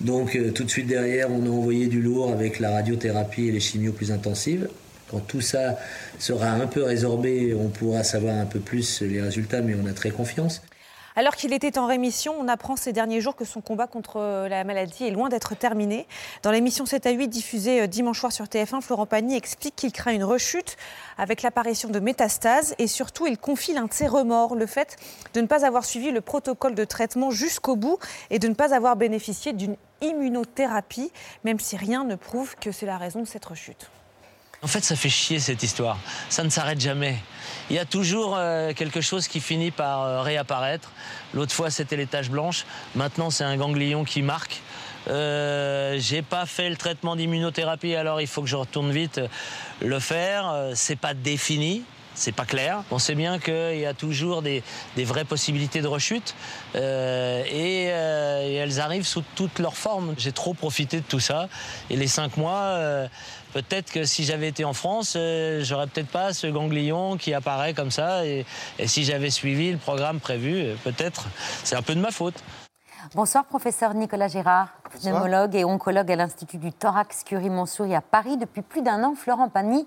Donc 0.00 0.36
euh, 0.36 0.52
tout 0.52 0.62
de 0.62 0.70
suite 0.70 0.86
derrière, 0.86 1.28
on 1.32 1.44
a 1.44 1.50
envoyé 1.50 1.88
du 1.88 2.00
lourd 2.00 2.30
avec 2.30 2.60
la 2.60 2.70
radiothérapie 2.70 3.48
et 3.48 3.52
les 3.52 3.60
chimios 3.60 3.92
plus 3.92 4.12
intensives. 4.12 4.68
Quand 5.10 5.20
tout 5.20 5.40
ça 5.40 5.76
sera 6.20 6.50
un 6.50 6.66
peu 6.68 6.84
résorbé, 6.84 7.52
on 7.54 7.68
pourra 7.68 8.04
savoir 8.04 8.36
un 8.36 8.46
peu 8.46 8.60
plus 8.60 9.02
les 9.02 9.20
résultats, 9.20 9.60
mais 9.60 9.74
on 9.74 9.86
a 9.86 9.92
très 9.92 10.10
confiance. 10.10 10.62
Alors 11.18 11.34
qu'il 11.34 11.54
était 11.54 11.78
en 11.78 11.86
rémission, 11.86 12.34
on 12.38 12.46
apprend 12.46 12.76
ces 12.76 12.92
derniers 12.92 13.22
jours 13.22 13.36
que 13.36 13.46
son 13.46 13.62
combat 13.62 13.86
contre 13.86 14.20
euh, 14.20 14.50
la 14.50 14.64
maladie 14.64 15.04
est 15.04 15.10
loin 15.10 15.30
d'être 15.30 15.54
terminé. 15.54 16.06
Dans 16.42 16.50
l'émission 16.50 16.84
7 16.84 17.06
à 17.06 17.10
8 17.10 17.28
diffusée 17.28 17.80
euh, 17.80 17.86
dimanche 17.86 18.20
soir 18.20 18.32
sur 18.32 18.44
TF1, 18.44 18.82
Florent 18.82 19.06
Pagny 19.06 19.34
explique 19.34 19.74
qu'il 19.76 19.92
craint 19.92 20.12
une 20.12 20.24
rechute 20.24 20.76
avec 21.16 21.40
l'apparition 21.40 21.88
de 21.88 22.00
métastases 22.00 22.74
et 22.76 22.86
surtout 22.86 23.26
il 23.26 23.38
confie 23.38 23.72
l'un 23.72 23.86
de 23.86 23.94
ses 23.94 24.06
remords, 24.06 24.56
le 24.56 24.66
fait 24.66 24.98
de 25.32 25.40
ne 25.40 25.46
pas 25.46 25.64
avoir 25.64 25.86
suivi 25.86 26.10
le 26.10 26.20
protocole 26.20 26.74
de 26.74 26.84
traitement 26.84 27.30
jusqu'au 27.30 27.76
bout 27.76 27.98
et 28.28 28.38
de 28.38 28.48
ne 28.48 28.54
pas 28.54 28.74
avoir 28.74 28.96
bénéficié 28.96 29.54
d'une 29.54 29.76
immunothérapie, 30.02 31.10
même 31.44 31.58
si 31.58 31.78
rien 31.78 32.04
ne 32.04 32.16
prouve 32.16 32.56
que 32.56 32.72
c'est 32.72 32.84
la 32.84 32.98
raison 32.98 33.20
de 33.20 33.26
cette 33.26 33.46
rechute. 33.46 33.90
En 34.62 34.66
fait, 34.66 34.84
ça 34.84 34.96
fait 34.96 35.08
chier 35.08 35.40
cette 35.40 35.62
histoire. 35.62 35.98
Ça 36.28 36.42
ne 36.42 36.50
s'arrête 36.50 36.80
jamais. 36.80 37.16
Il 37.68 37.76
y 37.76 37.78
a 37.80 37.84
toujours 37.84 38.36
euh, 38.36 38.72
quelque 38.74 39.00
chose 39.00 39.26
qui 39.26 39.40
finit 39.40 39.72
par 39.72 40.02
euh, 40.02 40.22
réapparaître. 40.22 40.90
L'autre 41.34 41.52
fois, 41.52 41.70
c'était 41.70 41.96
les 41.96 42.06
taches 42.06 42.30
blanches. 42.30 42.64
Maintenant, 42.94 43.30
c'est 43.30 43.44
un 43.44 43.56
ganglion 43.56 44.04
qui 44.04 44.22
marque. 44.22 44.62
Euh, 45.08 45.96
J'ai 45.98 46.22
pas 46.22 46.46
fait 46.46 46.70
le 46.70 46.76
traitement 46.76 47.16
d'immunothérapie, 47.16 47.94
alors 47.94 48.20
il 48.20 48.26
faut 48.26 48.42
que 48.42 48.48
je 48.48 48.56
retourne 48.56 48.92
vite 48.92 49.18
euh, 49.18 49.28
le 49.80 49.98
faire. 49.98 50.70
C'est 50.74 50.96
pas 50.96 51.14
défini. 51.14 51.82
C'est 52.18 52.32
pas 52.32 52.46
clair. 52.46 52.82
On 52.90 52.98
sait 52.98 53.14
bien 53.14 53.38
qu'il 53.38 53.78
y 53.78 53.84
a 53.84 53.92
toujours 53.92 54.40
des, 54.40 54.62
des 54.96 55.04
vraies 55.04 55.26
possibilités 55.26 55.82
de 55.82 55.86
rechute 55.86 56.34
euh, 56.74 57.44
et, 57.44 57.90
euh, 57.90 58.48
et 58.48 58.54
elles 58.54 58.80
arrivent 58.80 59.06
sous 59.06 59.22
toutes 59.34 59.58
leurs 59.58 59.76
formes. 59.76 60.14
J'ai 60.16 60.32
trop 60.32 60.54
profité 60.54 60.96
de 61.00 61.04
tout 61.06 61.20
ça 61.20 61.50
et 61.90 61.96
les 61.96 62.06
cinq 62.06 62.38
mois, 62.38 62.62
euh, 62.62 63.06
peut-être 63.56 63.90
que 63.90 64.04
si 64.04 64.24
j'avais 64.24 64.48
été 64.48 64.66
en 64.66 64.74
France, 64.74 65.14
euh, 65.16 65.64
j'aurais 65.64 65.86
peut-être 65.86 66.10
pas 66.10 66.34
ce 66.34 66.46
ganglion 66.46 67.16
qui 67.16 67.32
apparaît 67.32 67.72
comme 67.72 67.90
ça 67.90 68.26
et, 68.26 68.44
et 68.78 68.86
si 68.86 69.02
j'avais 69.04 69.30
suivi 69.30 69.72
le 69.72 69.78
programme 69.78 70.20
prévu, 70.20 70.58
euh, 70.58 70.74
peut-être. 70.84 71.24
C'est 71.64 71.74
un 71.74 71.80
peu 71.80 71.94
de 71.94 72.00
ma 72.00 72.10
faute. 72.10 72.34
Bonsoir, 73.14 73.46
professeur 73.46 73.94
Nicolas 73.94 74.28
Girard, 74.28 74.68
pneumologue 75.00 75.54
et 75.54 75.64
oncologue 75.64 76.10
à 76.10 76.16
l'Institut 76.16 76.58
du 76.58 76.72
Thorax 76.72 77.24
Curie-Montsouris 77.24 77.94
à 77.94 78.00
Paris. 78.00 78.36
Depuis 78.36 78.62
plus 78.62 78.82
d'un 78.82 79.04
an, 79.04 79.14
Florent 79.14 79.48
Pagny 79.48 79.86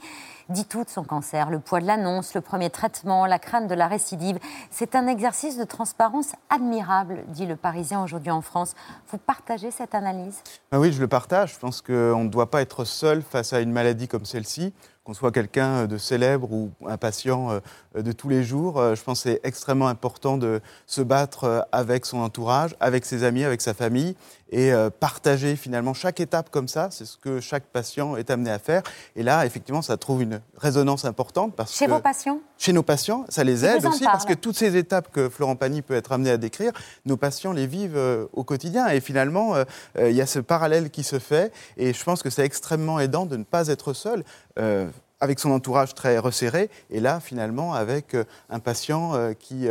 dit 0.49 0.65
tout 0.65 0.83
de 0.83 0.89
son 0.89 1.03
cancer. 1.03 1.49
Le 1.49 1.59
poids 1.59 1.79
de 1.79 1.85
l'annonce, 1.85 2.33
le 2.33 2.41
premier 2.41 2.69
traitement, 2.69 3.25
la 3.25 3.39
crainte 3.39 3.67
de 3.67 3.75
la 3.75 3.87
récidive. 3.87 4.39
C'est 4.71 4.95
un 4.95 5.07
exercice 5.07 5.57
de 5.57 5.63
transparence 5.63 6.33
admirable, 6.49 7.23
dit 7.27 7.45
le 7.45 7.55
Parisien 7.55 8.01
aujourd'hui 8.01 8.31
en 8.31 8.41
France. 8.41 8.73
Vous 9.11 9.17
partagez 9.17 9.71
cette 9.71 9.93
analyse? 9.93 10.41
Ah 10.71 10.79
oui, 10.79 10.91
je 10.91 11.01
le 11.01 11.07
partage. 11.07 11.53
Je 11.53 11.59
pense 11.59 11.81
qu'on 11.81 12.23
ne 12.23 12.29
doit 12.29 12.49
pas 12.49 12.61
être 12.61 12.83
seul 12.83 13.21
face 13.21 13.53
à 13.53 13.59
une 13.59 13.71
maladie 13.71 14.07
comme 14.07 14.25
celle-ci, 14.25 14.73
qu'on 15.03 15.13
soit 15.13 15.31
quelqu'un 15.31 15.85
de 15.85 15.97
célèbre 15.97 16.51
ou 16.51 16.71
un 16.87 16.97
patient 16.97 17.51
euh, 17.51 18.01
de 18.01 18.11
tous 18.11 18.29
les 18.29 18.43
jours. 18.43 18.79
Euh, 18.79 18.95
Je 18.95 19.03
pense 19.03 19.23
que 19.23 19.29
c'est 19.29 19.41
extrêmement 19.43 19.87
important 19.87 20.37
de 20.37 20.61
se 20.87 21.01
battre 21.01 21.43
euh, 21.43 21.61
avec 21.71 22.05
son 22.05 22.19
entourage, 22.19 22.75
avec 22.79 23.05
ses 23.05 23.23
amis, 23.23 23.43
avec 23.43 23.61
sa 23.61 23.73
famille 23.73 24.15
et 24.51 24.71
partager 24.99 25.55
finalement 25.55 25.93
chaque 25.93 26.19
étape 26.19 26.49
comme 26.49 26.67
ça. 26.67 26.89
C'est 26.91 27.05
ce 27.05 27.17
que 27.17 27.39
chaque 27.39 27.65
patient 27.65 28.15
est 28.15 28.29
amené 28.29 28.51
à 28.51 28.59
faire. 28.59 28.83
Et 29.15 29.23
là, 29.23 29.45
effectivement, 29.45 29.81
ça 29.81 29.97
trouve 29.97 30.21
une 30.21 30.41
résonance 30.57 31.05
importante 31.05 31.55
parce 31.55 31.75
Chez 31.77 31.85
que 31.85 31.91
vos 31.91 31.99
patients 31.99 32.39
chez 32.59 32.73
nos 32.73 32.83
patients, 32.83 33.25
ça 33.29 33.45
les 33.45 33.63
aide 33.63 33.85
aussi 33.85 34.03
parce 34.03 34.25
que 34.25 34.33
toutes 34.33 34.57
ces 34.57 34.75
étapes 34.75 35.09
que 35.13 35.29
Florent 35.29 35.55
Pagny 35.55 35.81
peut 35.81 35.93
être 35.93 36.12
amené 36.12 36.29
à 36.29 36.38
décrire, 36.38 36.73
nos 37.05 37.15
patients 37.15 37.53
les 37.53 37.65
vivent 37.65 37.95
euh, 37.95 38.25
au 38.33 38.43
quotidien. 38.43 38.89
Et 38.89 38.99
finalement, 38.99 39.55
euh, 39.55 39.63
euh, 39.97 40.09
il 40.09 40.15
y 40.15 40.21
a 40.21 40.25
ce 40.25 40.39
parallèle 40.39 40.89
qui 40.89 41.03
se 41.03 41.19
fait. 41.19 41.53
Et 41.77 41.93
je 41.93 42.03
pense 42.03 42.21
que 42.21 42.29
c'est 42.29 42.43
extrêmement 42.43 42.99
aidant 42.99 43.25
de 43.25 43.38
ne 43.38 43.45
pas 43.45 43.69
être 43.69 43.93
seul. 43.93 44.23
euh, 44.59 44.89
avec 45.21 45.39
son 45.39 45.51
entourage 45.51 45.95
très 45.95 46.17
resserré, 46.17 46.69
et 46.89 47.01
là, 47.01 47.19
finalement, 47.19 47.73
avec 47.73 48.15
un 48.49 48.59
patient 48.59 49.33
qui 49.38 49.67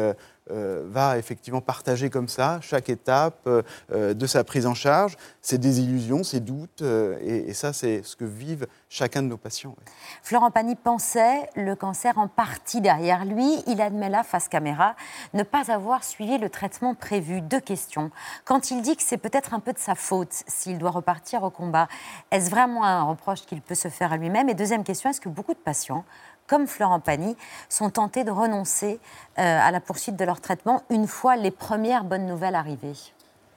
euh, 0.51 0.85
va 0.87 1.19
effectivement 1.19 1.61
partager 1.61 2.09
comme 2.11 2.29
ça 2.29 2.59
chaque 2.63 2.89
étape 2.89 3.41
euh, 3.47 3.63
euh, 3.93 4.15
de 4.15 4.27
sa 4.27 4.45
prise 4.45 4.67
en 4.67 4.75
charge, 4.75 5.17
ses 5.43 5.59
désillusions, 5.59 6.23
ses 6.25 6.41
doutes, 6.41 6.83
et, 6.83 7.53
ça, 7.55 7.73
c'est 7.73 8.03
ce 8.03 8.17
que 8.17 8.25
vivent 8.25 8.67
chacun 8.89 9.23
de 9.23 9.29
nos 9.29 9.37
patients. 9.37 9.75
Florent 10.23 10.51
Pagny 10.51 10.75
pensait 10.77 11.49
le 11.57 11.75
cancer 11.75 12.19
en 12.19 12.29
partie 12.29 12.81
derrière 12.81 13.25
lui. 13.25 13.63
Il 13.67 13.81
admet 13.81 14.09
là, 14.09 14.23
face 14.23 14.49
caméra, 14.49 14.95
ne 15.35 15.43
pas 15.43 15.71
avoir 15.71 16.05
suivi 16.05 16.39
le 16.39 16.49
traitement 16.49 16.95
prévu. 16.95 17.41
Deux 17.41 17.61
questions. 17.61 18.11
Quand 18.45 18.71
il 18.71 18.83
dit 18.83 18.97
que 18.97 19.03
c'est 19.03 19.19
peut-être 19.19 19.55
un 19.55 19.61
peu 19.61 19.73
de 19.73 19.79
sa 19.79 19.95
faute 19.95 20.33
s'il 20.47 20.79
doit 20.79 20.91
repartir 20.91 21.43
au 21.43 21.51
combat, 21.51 21.89
est-ce 22.31 22.51
vraiment 22.51 22.85
un 22.85 23.03
reproche 23.03 23.43
qu'il 23.43 23.61
peut 23.61 23.75
se 23.75 23.89
faire 23.89 24.13
à 24.13 24.17
lui-même? 24.17 24.49
Et 24.49 24.55
deuxième 24.55 24.85
question, 24.85 25.11
est-ce 25.11 25.21
que 25.21 25.29
beaucoup 25.29 25.55
de 25.55 25.59
patients, 25.59 26.05
comme 26.49 26.67
Florent 26.67 26.99
Pagny, 26.99 27.37
sont 27.69 27.91
tentés 27.91 28.25
de 28.25 28.33
renoncer 28.33 28.99
euh, 29.39 29.61
à 29.63 29.71
la 29.71 29.81
poursuite 29.81 30.17
de 30.17 30.25
leur 30.25 30.41
traitement 30.41 30.83
une 30.91 31.07
fois 31.07 31.37
les 31.37 31.53
premières 31.53 32.03
bonnes 32.03 32.27
nouvelles 32.27 32.57
arrivées 32.57 32.97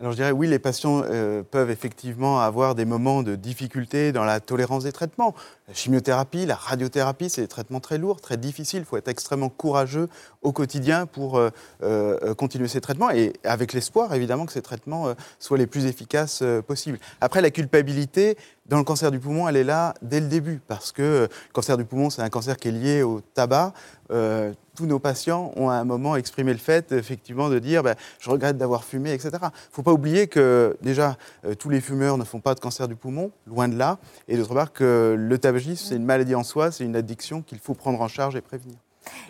Alors 0.01 0.13
je 0.13 0.17
dirais 0.17 0.31
oui, 0.31 0.47
les 0.47 0.57
patients 0.57 1.03
euh, 1.05 1.43
peuvent 1.43 1.69
effectivement 1.69 2.41
avoir 2.41 2.73
des 2.73 2.85
moments 2.85 3.21
de 3.21 3.35
difficulté 3.35 4.11
dans 4.11 4.23
la 4.23 4.39
tolérance 4.39 4.83
des 4.83 4.91
traitements. 4.91 5.35
La 5.67 5.75
chimiothérapie, 5.75 6.47
la 6.47 6.55
radiothérapie, 6.55 7.29
c'est 7.29 7.41
des 7.41 7.47
traitements 7.47 7.79
très 7.79 7.99
lourds, 7.99 8.19
très 8.19 8.35
difficiles. 8.35 8.79
Il 8.79 8.85
faut 8.85 8.97
être 8.97 9.09
extrêmement 9.09 9.49
courageux 9.49 10.09
au 10.41 10.53
quotidien 10.53 11.05
pour 11.05 11.37
euh, 11.37 11.51
euh, 11.83 12.33
continuer 12.33 12.67
ces 12.67 12.81
traitements 12.81 13.11
et 13.11 13.33
avec 13.43 13.73
l'espoir 13.73 14.11
évidemment 14.15 14.47
que 14.47 14.53
ces 14.53 14.63
traitements 14.63 15.13
soient 15.37 15.59
les 15.59 15.67
plus 15.67 15.85
efficaces 15.85 16.43
possibles. 16.65 16.97
Après, 17.19 17.41
la 17.41 17.51
culpabilité 17.51 18.37
dans 18.65 18.79
le 18.79 18.83
cancer 18.83 19.11
du 19.11 19.19
poumon, 19.19 19.47
elle 19.47 19.57
est 19.57 19.63
là 19.63 19.93
dès 20.01 20.19
le 20.19 20.27
début 20.27 20.61
parce 20.67 20.91
que 20.91 21.27
le 21.29 21.53
cancer 21.53 21.77
du 21.77 21.85
poumon, 21.85 22.09
c'est 22.09 22.23
un 22.23 22.29
cancer 22.29 22.57
qui 22.57 22.69
est 22.69 22.71
lié 22.71 23.03
au 23.03 23.21
tabac. 23.35 23.73
Tous 24.75 24.85
nos 24.85 24.99
patients 24.99 25.51
ont 25.55 25.69
à 25.69 25.75
un 25.75 25.83
moment 25.83 26.15
exprimé 26.15 26.53
le 26.53 26.59
fait, 26.59 26.91
effectivement, 26.91 27.49
de 27.49 27.59
dire 27.59 27.83
bah, 27.83 27.95
je 28.19 28.29
regrette 28.29 28.57
d'avoir 28.57 28.83
fumé, 28.83 29.11
etc. 29.13 29.31
Il 29.33 29.45
ne 29.45 29.49
faut 29.71 29.83
pas 29.83 29.93
oublier 29.93 30.27
que 30.27 30.77
déjà, 30.81 31.17
euh, 31.45 31.55
tous 31.55 31.69
les 31.69 31.81
fumeurs 31.81 32.17
ne 32.17 32.23
font 32.23 32.39
pas 32.39 32.55
de 32.55 32.59
cancer 32.59 32.87
du 32.87 32.95
poumon, 32.95 33.31
loin 33.47 33.67
de 33.67 33.77
là. 33.77 33.99
Et 34.27 34.37
d'autre 34.37 34.53
part, 34.53 34.71
que 34.71 35.15
le 35.17 35.37
tabagisme, 35.37 35.85
c'est 35.89 35.95
une 35.95 36.05
maladie 36.05 36.35
en 36.35 36.43
soi, 36.43 36.71
c'est 36.71 36.85
une 36.85 36.95
addiction 36.95 37.41
qu'il 37.41 37.59
faut 37.59 37.73
prendre 37.73 38.01
en 38.01 38.07
charge 38.07 38.35
et 38.35 38.41
prévenir. 38.41 38.77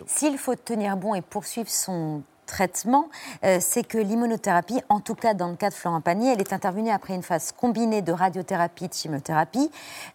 S'il 0.06 0.38
faut 0.38 0.54
tenir 0.54 0.96
bon 0.96 1.14
et 1.14 1.22
poursuivre 1.22 1.70
son 1.70 2.22
traitement, 2.46 3.08
euh, 3.44 3.58
c'est 3.60 3.82
que 3.82 3.98
l'immunothérapie, 3.98 4.80
en 4.88 5.00
tout 5.00 5.14
cas 5.14 5.32
dans 5.34 5.48
le 5.48 5.56
cas 5.56 5.70
de 5.70 5.74
Florent 5.74 6.00
Pagny, 6.00 6.28
elle 6.28 6.40
est 6.40 6.52
intervenue 6.52 6.90
après 6.90 7.14
une 7.14 7.22
phase 7.22 7.52
combinée 7.52 8.02
de 8.02 8.12
radiothérapie 8.12 8.84
et 8.84 8.88
de 8.88 8.94
chimiothérapie, 8.94 9.70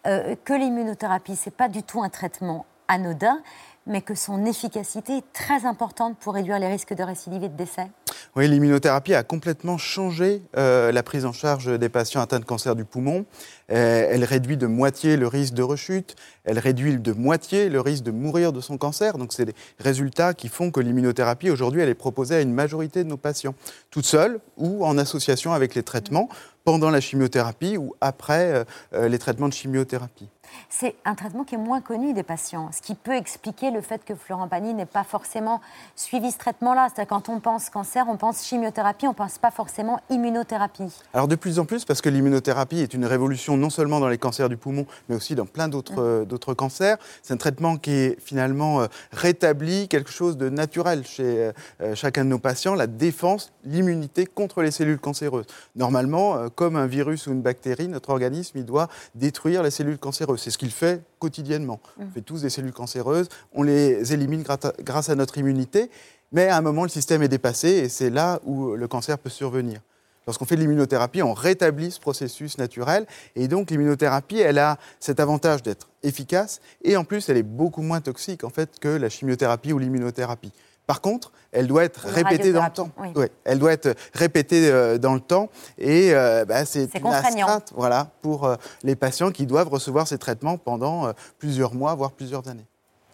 euh, 0.06 0.36
que 0.44 0.52
l'immunothérapie, 0.52 1.36
ce 1.36 1.48
n'est 1.48 1.56
pas 1.56 1.68
du 1.68 1.82
tout 1.82 2.02
un 2.02 2.08
traitement 2.08 2.66
anodin, 2.86 3.40
mais 3.88 4.02
que 4.02 4.14
son 4.14 4.44
efficacité 4.44 5.16
est 5.16 5.32
très 5.32 5.66
importante 5.66 6.16
pour 6.18 6.34
réduire 6.34 6.58
les 6.58 6.68
risques 6.68 6.94
de 6.94 7.02
récidive 7.02 7.42
et 7.42 7.48
de 7.48 7.56
décès. 7.56 7.90
Oui, 8.36 8.48
l'immunothérapie 8.48 9.14
a 9.14 9.22
complètement 9.22 9.78
changé 9.78 10.42
euh, 10.56 10.92
la 10.92 11.02
prise 11.02 11.24
en 11.24 11.32
charge 11.32 11.78
des 11.78 11.88
patients 11.88 12.20
atteints 12.20 12.40
de 12.40 12.44
cancer 12.44 12.76
du 12.76 12.84
poumon. 12.84 13.24
Euh, 13.70 14.08
elle 14.10 14.24
réduit 14.24 14.56
de 14.56 14.66
moitié 14.66 15.16
le 15.16 15.26
risque 15.26 15.54
de 15.54 15.62
rechute, 15.62 16.16
elle 16.44 16.58
réduit 16.58 16.98
de 16.98 17.12
moitié 17.12 17.68
le 17.68 17.80
risque 17.80 18.04
de 18.04 18.10
mourir 18.10 18.52
de 18.52 18.60
son 18.60 18.78
cancer. 18.78 19.18
Donc, 19.18 19.32
c'est 19.32 19.44
des 19.44 19.54
résultats 19.78 20.34
qui 20.34 20.48
font 20.48 20.70
que 20.70 20.80
l'immunothérapie, 20.80 21.50
aujourd'hui, 21.50 21.82
elle 21.82 21.88
est 21.88 21.94
proposée 21.94 22.36
à 22.36 22.40
une 22.40 22.52
majorité 22.52 23.04
de 23.04 23.08
nos 23.08 23.16
patients, 23.16 23.54
toute 23.90 24.06
seule 24.06 24.40
ou 24.56 24.84
en 24.84 24.96
association 24.98 25.52
avec 25.52 25.74
les 25.74 25.82
traitements, 25.82 26.28
pendant 26.64 26.90
la 26.90 27.00
chimiothérapie 27.00 27.78
ou 27.78 27.94
après 28.00 28.66
euh, 28.92 29.08
les 29.08 29.18
traitements 29.18 29.48
de 29.48 29.54
chimiothérapie. 29.54 30.28
C'est 30.68 30.96
un 31.04 31.14
traitement 31.14 31.44
qui 31.44 31.54
est 31.54 31.58
moins 31.58 31.80
connu 31.80 32.12
des 32.12 32.22
patients, 32.22 32.70
ce 32.72 32.82
qui 32.82 32.94
peut 32.94 33.14
expliquer 33.14 33.70
le 33.70 33.80
fait 33.80 34.04
que 34.04 34.14
Florent 34.14 34.48
Pagny 34.48 34.74
n'ait 34.74 34.86
pas 34.86 35.04
forcément 35.04 35.60
suivi 35.96 36.30
ce 36.30 36.38
traitement-là. 36.38 36.88
C'est-à-dire 36.88 37.08
quand 37.08 37.28
on 37.28 37.40
pense 37.40 37.70
cancer, 37.70 38.07
on 38.08 38.16
pense 38.16 38.44
chimiothérapie, 38.44 39.06
on 39.06 39.10
ne 39.10 39.14
pense 39.14 39.38
pas 39.38 39.50
forcément 39.50 40.00
immunothérapie. 40.10 40.92
Alors 41.12 41.28
de 41.28 41.36
plus 41.36 41.58
en 41.58 41.64
plus, 41.64 41.84
parce 41.84 42.00
que 42.00 42.08
l'immunothérapie 42.08 42.80
est 42.80 42.94
une 42.94 43.04
révolution 43.04 43.56
non 43.56 43.70
seulement 43.70 44.00
dans 44.00 44.08
les 44.08 44.18
cancers 44.18 44.48
du 44.48 44.56
poumon, 44.56 44.86
mais 45.08 45.16
aussi 45.16 45.34
dans 45.34 45.46
plein 45.46 45.68
d'autres 45.68 46.00
euh, 46.00 46.24
d'autres 46.24 46.54
cancers. 46.54 46.98
C'est 47.22 47.34
un 47.34 47.36
traitement 47.36 47.76
qui 47.76 47.90
est 47.90 48.20
finalement 48.20 48.80
euh, 48.80 48.86
rétabli 49.12 49.88
quelque 49.88 50.10
chose 50.10 50.36
de 50.36 50.48
naturel 50.48 51.04
chez 51.04 51.50
euh, 51.80 51.94
chacun 51.94 52.24
de 52.24 52.30
nos 52.30 52.38
patients, 52.38 52.74
la 52.74 52.86
défense, 52.86 53.52
l'immunité 53.64 54.26
contre 54.26 54.62
les 54.62 54.70
cellules 54.70 54.98
cancéreuses. 54.98 55.46
Normalement, 55.76 56.36
euh, 56.36 56.48
comme 56.48 56.76
un 56.76 56.86
virus 56.86 57.26
ou 57.26 57.32
une 57.32 57.42
bactérie, 57.42 57.88
notre 57.88 58.10
organisme 58.10 58.58
il 58.58 58.64
doit 58.64 58.88
détruire 59.14 59.62
les 59.62 59.70
cellules 59.70 59.98
cancéreuses. 59.98 60.40
C'est 60.40 60.50
ce 60.50 60.58
qu'il 60.58 60.70
fait 60.70 61.02
quotidiennement. 61.18 61.80
On 61.98 62.10
fait 62.10 62.20
tous 62.20 62.42
des 62.42 62.50
cellules 62.50 62.72
cancéreuses, 62.72 63.28
on 63.52 63.62
les 63.62 64.12
élimine 64.12 64.44
grâce 64.82 65.08
à 65.08 65.14
notre 65.14 65.38
immunité, 65.38 65.90
mais 66.32 66.48
à 66.48 66.56
un 66.56 66.60
moment, 66.60 66.82
le 66.82 66.88
système 66.88 67.22
est 67.22 67.28
dépassé 67.28 67.68
et 67.68 67.88
c'est 67.88 68.10
là 68.10 68.40
où 68.44 68.74
le 68.74 68.88
cancer 68.88 69.18
peut 69.18 69.30
survenir. 69.30 69.80
Lorsqu'on 70.26 70.44
fait 70.44 70.56
de 70.56 70.60
l'immunothérapie, 70.60 71.22
on 71.22 71.32
rétablit 71.32 71.90
ce 71.90 71.98
processus 71.98 72.58
naturel. 72.58 73.06
Et 73.34 73.48
donc, 73.48 73.70
l'immunothérapie, 73.70 74.38
elle 74.38 74.58
a 74.58 74.76
cet 75.00 75.20
avantage 75.20 75.62
d'être 75.62 75.88
efficace. 76.02 76.60
Et 76.84 76.98
en 76.98 77.04
plus, 77.04 77.30
elle 77.30 77.38
est 77.38 77.42
beaucoup 77.42 77.80
moins 77.80 78.02
toxique, 78.02 78.44
en 78.44 78.50
fait, 78.50 78.78
que 78.78 78.88
la 78.88 79.08
chimiothérapie 79.08 79.72
ou 79.72 79.78
l'immunothérapie. 79.78 80.52
Par 80.86 81.00
contre, 81.00 81.32
elle 81.50 81.66
doit 81.66 81.84
être 81.84 82.06
répétée 82.06 82.52
dans 82.52 82.64
le 82.64 82.70
temps. 82.70 82.90
oui. 82.98 83.08
Ouais, 83.14 83.30
elle 83.44 83.58
doit 83.58 83.72
être 83.72 83.94
répétée 84.12 84.70
euh, 84.70 84.98
dans 84.98 85.14
le 85.14 85.20
temps. 85.20 85.48
Et 85.78 86.14
euh, 86.14 86.44
bah, 86.44 86.66
c'est 86.66 86.94
une 86.94 87.06
astreinte 87.06 87.72
voilà, 87.74 88.10
pour 88.20 88.44
euh, 88.44 88.56
les 88.82 88.96
patients 88.96 89.30
qui 89.30 89.46
doivent 89.46 89.68
recevoir 89.68 90.06
ces 90.06 90.18
traitements 90.18 90.58
pendant 90.58 91.06
euh, 91.06 91.12
plusieurs 91.38 91.74
mois, 91.74 91.94
voire 91.94 92.12
plusieurs 92.12 92.48
années. 92.48 92.66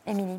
Émilie. 0.06 0.38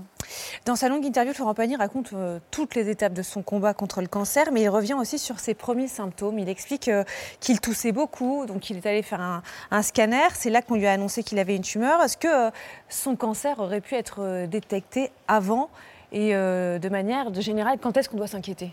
Dans 0.65 0.75
sa 0.75 0.89
longue 0.89 1.05
interview, 1.05 1.33
Florent 1.33 1.53
Pagny 1.53 1.75
raconte 1.75 2.13
euh, 2.13 2.39
toutes 2.51 2.75
les 2.75 2.89
étapes 2.89 3.13
de 3.13 3.21
son 3.21 3.41
combat 3.41 3.73
contre 3.73 4.01
le 4.01 4.07
cancer, 4.07 4.51
mais 4.51 4.61
il 4.61 4.69
revient 4.69 4.93
aussi 4.93 5.17
sur 5.17 5.39
ses 5.39 5.53
premiers 5.53 5.87
symptômes. 5.87 6.37
Il 6.37 6.49
explique 6.49 6.87
euh, 6.87 7.03
qu'il 7.39 7.59
toussait 7.59 7.91
beaucoup, 7.91 8.45
donc 8.45 8.69
il 8.69 8.77
est 8.77 8.85
allé 8.85 9.01
faire 9.01 9.41
un, 9.71 9.81
scanner. 9.81 10.27
C'est 10.33 10.49
là 10.49 10.61
qu'on 10.61 10.75
lui 10.75 10.87
a 10.87 10.91
annoncé 10.91 11.23
qu'il 11.23 11.39
avait 11.39 11.55
une 11.55 11.63
tumeur. 11.63 12.01
Est-ce 12.01 12.17
que 12.17 12.27
euh, 12.27 12.51
son 12.89 13.15
cancer 13.15 13.59
aurait 13.59 13.81
pu 13.81 13.95
être 13.95 14.45
détecté 14.47 15.11
avant? 15.27 15.69
Et 16.11 16.31
de 16.31 16.89
manière 16.89 17.33
générale, 17.41 17.77
quand 17.81 17.97
est-ce 17.97 18.07
qu'on 18.07 18.15
doit 18.15 18.27
s'inquiéter? 18.27 18.71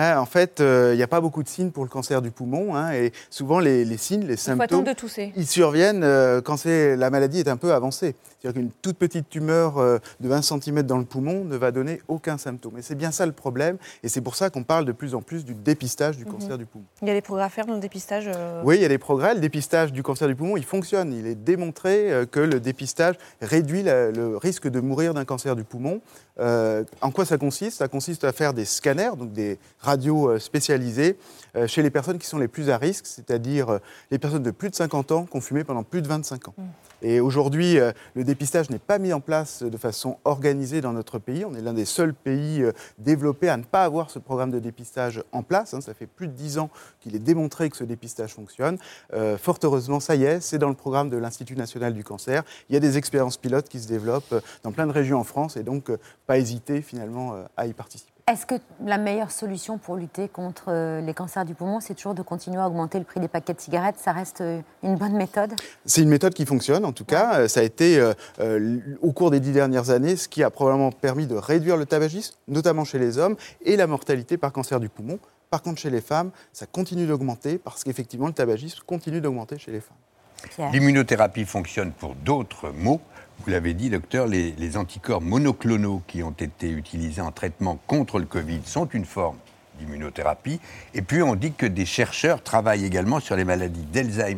Ouais, 0.00 0.14
en 0.14 0.24
fait, 0.26 0.60
euh, 0.60 0.92
il 0.94 0.96
n'y 0.96 1.02
a 1.02 1.06
pas 1.06 1.20
beaucoup 1.20 1.42
de 1.42 1.48
signes 1.48 1.70
pour 1.70 1.84
le 1.84 1.90
cancer 1.90 2.22
du 2.22 2.30
poumon. 2.30 2.74
hein, 2.74 2.92
et 2.92 3.12
souvent, 3.28 3.58
les, 3.60 3.84
les 3.84 3.96
signes, 3.98 4.24
les 4.26 4.36
symptômes, 4.36 4.84
de 4.84 4.92
tousser. 4.94 5.32
ils 5.36 5.46
surviennent 5.46 6.02
euh, 6.04 6.40
quand 6.40 6.64
la 6.64 7.10
maladie 7.10 7.40
est 7.40 7.48
un 7.48 7.56
peu 7.56 7.72
avancée. 7.74 8.14
C'est-à-dire 8.40 8.60
qu'une 8.62 8.70
toute 8.82 8.96
petite 8.96 9.28
tumeur 9.28 9.76
euh, 9.78 9.98
de 10.20 10.28
20 10.28 10.40
cm 10.42 10.82
dans 10.84 10.96
le 10.96 11.04
poumon 11.04 11.44
ne 11.44 11.56
va 11.56 11.70
donner 11.72 12.00
aucun 12.08 12.38
symptôme. 12.38 12.78
Et 12.78 12.82
c'est 12.82 12.94
bien 12.94 13.10
ça 13.10 13.26
le 13.26 13.32
problème. 13.32 13.76
Et 14.02 14.08
c'est 14.08 14.22
pour 14.22 14.34
ça 14.36 14.48
qu'on 14.48 14.62
parle 14.62 14.86
de 14.86 14.92
plus 14.92 15.14
en 15.14 15.20
plus 15.20 15.44
du 15.44 15.52
dépistage 15.54 16.16
du 16.16 16.24
Mhm. 16.24 16.32
cancer 16.32 16.56
du 16.58 16.64
poumon. 16.64 16.84
Il 17.02 17.08
y 17.08 17.10
a 17.10 17.14
des 17.14 17.20
progrès 17.20 17.44
à 17.44 17.48
faire 17.50 17.66
dans 17.66 17.74
le 17.74 17.80
dépistage 17.80 18.24
euh, 18.34 18.62
Oui, 18.64 18.76
il 18.76 18.82
y 18.82 18.86
a 18.86 18.88
des 18.88 18.96
progrès. 18.98 19.34
Le 19.34 19.40
dépistage 19.40 19.92
du 19.92 20.02
cancer 20.02 20.26
du 20.28 20.34
poumon, 20.34 20.56
il 20.56 20.64
fonctionne. 20.64 21.12
Il 21.12 21.26
est 21.26 21.34
démontré 21.34 22.10
euh, 22.10 22.24
que 22.24 22.40
le 22.40 22.58
dépistage 22.60 23.16
réduit 23.42 23.82
la- 23.82 24.10
le 24.10 24.36
risque 24.38 24.68
de 24.68 24.80
mourir 24.80 25.12
d'un 25.12 25.26
cancer 25.26 25.54
du 25.56 25.64
poumon. 25.64 26.00
Euh, 26.40 26.84
en 27.00 27.10
quoi 27.10 27.24
ça 27.24 27.36
consiste? 27.38 27.78
Ça 27.78 27.88
consiste 27.88 28.24
à 28.24 28.32
faire 28.32 28.54
des 28.54 28.64
scanners, 28.64 29.10
donc 29.16 29.32
des 29.32 29.58
radios 29.78 30.30
euh, 30.30 30.38
spécialisées, 30.38 31.18
euh, 31.56 31.66
chez 31.66 31.82
les 31.82 31.90
personnes 31.90 32.18
qui 32.18 32.26
sont 32.26 32.38
les 32.38 32.48
plus 32.48 32.70
à 32.70 32.78
risque, 32.78 33.06
c'est-à-dire 33.06 33.78
les 34.10 34.18
personnes 34.18 34.42
de 34.42 34.50
plus 34.50 34.70
de 34.70 34.74
50 34.74 35.12
ans 35.12 35.26
qui 35.26 35.36
ont 35.36 35.40
fumé 35.40 35.64
pendant 35.64 35.82
plus 35.82 36.02
de 36.02 36.08
25 36.08 36.48
ans. 36.48 36.54
Et 37.02 37.20
aujourd'hui, 37.20 37.78
euh, 37.78 37.92
le 38.14 38.24
dépistage 38.24 38.70
n'est 38.70 38.78
pas 38.78 38.98
mis 38.98 39.12
en 39.12 39.20
place 39.20 39.62
de 39.62 39.76
façon 39.76 40.18
organisée 40.24 40.80
dans 40.80 40.92
notre 40.92 41.18
pays. 41.18 41.44
On 41.44 41.54
est 41.54 41.62
l'un 41.62 41.72
des 41.72 41.84
seuls 41.84 42.14
pays 42.14 42.62
euh, 42.62 42.72
développés 42.98 43.48
à 43.48 43.56
ne 43.56 43.64
pas 43.64 43.84
avoir 43.84 44.10
ce 44.10 44.18
programme 44.18 44.50
de 44.50 44.58
dépistage 44.58 45.22
en 45.32 45.42
place. 45.42 45.74
hein. 45.74 45.80
Ça 45.80 45.94
fait 45.94 46.06
plus 46.06 46.28
de 46.28 46.32
10 46.32 46.58
ans 46.58 46.70
qu'il 47.00 47.16
est 47.16 47.20
démontré 47.20 47.70
que 47.70 47.76
ce 47.76 47.84
dépistage 47.84 48.34
fonctionne. 48.34 48.78
Euh, 49.14 49.38
fort 49.38 49.58
heureusement, 49.62 50.00
ça 50.00 50.14
y 50.14 50.24
est, 50.24 50.40
c'est 50.40 50.58
dans 50.58 50.68
le 50.68 50.74
programme 50.74 51.10
de 51.10 51.16
l'Institut 51.16 51.56
national 51.56 51.94
du 51.94 52.04
cancer. 52.04 52.42
Il 52.68 52.74
y 52.74 52.76
a 52.76 52.80
des 52.80 52.98
expériences 52.98 53.36
pilotes 53.36 53.68
qui 53.68 53.80
se 53.80 53.88
développent 53.88 54.34
dans 54.62 54.72
plein 54.72 54.86
de 54.86 54.92
régions 54.92 55.18
en 55.18 55.24
France 55.24 55.56
et 55.56 55.62
donc 55.62 55.90
pas 56.26 56.38
hésiter 56.38 56.82
finalement 56.82 57.34
à 57.56 57.66
y 57.66 57.72
participer. 57.72 58.19
Est-ce 58.30 58.46
que 58.46 58.54
la 58.86 58.96
meilleure 58.96 59.32
solution 59.32 59.76
pour 59.76 59.96
lutter 59.96 60.28
contre 60.28 60.66
euh, 60.68 61.00
les 61.00 61.14
cancers 61.14 61.44
du 61.44 61.54
poumon, 61.54 61.80
c'est 61.80 61.94
toujours 61.94 62.14
de 62.14 62.22
continuer 62.22 62.58
à 62.58 62.68
augmenter 62.68 63.00
le 63.00 63.04
prix 63.04 63.18
des 63.18 63.26
paquets 63.26 63.54
de 63.54 63.60
cigarettes? 63.60 63.96
Ça 63.98 64.12
reste 64.12 64.40
euh, 64.40 64.60
une 64.84 64.94
bonne 64.94 65.14
méthode? 65.14 65.50
C'est 65.84 66.02
une 66.02 66.08
méthode 66.10 66.32
qui 66.32 66.46
fonctionne, 66.46 66.84
en 66.84 66.92
tout 66.92 67.04
cas. 67.04 67.40
Euh, 67.40 67.48
Ça 67.48 67.58
a 67.58 67.64
été, 67.64 67.98
euh, 67.98 68.78
au 69.02 69.10
cours 69.10 69.32
des 69.32 69.40
dix 69.40 69.50
dernières 69.50 69.90
années, 69.90 70.14
ce 70.14 70.28
qui 70.28 70.44
a 70.44 70.50
probablement 70.50 70.92
permis 70.92 71.26
de 71.26 71.34
réduire 71.34 71.76
le 71.76 71.86
tabagisme, 71.86 72.36
notamment 72.46 72.84
chez 72.84 73.00
les 73.00 73.18
hommes, 73.18 73.34
et 73.62 73.74
la 73.74 73.88
mortalité 73.88 74.36
par 74.36 74.52
cancer 74.52 74.78
du 74.78 74.88
poumon. 74.88 75.18
Par 75.50 75.60
contre, 75.60 75.80
chez 75.80 75.90
les 75.90 76.00
femmes, 76.00 76.30
ça 76.52 76.66
continue 76.66 77.08
d'augmenter 77.08 77.58
parce 77.58 77.82
qu'effectivement, 77.82 78.28
le 78.28 78.32
tabagisme 78.32 78.78
continue 78.86 79.20
d'augmenter 79.20 79.58
chez 79.58 79.72
les 79.72 79.80
femmes. 79.80 80.70
L'immunothérapie 80.72 81.44
fonctionne 81.44 81.92
pour 81.92 82.14
d'autres 82.14 82.70
maux. 82.70 83.00
Vous 83.44 83.50
l'avez 83.50 83.72
dit, 83.72 83.88
docteur, 83.88 84.26
les, 84.26 84.76
anticorps 84.76 85.22
monoclonaux 85.22 86.02
qui 86.06 86.22
ont 86.22 86.34
été 86.38 86.68
utilisés 86.68 87.22
en 87.22 87.32
traitement 87.32 87.78
contre 87.86 88.18
le 88.18 88.26
Covid 88.26 88.60
sont 88.66 88.86
une 88.86 89.06
forme 89.06 89.38
d'immunothérapie. 89.78 90.60
Et 90.92 91.00
puis, 91.00 91.22
on 91.22 91.34
dit 91.34 91.52
que 91.52 91.64
des 91.64 91.86
chercheurs 91.86 92.42
travaillent 92.42 92.84
également 92.84 93.18
sur 93.18 93.36
les 93.36 93.44
maladies 93.44 93.86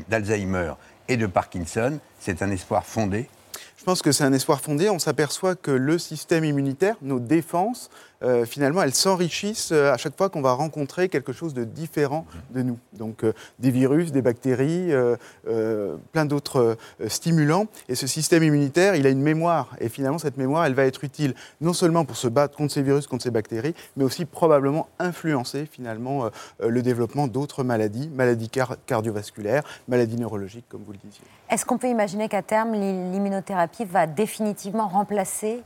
d'Alzheimer 0.09 0.75
et 1.09 1.17
de 1.17 1.27
Parkinson. 1.27 1.99
C'est 2.21 2.43
un 2.43 2.51
espoir 2.53 2.87
fondé? 2.87 3.29
Je 3.77 3.85
pense 3.85 4.03
que 4.03 4.12
c'est 4.12 4.23
un 4.23 4.33
espoir 4.33 4.61
fondé. 4.61 4.88
On 4.88 5.01
s'aperçoit 5.01 5.57
que 5.57 5.73
le 5.73 5.99
système 5.99 6.45
immunitaire, 6.45 6.95
nos 7.03 7.19
défenses, 7.19 7.91
euh, 8.23 8.45
finalement, 8.45 8.83
elles 8.83 8.95
s'enrichissent 8.95 9.73
euh, 9.73 9.93
à 9.93 9.97
chaque 9.97 10.17
fois 10.17 10.29
qu'on 10.29 10.43
va 10.43 10.53
rencontrer 10.53 11.09
quelque 11.09 11.33
chose 11.33 11.55
de 11.55 11.65
différent 11.65 12.25
de 12.51 12.63
nous. 12.63 12.79
Donc 12.93 13.25
euh, 13.25 13.33
des 13.59 13.71
virus, 13.71 14.13
des 14.13 14.23
bactéries, 14.23 14.93
euh, 14.93 15.97
plein 16.13 16.25
d'autres 16.25 16.77
stimulants. 17.09 17.67
Et 17.89 17.95
ce 17.95 18.07
système 18.07 18.43
immunitaire, 18.43 18.95
il 18.95 19.07
a 19.07 19.11
une 19.11 19.23
mémoire. 19.23 19.71
Et 19.81 19.89
finalement, 19.89 20.19
cette 20.19 20.37
mémoire, 20.37 20.65
elle 20.65 20.75
va 20.75 20.85
être 20.85 21.05
utile 21.05 21.35
non 21.61 21.73
seulement 21.73 22.05
pour 22.05 22.17
se 22.17 22.29
battre 22.29 22.57
contre 22.57 22.73
ces 22.73 22.83
virus, 22.83 23.07
contre 23.07 23.25
ces 23.25 23.31
bactéries, 23.31 23.75
mais 23.97 24.05
aussi 24.05 24.25
probablement 24.25 24.89
influencer 24.99 25.67
finalement 25.71 26.31
le 26.61 26.83
développement 26.83 27.27
d'autres 27.27 27.65
maladies, 27.65 28.09
maladies 28.15 28.49
car- 28.49 28.77
cardiovasculaires, 28.87 29.63
maladies 29.88 30.17
neurologiques, 30.17 30.67
comme 30.69 30.83
vous 30.87 30.92
le 30.92 30.99
disiez. 31.05 31.25
Est-ce 31.51 31.65
qu'on 31.65 31.79
peut 31.79 31.88
imaginer 31.88 32.29
qu'à 32.29 32.42
terme, 32.42 32.73
l'i- 32.73 33.11
l'immunothérapie 33.13 33.85
va 33.85 34.07
définitivement 34.07 34.88
remplacer 34.88 35.63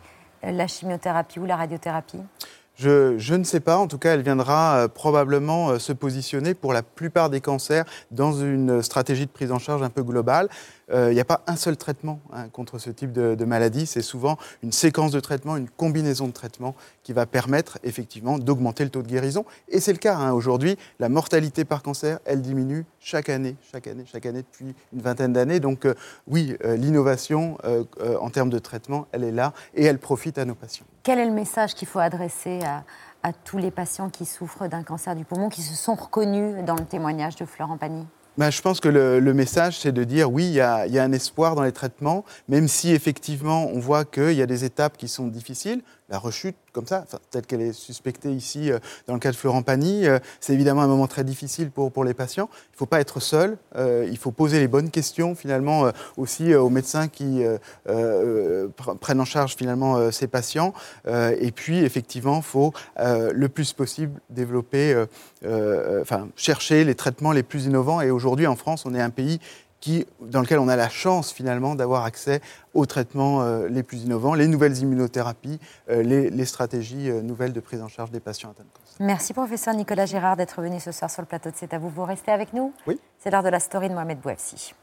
la 0.53 0.67
chimiothérapie 0.67 1.39
ou 1.39 1.45
la 1.45 1.57
radiothérapie? 1.57 2.21
Je, 2.77 3.17
je, 3.17 3.35
ne 3.35 3.45
sais 3.45 3.61
pas. 3.61 3.79
En 3.79 3.87
tout 3.87 3.97
cas, 3.97 4.13
elle 4.13 4.23
viendra 4.23 4.77
euh, 4.77 4.89
probablement 4.89 5.71
euh, 5.71 5.79
se 5.79 5.93
positionner 5.93 6.53
pour 6.53 6.75
la 6.75 6.83
plupart 6.83 7.31
des 7.31 7.41
cancers 7.41 7.87
dans 8.11 8.33
une 8.33 8.83
stratégie 8.83 9.25
de 9.25 9.31
prise 9.31 9.51
en 9.51 9.59
charge 9.59 9.83
un 9.83 9.89
peu 9.89 10.03
globale. 10.03 10.51
Il 10.93 11.15
n'y 11.15 11.21
a 11.21 11.25
pas 11.25 11.43
un 11.47 11.57
seul 11.57 11.77
traitement 11.77 12.21
hein, 12.33 12.49
contre 12.49 12.79
ce 12.79 12.91
type 12.91 13.13
de, 13.13 13.45
maladie. 13.45 13.87
C'est 13.87 14.03
souvent 14.03 14.39
une 14.63 14.73
séquence 14.73 15.11
de 15.11 15.21
traitements, 15.21 15.57
une 15.57 15.69
combinaison 15.69 16.27
de 16.29 16.33
traitements 16.33 16.75
qui 17.03 17.13
va 17.13 17.27
permettre 17.27 17.79
effectivement 17.83 18.39
d'augmenter 18.39 18.85
le 18.85 18.91
taux 18.91 19.03
de 19.03 19.09
guérison. 19.09 19.45
Et 19.69 19.81
c'est 19.81 19.93
le 19.93 19.99
cas. 19.99 20.17
Hein. 20.17 20.33
Aujourd'hui, 20.33 20.77
la 20.99 21.09
mortalité 21.09 21.65
par 21.65 21.83
cancer, 21.83 22.19
elle 22.25 22.43
diminue 22.43 22.85
chaque 23.01 23.29
année, 23.29 23.57
chaque 23.71 23.87
année, 23.87 24.05
chaque 24.11 24.27
année 24.27 24.43
depuis 24.43 24.75
une 24.93 25.01
vingtaine 25.01 25.33
d'années. 25.33 25.61
Donc 25.61 25.85
euh, 25.85 25.95
oui, 26.27 26.57
euh, 26.65 26.77
l'innovation 26.77 27.59
euh, 27.65 27.85
en 28.21 28.31
termes 28.31 28.51
de 28.51 28.59
traitement, 28.59 29.07
elle 29.13 29.25
est 29.25 29.33
là 29.33 29.53
et 29.75 29.85
elle 29.85 29.99
profite 29.99 30.39
à 30.39 30.45
nos 30.45 30.55
patients. 30.55 30.87
Quel 31.03 31.19
est 31.19 31.27
le 31.27 31.33
message 31.33 31.75
qu'il 31.75 31.89
faut 31.89 32.01
adresser 32.01 32.61
à, 32.65 32.85
à 33.23 33.33
tous 33.33 33.59
les 33.59 33.71
patients 33.71 34.11
qui 34.11 34.25
souffrent 34.25 34.69
d'un 34.69 34.83
cancer 34.83 35.15
du 35.15 35.25
poumon, 35.25 35.49
qui 35.49 35.63
se 35.63 35.75
sont 35.75 35.95
reconnus 35.95 36.65
dans 36.65 36.75
le 36.75 36.85
témoignage 36.85 37.37
de 37.37 37.45
Florent 37.45 37.77
Pagny? 37.77 38.07
Ben, 38.39 38.51
je 38.51 38.61
pense 38.61 38.81
que 38.81 38.89
le, 38.89 39.35
message, 39.35 39.79
c'est 39.79 39.93
de 39.93 40.05
dire 40.05 40.31
oui, 40.31 40.47
il 40.47 40.53
y, 40.53 40.61
a, 40.61 40.85
un 41.03 41.13
espoir 41.13 41.55
dans 41.55 41.63
les 41.63 41.73
traitements, 41.73 42.25
même 42.49 42.69
si 42.69 42.93
effectivement 42.93 43.67
on 43.67 43.79
voit 43.79 44.05
qu'il 44.05 44.33
y 44.33 44.43
a 44.43 44.47
des 44.47 44.65
étapes 44.65 44.97
qui 44.99 45.09
sont 45.09 45.27
difficiles. 45.27 45.83
La 46.09 46.19
rechute, 46.19 46.55
comme 46.73 46.87
ça, 46.87 47.03
enfin, 47.03 47.19
telle 47.33 47.47
qu'elle 47.47 47.63
est 47.63 47.73
suspectée 47.73 48.31
ici 48.31 48.71
euh, 48.71 48.79
dans 49.09 49.15
le 49.15 49.19
cas 49.19 49.33
de 49.33 49.37
Florent 49.37 49.63
Pagny, 49.63 50.07
euh, 50.07 50.21
c'est 50.39 50.53
évidemment 50.53 50.83
un 50.83 50.87
moment 50.87 51.09
très 51.09 51.25
difficile 51.25 51.73
pour, 51.73 51.91
pour 51.91 52.05
les 52.05 52.15
patients. 52.15 52.49
Il 52.53 52.75
ne 52.75 52.77
faut 52.77 52.87
pas 52.87 53.01
être 53.01 53.19
seul, 53.19 53.59
euh, 53.75 54.07
il 54.09 54.17
faut 54.17 54.31
poser 54.31 54.61
les 54.61 54.69
bonnes 54.69 54.91
questions 54.91 55.35
finalement 55.35 55.91
aussi 56.17 56.55
aux 56.55 56.71
médecins 56.71 57.09
qui 57.09 57.43
prennent 59.01 59.21
en 59.21 59.25
charge 59.25 59.57
finalement 59.57 60.11
ces 60.13 60.29
patients. 60.29 60.73
et 61.07 61.51
puis 61.51 61.79
effectivement, 61.79 62.37
il 62.37 62.43
faut 62.43 62.73
le 62.99 63.47
plus 63.49 63.73
possible 63.73 64.21
développer, 64.31 65.07
enfin 65.45 66.29
chercher 66.37 66.85
les 66.85 66.95
traitements 66.95 67.33
les 67.33 67.43
plus 67.43 67.67
innovants. 67.67 68.01
Et 68.01 68.11
aujourd'hui 68.11 68.47
en 68.47 68.57
France, 68.57 68.85
on 68.87 68.95
est 68.95 69.01
un 69.01 69.11
pays 69.11 69.41
qui, 69.87 70.05
dans 70.21 70.41
lequel 70.41 70.59
on 70.59 70.67
a 70.67 70.75
la 70.75 70.89
chance 70.89 71.31
finalement 71.33 71.77
d'avoir 71.77 72.05
accès 72.05 72.41
aux 72.75 72.87
traitements 72.87 73.43
euh, 73.43 73.69
les 73.69 73.85
plus 73.85 74.03
innovants, 74.03 74.35
les 74.35 74.49
nouvelles 74.49 74.77
immunothérapies, 74.79 75.61
euh, 75.91 76.03
les, 76.03 76.29
les, 76.29 76.45
stratégies 76.45 77.09
euh, 77.09 77.23
nouvelles 77.23 77.53
de 77.53 77.61
prise 77.61 77.81
en 77.81 77.87
charge 77.87 78.11
des 78.11 78.19
patients 78.19 78.51
atteints 78.51 78.65
de 78.65 78.77
cancer. 78.77 78.97
Merci 78.99 79.33
professeur 79.33 79.75
Nicolas 79.75 80.07
Gérard 80.07 80.37
d'être 80.37 80.61
venu 80.61 80.81
ce 80.81 80.91
soir 80.91 81.09
sur 81.09 81.23
le 81.23 81.29
plateau 81.29 81.51
de 81.51 81.55
C'est 81.57 81.73
à 81.73 81.79
vous. 81.79 81.89
Vous 81.89 82.03
restez 82.03 82.33
avec 82.33 82.53
nous? 82.53 82.73
Oui. 82.89 82.99
C'est 83.21 83.31
l'heure 83.31 83.45
de 83.45 83.49
la 83.49 83.61
story 83.61 83.89
de 83.89 83.95
Mohamed 83.95 84.19
Bouafsi. 84.19 84.75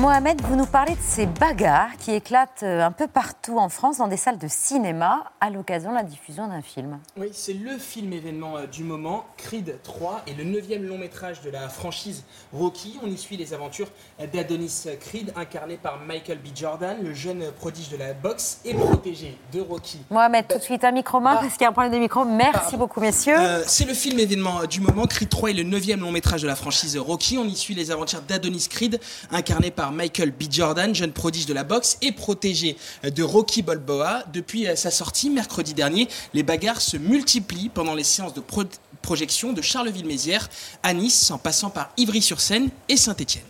Mohamed, 0.00 0.40
vous 0.42 0.54
nous 0.54 0.66
parlez 0.66 0.92
de 0.92 1.00
ces 1.02 1.26
bagarres 1.26 1.96
qui 1.98 2.12
éclatent 2.12 2.62
un 2.62 2.92
peu 2.92 3.08
partout 3.08 3.58
en 3.58 3.68
France 3.68 3.98
dans 3.98 4.06
des 4.06 4.16
salles 4.16 4.38
de 4.38 4.46
cinéma 4.46 5.24
à 5.40 5.50
l'occasion 5.50 5.90
de 5.90 5.96
la 5.96 6.04
diffusion 6.04 6.46
d'un 6.46 6.62
film. 6.62 7.00
Oui, 7.16 7.30
c'est 7.32 7.52
le 7.52 7.76
film 7.78 8.12
événement 8.12 8.58
du 8.70 8.84
moment, 8.84 9.26
Creed 9.36 9.80
3, 9.82 10.22
et 10.28 10.34
le 10.34 10.44
neuvième 10.44 10.84
long 10.84 10.98
métrage 10.98 11.40
de 11.40 11.50
la 11.50 11.68
franchise 11.68 12.22
Rocky. 12.52 12.96
On 13.02 13.08
y 13.08 13.18
suit 13.18 13.36
les 13.36 13.54
aventures 13.54 13.88
d'Adonis 14.32 14.84
Creed, 15.00 15.32
incarné 15.34 15.76
par 15.76 15.98
Michael 15.98 16.38
B. 16.38 16.54
Jordan, 16.54 16.96
le 17.02 17.12
jeune 17.12 17.50
prodige 17.58 17.88
de 17.88 17.96
la 17.96 18.12
boxe 18.12 18.60
et 18.64 18.74
protégé 18.74 19.36
de 19.52 19.60
Rocky. 19.60 19.98
Mohamed, 20.10 20.46
tout 20.46 20.58
de 20.58 20.62
suite 20.62 20.84
un 20.84 20.92
micro 20.92 21.18
main, 21.18 21.34
ah. 21.38 21.40
parce 21.40 21.54
qu'il 21.54 21.62
y 21.62 21.66
a 21.66 21.70
un 21.70 21.72
problème 21.72 21.92
de 21.92 21.98
micro. 21.98 22.24
Merci 22.24 22.76
beaucoup, 22.76 23.00
messieurs. 23.00 23.36
Euh, 23.36 23.64
c'est 23.66 23.84
le 23.84 23.94
film 23.94 24.20
événement 24.20 24.64
du 24.64 24.80
moment, 24.80 25.06
Creed 25.06 25.28
3 25.28 25.50
est 25.50 25.54
le 25.54 25.64
neuvième 25.64 26.00
long 26.00 26.12
métrage 26.12 26.42
de 26.42 26.46
la 26.46 26.54
franchise 26.54 26.96
Rocky. 26.96 27.36
On 27.36 27.44
y 27.46 27.56
suit 27.56 27.74
les 27.74 27.90
aventures 27.90 28.22
d'Adonis 28.22 28.68
Creed, 28.70 29.00
incarné 29.32 29.72
par 29.72 29.87
Michael 29.90 30.30
B. 30.30 30.44
Jordan, 30.50 30.94
jeune 30.94 31.12
prodige 31.12 31.46
de 31.46 31.54
la 31.54 31.64
boxe 31.64 31.98
et 32.02 32.12
protégé 32.12 32.76
de 33.02 33.22
Rocky 33.22 33.62
Balboa. 33.62 34.24
Depuis 34.32 34.66
sa 34.76 34.90
sortie 34.90 35.30
mercredi 35.30 35.74
dernier, 35.74 36.08
les 36.34 36.42
bagarres 36.42 36.80
se 36.80 36.96
multiplient 36.96 37.68
pendant 37.68 37.94
les 37.94 38.04
séances 38.04 38.34
de 38.34 38.40
pro 38.40 38.64
projection 39.02 39.52
de 39.52 39.62
Charleville-Mézières 39.62 40.48
à 40.82 40.92
Nice, 40.92 41.30
en 41.30 41.38
passant 41.38 41.70
par 41.70 41.90
Ivry-sur-Seine 41.96 42.68
et 42.88 42.96
Saint-Étienne. 42.96 43.44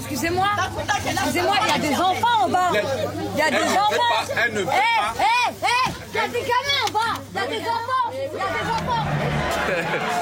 Excusez-moi, 0.00 0.46
excusez-moi, 1.10 1.56
il 1.64 1.68
y 1.68 1.74
a 1.74 1.78
des 1.90 1.94
enfants 1.96 2.44
en 2.44 2.48
bas. 2.48 2.70
Il 2.72 3.38
y 3.38 3.42
a 3.42 3.50
des 3.50 3.56
enfants. 3.56 4.32
Elle 4.44 4.54
ne 4.54 4.58
peut 4.60 4.66
pas. 4.66 4.72
Hé, 4.72 5.20
hé, 5.20 5.64
hé, 5.64 5.92
il 6.10 6.16
y 6.16 6.18
a 6.18 6.28
des 6.28 6.40
gamins 6.40 6.82
en 6.88 6.92
bas. 6.92 7.20
Il 7.30 7.36
y 7.36 7.38
a 7.38 7.46
des 7.46 7.60
enfants. 7.60 8.10
Il 8.12 8.18
y 8.18 8.40
a 8.40 8.46
des 8.46 8.68
enfants. 8.70 9.04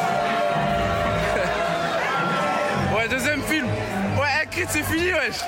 Creed, 4.50 4.68
c'est 4.70 4.82
fini, 4.82 5.12
wesh. 5.12 5.40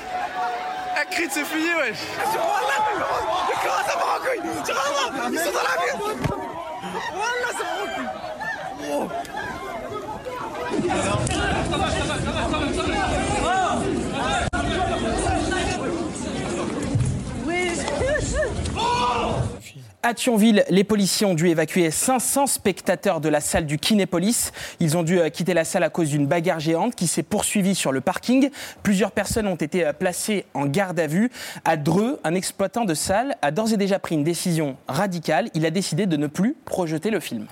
Creed, 1.10 1.30
c'est 1.32 1.44
fini, 1.44 1.74
wesh. 1.74 1.98
Comment 3.62 3.84
ça 3.86 3.96
part 3.96 4.16
en 4.16 4.20
couille 4.24 4.40
Ils 5.32 5.38
sont 5.38 5.52
dans 5.52 5.62
la 5.62 5.74
ville. 5.82 5.98
Wallah, 7.14 7.52
ça 7.52 7.64
part 7.64 7.80
en 7.82 7.86
couille. 7.94 8.10
Oh. 8.90 9.08
À 20.04 20.14
Thionville, 20.14 20.64
les 20.68 20.82
policiers 20.82 21.26
ont 21.26 21.34
dû 21.34 21.46
évacuer 21.46 21.92
500 21.92 22.48
spectateurs 22.48 23.20
de 23.20 23.28
la 23.28 23.40
salle 23.40 23.66
du 23.66 23.78
Kinépolis. 23.78 24.50
Ils 24.80 24.96
ont 24.96 25.04
dû 25.04 25.20
euh, 25.20 25.28
quitter 25.28 25.54
la 25.54 25.62
salle 25.62 25.84
à 25.84 25.90
cause 25.90 26.08
d'une 26.08 26.26
bagarre 26.26 26.58
géante 26.58 26.96
qui 26.96 27.06
s'est 27.06 27.22
poursuivie 27.22 27.76
sur 27.76 27.92
le 27.92 28.00
parking. 28.00 28.50
Plusieurs 28.82 29.12
personnes 29.12 29.46
ont 29.46 29.54
été 29.54 29.86
euh, 29.86 29.92
placées 29.92 30.44
en 30.54 30.66
garde 30.66 30.98
à 30.98 31.06
vue. 31.06 31.30
À 31.64 31.76
Dreux, 31.76 32.18
un 32.24 32.34
exploitant 32.34 32.84
de 32.84 32.94
salle 32.94 33.36
a 33.42 33.52
d'ores 33.52 33.74
et 33.74 33.76
déjà 33.76 34.00
pris 34.00 34.16
une 34.16 34.24
décision 34.24 34.76
radicale. 34.88 35.50
Il 35.54 35.64
a 35.66 35.70
décidé 35.70 36.06
de 36.06 36.16
ne 36.16 36.26
plus 36.26 36.56
projeter 36.64 37.10
le 37.10 37.20
film 37.20 37.46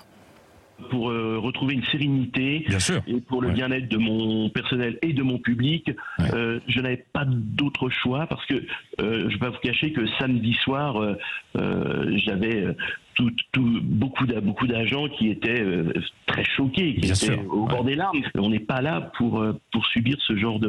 pour 0.90 1.10
euh, 1.10 1.38
retrouver 1.38 1.74
une 1.74 1.84
sérénité 1.84 2.66
et 3.06 3.20
pour 3.20 3.42
le 3.42 3.48
ouais. 3.48 3.54
bien-être 3.54 3.88
de 3.88 3.96
mon 3.96 4.48
personnel 4.50 4.98
et 5.02 5.12
de 5.12 5.22
mon 5.22 5.38
public. 5.38 5.90
Ouais. 6.18 6.34
Euh, 6.34 6.60
je 6.68 6.80
n'avais 6.80 7.04
pas 7.12 7.24
d'autre 7.26 7.90
choix 7.90 8.26
parce 8.26 8.44
que 8.46 8.54
euh, 8.54 8.62
je 8.98 9.24
ne 9.24 9.30
vais 9.30 9.38
pas 9.38 9.50
vous 9.50 9.58
cacher 9.62 9.92
que 9.92 10.06
samedi 10.18 10.54
soir, 10.54 10.96
j'avais 11.54 12.74
tout, 13.14 13.30
tout, 13.52 13.80
beaucoup 13.82 14.26
d'agents 14.66 15.08
qui 15.08 15.30
étaient 15.30 15.64
très 16.26 16.44
choqués, 16.44 16.94
qui 16.94 17.00
bien 17.00 17.14
étaient 17.14 17.26
sûr. 17.26 17.54
au 17.54 17.66
bord 17.66 17.84
des 17.84 17.94
larmes. 17.94 18.22
On 18.36 18.50
n'est 18.50 18.58
pas 18.58 18.80
là 18.80 19.00
pour, 19.16 19.44
pour 19.72 19.86
subir 19.86 20.16
ce 20.26 20.36
genre 20.36 20.60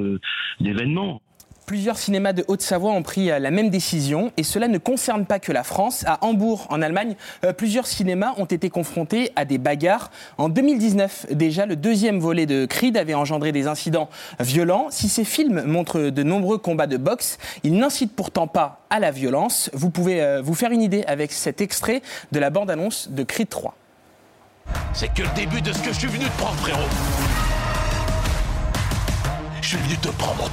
d'événement. 0.60 1.22
Plusieurs 1.66 1.98
cinémas 1.98 2.34
de 2.34 2.44
Haute-Savoie 2.50 2.92
ont 2.92 3.04
pris 3.04 3.28
la 3.28 3.52
même 3.52 3.70
décision 3.70 4.32
et 4.36 4.44
cela 4.44 4.68
ne 4.68 4.78
concerne 4.78 5.26
pas 5.26 5.40
que 5.40 5.54
la 5.54 5.64
France. 5.64 6.04
À 6.06 6.18
Hambourg, 6.26 6.68
en 6.70 6.82
Allemagne, 6.82 7.16
plusieurs 7.58 7.88
cinémas 7.88 8.34
ont 8.38 8.46
été 8.46 8.70
confrontés 8.70 9.32
à 9.38 9.46
des 9.46 9.58
bagarres. 9.58 10.12
En 10.38 10.50
2019, 10.50 11.28
déjà, 11.32 11.66
le 11.66 11.78
deuxième 11.78 12.20
volet 12.20 12.46
de 12.46 12.66
Creed 12.66 12.98
avait 12.98 13.14
engendré 13.14 13.54
des 13.54 13.68
incidents 13.68 14.10
violents. 14.40 14.88
Si 14.90 15.08
ces 15.08 15.24
films 15.24 15.64
montrent 15.64 16.10
de 16.10 16.24
nombreux 16.24 16.58
combats 16.58 16.88
de 16.88 16.98
boxe, 16.98 17.38
ils 17.64 17.78
n'incitent 17.78 18.16
pourtant 18.16 18.48
pas 18.48 18.82
à 18.90 19.00
la 19.00 19.12
violence. 19.12 19.70
Vous 19.74 19.92
pouvez 19.92 20.42
vous 20.44 20.56
faire 20.56 20.72
une 20.72 20.82
idée 20.82 21.04
avec 21.08 21.32
cet 21.32 21.62
extrait 21.62 22.02
de 22.34 22.40
la 22.40 22.50
bande-annonce 22.50 23.10
de 23.12 23.24
Creed 23.24 23.48
3. 23.48 23.76
C'est 24.94 25.14
que 25.14 25.22
le 25.22 25.30
début 25.36 25.62
de 25.62 25.72
ce 25.72 25.80
que 25.80 25.94
je 25.94 26.00
suis 26.00 26.08
venu 26.08 26.26
te 26.26 26.38
prendre, 26.38 26.58
frérot. 26.58 26.80
Je 29.62 29.68
suis 29.68 29.78
venu 29.78 29.96
te 29.98 30.10
prendre 30.10 30.50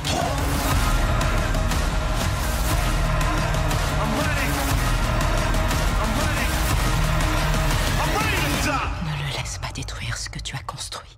détruire 9.79 10.17
ce 10.19 10.29
que 10.29 10.41
tu 10.41 10.57
as 10.57 10.63
construit. 10.67 11.17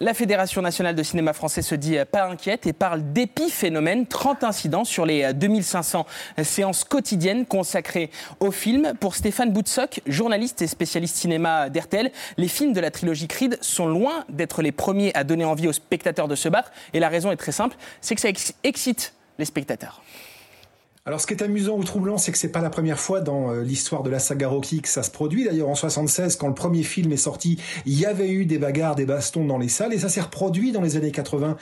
La 0.00 0.12
Fédération 0.12 0.60
nationale 0.60 0.94
de 0.94 1.02
cinéma 1.02 1.32
français 1.32 1.62
se 1.62 1.74
dit 1.74 1.96
pas 2.12 2.26
inquiète 2.26 2.66
et 2.66 2.74
parle 2.74 3.12
d'épiphénomène. 3.14 4.06
30 4.06 4.44
incidents 4.44 4.84
sur 4.84 5.06
les 5.06 5.32
2500 5.32 6.06
séances 6.42 6.84
quotidiennes 6.84 7.46
consacrées 7.46 8.10
au 8.38 8.50
film. 8.50 8.92
Pour 9.00 9.14
Stéphane 9.14 9.50
Boutsock, 9.50 10.02
journaliste 10.06 10.60
et 10.60 10.66
spécialiste 10.66 11.16
cinéma 11.16 11.70
d'RTL, 11.70 12.12
les 12.36 12.48
films 12.48 12.74
de 12.74 12.80
la 12.80 12.90
trilogie 12.90 13.28
Creed 13.28 13.56
sont 13.62 13.86
loin 13.86 14.26
d'être 14.28 14.60
les 14.60 14.72
premiers 14.72 15.14
à 15.14 15.24
donner 15.24 15.46
envie 15.46 15.68
aux 15.68 15.72
spectateurs 15.72 16.28
de 16.28 16.34
se 16.34 16.50
battre. 16.50 16.70
Et 16.92 17.00
la 17.00 17.08
raison 17.08 17.32
est 17.32 17.36
très 17.36 17.52
simple, 17.52 17.76
c'est 18.02 18.14
que 18.14 18.20
ça 18.20 18.28
excite 18.62 19.14
les 19.38 19.46
spectateurs. 19.46 20.02
Alors, 21.06 21.18
ce 21.18 21.26
qui 21.26 21.32
est 21.32 21.42
amusant 21.42 21.78
ou 21.78 21.82
troublant, 21.82 22.18
c'est 22.18 22.30
que 22.30 22.36
c'est 22.36 22.52
pas 22.52 22.60
la 22.60 22.68
première 22.68 23.00
fois 23.00 23.22
dans 23.22 23.54
euh, 23.54 23.62
l'histoire 23.62 24.02
de 24.02 24.10
la 24.10 24.18
saga 24.18 24.48
Rocky 24.48 24.82
que 24.82 24.88
ça 24.88 25.02
se 25.02 25.10
produit. 25.10 25.44
D'ailleurs, 25.46 25.70
en 25.70 25.74
76, 25.74 26.36
quand 26.36 26.46
le 26.46 26.52
premier 26.52 26.82
film 26.82 27.10
est 27.10 27.16
sorti, 27.16 27.58
il 27.86 27.98
y 27.98 28.04
avait 28.04 28.28
eu 28.28 28.44
des 28.44 28.58
bagarres, 28.58 28.96
des 28.96 29.06
bastons 29.06 29.46
dans 29.46 29.56
les 29.56 29.70
salles, 29.70 29.94
et 29.94 29.98
ça 29.98 30.10
s'est 30.10 30.20
reproduit 30.20 30.72
dans 30.72 30.82
les 30.82 30.98
années 30.98 31.10
80 31.10 31.56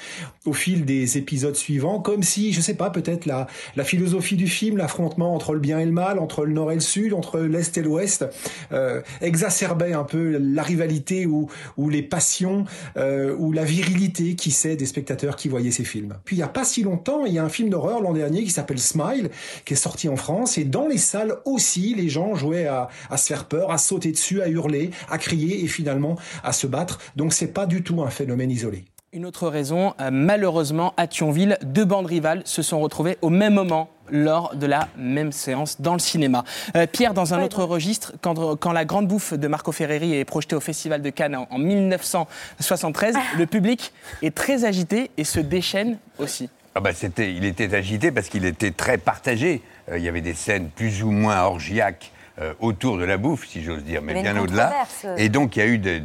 au 0.45 0.53
fil 0.53 0.84
des 0.84 1.18
épisodes 1.18 1.55
suivants, 1.55 2.01
comme 2.01 2.24
si, 2.24 2.53
je 2.53 2.61
sais 2.61 2.74
pas, 2.74 2.91
peut-être 2.91 3.26
la, 3.26 3.47
la 3.76 3.84
philosophie 3.84 4.34
du 4.34 4.49
film, 4.49 4.76
l'affrontement 4.76 5.36
entre 5.36 5.55
le 5.55 5.61
bien 5.61 5.78
et 5.78 5.86
le 5.86 5.93
mal, 5.93 6.18
entre 6.18 6.45
le 6.45 6.53
nord 6.53 6.72
et 6.72 6.74
le 6.74 6.80
sud, 6.80 7.12
entre 7.12 7.39
l'est 7.39 7.78
et 7.78 7.82
l'ouest, 7.82 8.26
euh, 8.72 9.03
exacerbait 9.20 9.93
un 9.93 10.03
peu 10.05 10.36
la 10.36 10.64
rivalité 10.64 11.26
ou, 11.26 11.49
ou 11.76 11.91
les 11.91 12.03
passions 12.03 12.64
euh, 12.97 13.36
ou 13.39 13.53
la 13.53 13.62
virilité, 13.62 14.34
qui 14.34 14.51
sait, 14.51 14.74
des 14.74 14.86
spectateurs 14.86 15.36
qui 15.36 15.49
voyaient 15.49 15.70
ces 15.70 15.84
films. 15.84 16.14
Puis 16.24 16.34
il 16.34 16.41
y 16.41 16.43
a 16.43 16.49
pas 16.49 16.64
si 16.64 16.82
longtemps, 16.82 17.24
il 17.24 17.32
y 17.32 17.39
a 17.39 17.45
un 17.45 17.49
film 17.49 17.70
d'horreur 17.70 18.01
l'an 18.03 18.14
dernier 18.14 18.43
qui 18.43 18.51
s'appelle 18.51 18.80
Smile 18.80 19.27
qui 19.64 19.74
est 19.74 19.76
sorti 19.76 20.08
en 20.08 20.16
France. 20.16 20.58
Et 20.58 20.64
dans 20.64 20.86
les 20.86 20.98
salles 20.98 21.36
aussi, 21.44 21.94
les 21.94 22.08
gens 22.08 22.34
jouaient 22.34 22.66
à, 22.66 22.88
se 23.16 23.26
faire 23.26 23.44
peur, 23.46 23.70
à 23.70 23.78
sauter 23.78 24.12
dessus, 24.12 24.42
à 24.42 24.48
hurler, 24.48 24.90
à 25.10 25.18
crier 25.18 25.64
et 25.64 25.68
finalement 25.68 26.16
à 26.44 26.52
se 26.52 26.66
battre. 26.66 26.98
Donc 27.16 27.32
c'est 27.32 27.52
pas 27.52 27.66
du 27.66 27.82
tout 27.82 28.02
un 28.02 28.10
phénomène 28.10 28.50
isolé. 28.50 28.84
Une 29.14 29.24
autre 29.24 29.48
raison, 29.48 29.94
euh, 30.00 30.10
malheureusement, 30.12 30.92
à 30.98 31.06
Thionville, 31.06 31.56
deux 31.62 31.86
bandes 31.86 32.04
rivales 32.04 32.42
se 32.44 32.60
sont 32.60 32.78
retrouvées 32.78 33.16
au 33.22 33.30
même 33.30 33.54
moment 33.54 33.88
lors 34.10 34.54
de 34.54 34.66
la 34.66 34.88
même 34.98 35.32
séance 35.32 35.80
dans 35.80 35.94
le 35.94 35.98
cinéma. 35.98 36.44
Euh, 36.76 36.86
Pierre, 36.86 37.14
dans 37.14 37.32
un 37.32 37.42
autre 37.42 37.62
registre, 37.64 38.12
quand, 38.20 38.72
La 38.72 38.84
Grande 38.84 39.08
Bouffe 39.08 39.32
de 39.32 39.48
Marco 39.48 39.72
Ferreri 39.72 40.14
est 40.14 40.26
projetée 40.26 40.56
au 40.56 40.60
Festival 40.60 41.00
de 41.00 41.08
Cannes 41.08 41.36
en, 41.50 41.58
1973, 41.58 43.14
ah. 43.16 43.20
le 43.38 43.46
public 43.46 43.92
est 44.20 44.34
très 44.34 44.66
agité 44.66 45.10
et 45.16 45.24
se 45.24 45.40
déchaîne 45.40 45.98
aussi. 46.18 46.50
Ah 46.74 46.80
bah, 46.80 46.90
il 47.18 47.44
était 47.44 47.74
agité 47.74 48.12
parce 48.12 48.28
qu'il 48.28 48.44
était 48.44 48.70
très 48.70 48.98
partagé. 48.98 49.62
Euh, 49.90 49.98
il 49.98 50.04
y 50.04 50.08
avait 50.08 50.20
des 50.20 50.34
scènes 50.34 50.70
plus 50.70 51.02
ou 51.02 51.10
moins 51.10 51.42
orgiaques 51.42 52.12
euh, 52.40 52.54
autour 52.60 52.98
de 52.98 53.04
la 53.04 53.16
bouffe, 53.16 53.48
si 53.48 53.64
j'ose 53.64 53.82
dire, 53.82 54.00
mais 54.00 54.22
bien 54.22 54.38
au-delà. 54.38 54.86
Et 55.16 55.28
donc 55.28 55.56
il 55.56 55.58
y 55.58 55.62
a 55.62 55.66
eu 55.66 55.78
des, 55.78 56.00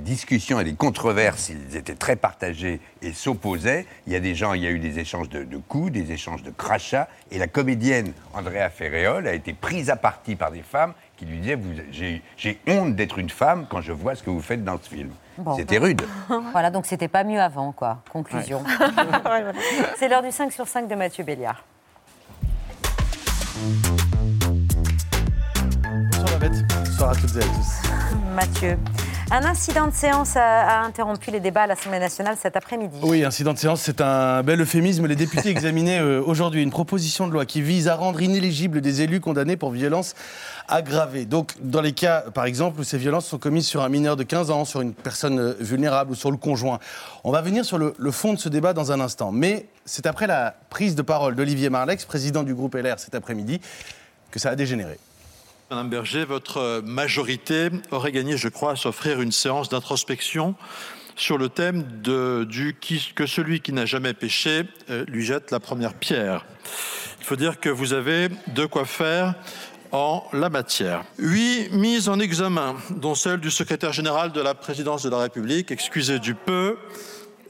discussions 0.00 0.58
et 0.58 0.64
des 0.64 0.74
controverses. 0.74 1.50
Ils 1.50 1.76
étaient 1.76 1.94
très 1.94 2.16
partagés 2.16 2.80
et 3.00 3.12
s'opposaient. 3.12 3.86
Il 4.08 4.12
y 4.12 4.16
a 4.16 4.20
des 4.20 4.34
gens, 4.34 4.54
il 4.54 4.62
y 4.62 4.66
a 4.66 4.70
eu 4.70 4.80
des 4.80 4.98
échanges 4.98 5.28
de, 5.28 5.56
coups, 5.68 5.92
des 5.92 6.10
échanges 6.10 6.42
de 6.42 6.50
crachats. 6.50 7.08
Et 7.30 7.38
la 7.38 7.46
comédienne 7.46 8.12
Andrea 8.34 8.70
Ferreol 8.70 9.28
a 9.28 9.34
été 9.34 9.52
prise 9.52 9.88
à 9.88 9.94
partie 9.94 10.34
par 10.34 10.50
des 10.50 10.62
femmes 10.62 10.94
qui 11.16 11.26
lui 11.26 11.38
disaient 11.38 12.22
J'ai 12.36 12.58
honte 12.66 12.96
d'être 12.96 13.18
une 13.20 13.30
femme 13.30 13.66
quand 13.70 13.82
je 13.82 13.92
vois 13.92 14.16
ce 14.16 14.24
que 14.24 14.30
vous 14.30 14.42
faites 14.42 14.64
dans 14.64 14.80
ce 14.82 14.88
film. 14.88 15.10
C'était 15.56 15.78
rude. 15.78 16.02
voilà, 16.52 16.70
donc 16.70 16.86
c'était 16.86 17.08
pas 17.08 17.24
mieux 17.24 17.40
avant, 17.40 17.72
quoi. 17.72 17.98
Conclusion. 18.12 18.62
C'est 19.96 20.08
l'heure 20.08 20.22
du 20.22 20.30
5 20.30 20.52
sur 20.52 20.66
5 20.66 20.88
de 20.88 20.94
Mathieu 20.94 21.24
Béliard. 21.24 21.62
Bonsoir 26.10 26.38
Babette. 26.38 26.64
Bonsoir 26.84 27.10
à 27.10 27.14
toutes 27.14 27.36
et 27.36 27.40
à 27.40 27.42
tous. 27.42 27.88
Mathieu. 28.34 28.78
Un 29.32 29.44
incident 29.44 29.88
de 29.88 29.92
séance 29.92 30.36
a, 30.36 30.82
interrompu 30.82 31.32
les 31.32 31.40
débats 31.40 31.62
à 31.62 31.66
l'Assemblée 31.66 31.98
nationale 31.98 32.36
cet 32.40 32.56
après-midi. 32.56 32.96
Oui, 33.02 33.24
incident 33.24 33.54
de 33.54 33.58
séance, 33.58 33.80
c'est 33.80 34.00
un 34.00 34.44
bel 34.44 34.60
euphémisme. 34.60 35.04
Les 35.06 35.16
députés 35.16 35.48
examinaient 35.48 36.00
euh, 36.00 36.22
aujourd'hui 36.24 36.62
une 36.62 36.70
proposition 36.70 37.26
de 37.26 37.32
loi 37.32 37.44
qui 37.44 37.60
vise 37.60 37.88
à 37.88 37.96
rendre 37.96 38.22
inéligibles 38.22 38.80
des 38.80 39.02
élus 39.02 39.18
condamnés 39.18 39.56
pour 39.56 39.72
violence 39.72 40.14
aggravée. 40.68 41.24
Donc, 41.24 41.54
dans 41.60 41.80
les 41.80 41.90
cas, 41.90 42.20
par 42.34 42.44
exemple, 42.44 42.78
où 42.78 42.84
ces 42.84 42.98
violences 42.98 43.26
sont 43.26 43.38
commises 43.38 43.66
sur 43.66 43.82
un 43.82 43.88
mineur 43.88 44.14
de 44.14 44.22
15 44.22 44.52
ans, 44.52 44.64
sur 44.64 44.80
une 44.80 44.94
personne 44.94 45.40
euh, 45.40 45.56
vulnérable 45.58 46.12
ou 46.12 46.14
sur 46.14 46.30
le 46.30 46.36
conjoint. 46.36 46.78
On 47.24 47.32
va 47.32 47.42
venir 47.42 47.64
sur 47.64 47.78
le, 47.78 47.94
le 47.98 48.10
fond 48.12 48.32
de 48.32 48.38
ce 48.38 48.48
débat 48.48 48.74
dans 48.74 48.92
un 48.92 49.00
instant. 49.00 49.32
Mais 49.32 49.66
c'est 49.84 50.06
après 50.06 50.28
la 50.28 50.54
prise 50.70 50.94
de 50.94 51.02
parole 51.02 51.34
d'Olivier 51.34 51.68
Marlex, 51.68 52.04
président 52.04 52.44
du 52.44 52.54
groupe 52.54 52.76
LR 52.76 53.00
cet 53.00 53.16
après-midi, 53.16 53.60
que 54.30 54.38
ça 54.38 54.50
a 54.50 54.54
dégénéré. 54.54 55.00
Madame 55.68 55.90
Berger, 55.90 56.24
votre 56.24 56.80
majorité 56.84 57.70
aurait 57.90 58.12
gagné, 58.12 58.36
je 58.36 58.46
crois, 58.46 58.72
à 58.72 58.76
s'offrir 58.76 59.20
une 59.20 59.32
séance 59.32 59.68
d'introspection 59.68 60.54
sur 61.16 61.38
le 61.38 61.48
thème 61.48 61.82
du 61.82 62.76
que 63.16 63.26
celui 63.26 63.60
qui 63.60 63.72
n'a 63.72 63.84
jamais 63.84 64.14
péché 64.14 64.62
euh, 64.90 65.04
lui 65.08 65.24
jette 65.24 65.50
la 65.50 65.58
première 65.58 65.94
pierre. 65.94 66.46
Il 67.18 67.24
faut 67.24 67.34
dire 67.34 67.58
que 67.58 67.68
vous 67.68 67.94
avez 67.94 68.28
de 68.54 68.64
quoi 68.64 68.84
faire 68.84 69.34
en 69.90 70.22
la 70.32 70.50
matière. 70.50 71.02
Huit 71.18 71.72
mises 71.72 72.08
en 72.08 72.20
examen, 72.20 72.76
dont 72.90 73.16
celle 73.16 73.40
du 73.40 73.50
secrétaire 73.50 73.92
général 73.92 74.30
de 74.30 74.40
la 74.40 74.54
présidence 74.54 75.02
de 75.02 75.10
la 75.10 75.18
République, 75.18 75.72
excusez 75.72 76.20
du 76.20 76.36
peu, 76.36 76.76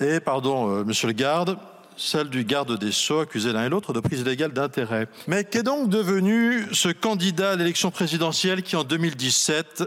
et, 0.01 0.21
pardon, 0.21 0.71
euh, 0.71 0.85
monsieur 0.85 1.09
le 1.09 1.13
garde, 1.13 1.59
celle 1.97 2.29
du 2.29 2.45
garde 2.45 2.79
des 2.79 2.93
Sceaux, 2.93 3.21
accusé 3.21 3.53
l'un 3.53 3.67
et 3.67 3.69
l'autre 3.69 3.93
de 3.93 4.01
prise 4.01 4.21
illégale 4.21 4.53
d'intérêt. 4.53 5.09
Mais 5.27 5.45
qu'est 5.45 5.63
donc 5.63 5.89
devenu 5.89 6.67
ce 6.73 6.89
candidat 6.89 7.53
à 7.53 7.57
l'élection 7.57 7.91
présidentielle 7.91 8.63
qui, 8.63 8.77
en 8.77 8.85
2017, 8.85 9.85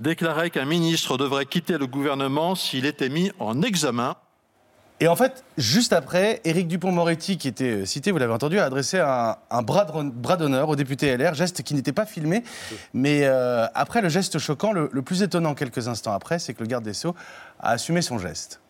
déclarait 0.00 0.50
qu'un 0.50 0.64
ministre 0.64 1.16
devrait 1.16 1.46
quitter 1.46 1.78
le 1.78 1.86
gouvernement 1.86 2.54
s'il 2.54 2.86
était 2.86 3.08
mis 3.08 3.30
en 3.38 3.62
examen? 3.62 4.16
Et 5.00 5.06
en 5.06 5.14
fait, 5.14 5.44
juste 5.56 5.92
après, 5.92 6.40
Éric 6.44 6.66
Dupont-Moretti, 6.66 7.38
qui 7.38 7.46
était 7.46 7.82
euh, 7.82 7.86
cité, 7.86 8.10
vous 8.10 8.18
l'avez 8.18 8.32
entendu, 8.32 8.58
a 8.58 8.64
adressé 8.64 8.98
un, 8.98 9.62
bras 9.62 10.36
d'honneur 10.36 10.68
au 10.68 10.74
député 10.74 11.16
LR, 11.16 11.34
geste 11.34 11.62
qui 11.62 11.74
n'était 11.74 11.92
pas 11.92 12.04
filmé. 12.04 12.42
Mais 12.94 13.20
euh, 13.22 13.66
après 13.74 14.02
le 14.02 14.08
geste 14.08 14.38
choquant, 14.38 14.72
le, 14.72 14.90
le 14.92 15.02
plus 15.02 15.22
étonnant 15.22 15.54
quelques 15.54 15.86
instants 15.86 16.12
après, 16.12 16.40
c'est 16.40 16.52
que 16.52 16.62
le 16.62 16.66
garde 16.66 16.84
des 16.84 16.94
Sceaux 16.94 17.14
a 17.60 17.70
assumé 17.70 18.02
son 18.02 18.18
geste. 18.18 18.60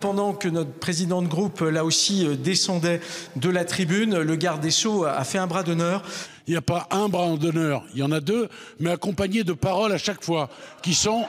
Pendant 0.00 0.32
que 0.32 0.48
notre 0.48 0.72
président 0.72 1.22
de 1.22 1.26
groupe, 1.26 1.60
là 1.60 1.84
aussi, 1.84 2.24
euh, 2.24 2.36
descendait 2.36 3.00
de 3.34 3.50
la 3.50 3.64
tribune, 3.64 4.20
le 4.20 4.36
garde 4.36 4.60
des 4.60 4.70
Sceaux 4.70 5.04
a 5.04 5.24
fait 5.24 5.38
un 5.38 5.48
bras 5.48 5.64
d'honneur. 5.64 6.02
Il 6.46 6.52
n'y 6.52 6.56
a 6.56 6.62
pas 6.62 6.86
un 6.90 7.08
bras 7.08 7.36
d'honneur, 7.36 7.82
il 7.94 8.00
y 8.00 8.02
en 8.04 8.12
a 8.12 8.20
deux, 8.20 8.48
mais 8.78 8.92
accompagnés 8.92 9.42
de 9.42 9.52
paroles 9.52 9.92
à 9.92 9.98
chaque 9.98 10.24
fois, 10.24 10.48
qui 10.82 10.94
sont... 10.94 11.26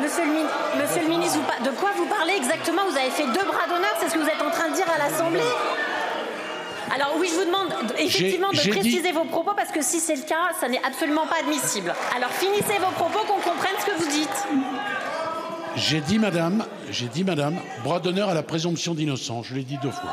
monsieur, 0.00 0.24
le, 0.24 0.82
monsieur 0.82 1.02
le 1.02 1.08
ministre, 1.08 1.38
de 1.64 1.70
quoi 1.78 1.90
vous 1.96 2.06
parlez 2.06 2.34
exactement? 2.34 2.82
Vous 2.90 2.96
avez 2.96 3.10
fait 3.10 3.26
deux 3.26 3.46
bras 3.46 3.68
d'honneur, 3.68 3.94
c'est 4.00 4.08
ce 4.08 4.14
que 4.14 4.18
vous 4.18 4.26
êtes 4.26 4.42
en 4.42 4.50
train 4.50 4.70
de 4.70 4.74
dire 4.74 4.86
à 4.92 4.98
l'Assemblée? 4.98 5.40
Alors 6.94 7.14
oui, 7.18 7.28
je 7.30 7.38
vous 7.38 7.46
demande 7.46 7.72
effectivement 7.98 8.50
de 8.50 8.68
préciser 8.68 9.12
vos 9.12 9.24
propos 9.24 9.52
parce 9.56 9.70
que 9.70 9.80
si 9.80 9.98
c'est 9.98 10.16
le 10.16 10.22
cas, 10.22 10.52
ça 10.60 10.68
n'est 10.68 10.82
absolument 10.84 11.26
pas 11.26 11.36
admissible. 11.40 11.94
Alors 12.14 12.30
finissez 12.30 12.78
vos 12.78 12.92
propos, 12.92 13.20
qu'on 13.20 13.40
comprenne 13.40 13.74
ce 13.80 13.86
que 13.86 13.96
vous 13.96 14.10
dites. 14.10 14.46
J'ai 15.74 16.00
dit, 16.00 16.18
madame, 16.18 16.66
j'ai 16.90 17.06
dit, 17.06 17.24
madame, 17.24 17.56
bras 17.82 17.98
d'honneur 17.98 18.28
à 18.28 18.34
la 18.34 18.42
présomption 18.42 18.92
d'innocence. 18.92 19.46
Je 19.46 19.54
l'ai 19.54 19.64
dit 19.64 19.78
deux 19.82 19.90
fois. 19.90 20.10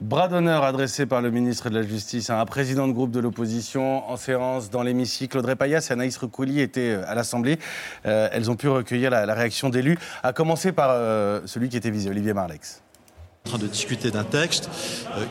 Bras 0.00 0.28
d'honneur 0.28 0.64
adressé 0.64 1.04
par 1.04 1.20
le 1.20 1.30
ministre 1.30 1.68
de 1.68 1.74
la 1.74 1.82
Justice 1.82 2.30
à 2.30 2.40
un 2.40 2.46
président 2.46 2.88
de 2.88 2.92
groupe 2.92 3.10
de 3.10 3.20
l'opposition 3.20 4.08
en 4.08 4.16
séance 4.16 4.70
dans 4.70 4.82
l'hémicycle. 4.82 5.36
Audrey 5.36 5.56
Payas 5.56 5.86
et 5.90 5.92
Anaïs 5.92 6.16
Recouli 6.16 6.62
étaient 6.62 6.94
euh, 6.94 7.02
à 7.06 7.14
l'Assemblée. 7.14 7.58
Euh, 8.06 8.30
elles 8.32 8.50
ont 8.50 8.56
pu 8.56 8.68
recueillir 8.68 9.10
la, 9.10 9.34
réaction 9.34 9.68
d'élus, 9.68 9.98
à 10.22 10.32
commencer 10.32 10.72
par 10.72 10.88
euh, 10.92 11.42
celui 11.44 11.68
qui 11.68 11.76
était 11.76 11.90
visé, 11.90 12.08
Olivier 12.08 12.32
Marlex 12.32 12.82
en 13.46 13.50
train 13.50 13.58
de 13.58 13.66
discuter 13.66 14.10
d'un 14.10 14.24
texte 14.24 14.68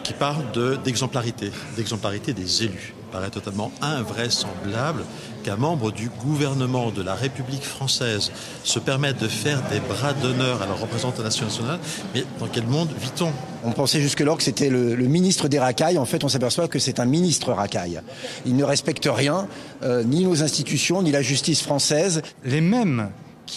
qui 0.04 0.14
parle 0.14 0.44
d'exemplarité, 0.84 1.52
d'exemplarité 1.78 2.34
des 2.34 2.64
élus. 2.64 2.94
Il 3.10 3.12
paraît 3.12 3.30
totalement 3.30 3.72
invraisemblable 3.82 5.04
qu'un 5.44 5.56
membre 5.56 5.92
du 5.92 6.10
gouvernement 6.10 6.92
de 6.92 7.02
la 7.02 7.16
République 7.16 7.64
française 7.64 8.32
se 8.64 8.80
permette 8.80 9.20
de 9.20 9.28
faire 9.28 9.62
des 9.70 9.80
bras 9.80 10.14
d'honneur 10.14 10.62
à 10.62 10.66
la 10.66 10.74
représentation 10.74 11.46
nationale. 11.46 11.80
Mais 12.14 12.24
dans 12.40 12.48
quel 12.48 12.66
monde 12.66 12.90
vit-on? 13.00 13.32
On 13.64 13.72
pensait 13.72 14.02
jusque-là 14.02 14.36
que 14.36 14.44
c'était 14.44 14.70
le, 14.70 14.96
ministre 14.96 15.48
des 15.48 15.60
racailles. 15.60 15.98
En 15.98 16.06
fait, 16.06 16.24
on 16.24 16.30
s'aperçoit 16.30 16.68
que 16.68 16.80
c'est 16.80 17.00
un 17.00 17.06
ministre 17.06 17.52
racaille. 17.52 18.02
Il 18.46 18.56
ne 18.56 18.64
respecte 18.64 19.08
rien, 19.12 19.48
euh, 19.84 20.04
ni 20.04 20.26
nos 20.26 20.44
institutions, 20.44 21.02
ni 21.02 21.12
la 21.12 21.22
justice 21.22 21.62
française. 21.62 22.22
Les 22.44 22.62
mêmes 22.62 23.10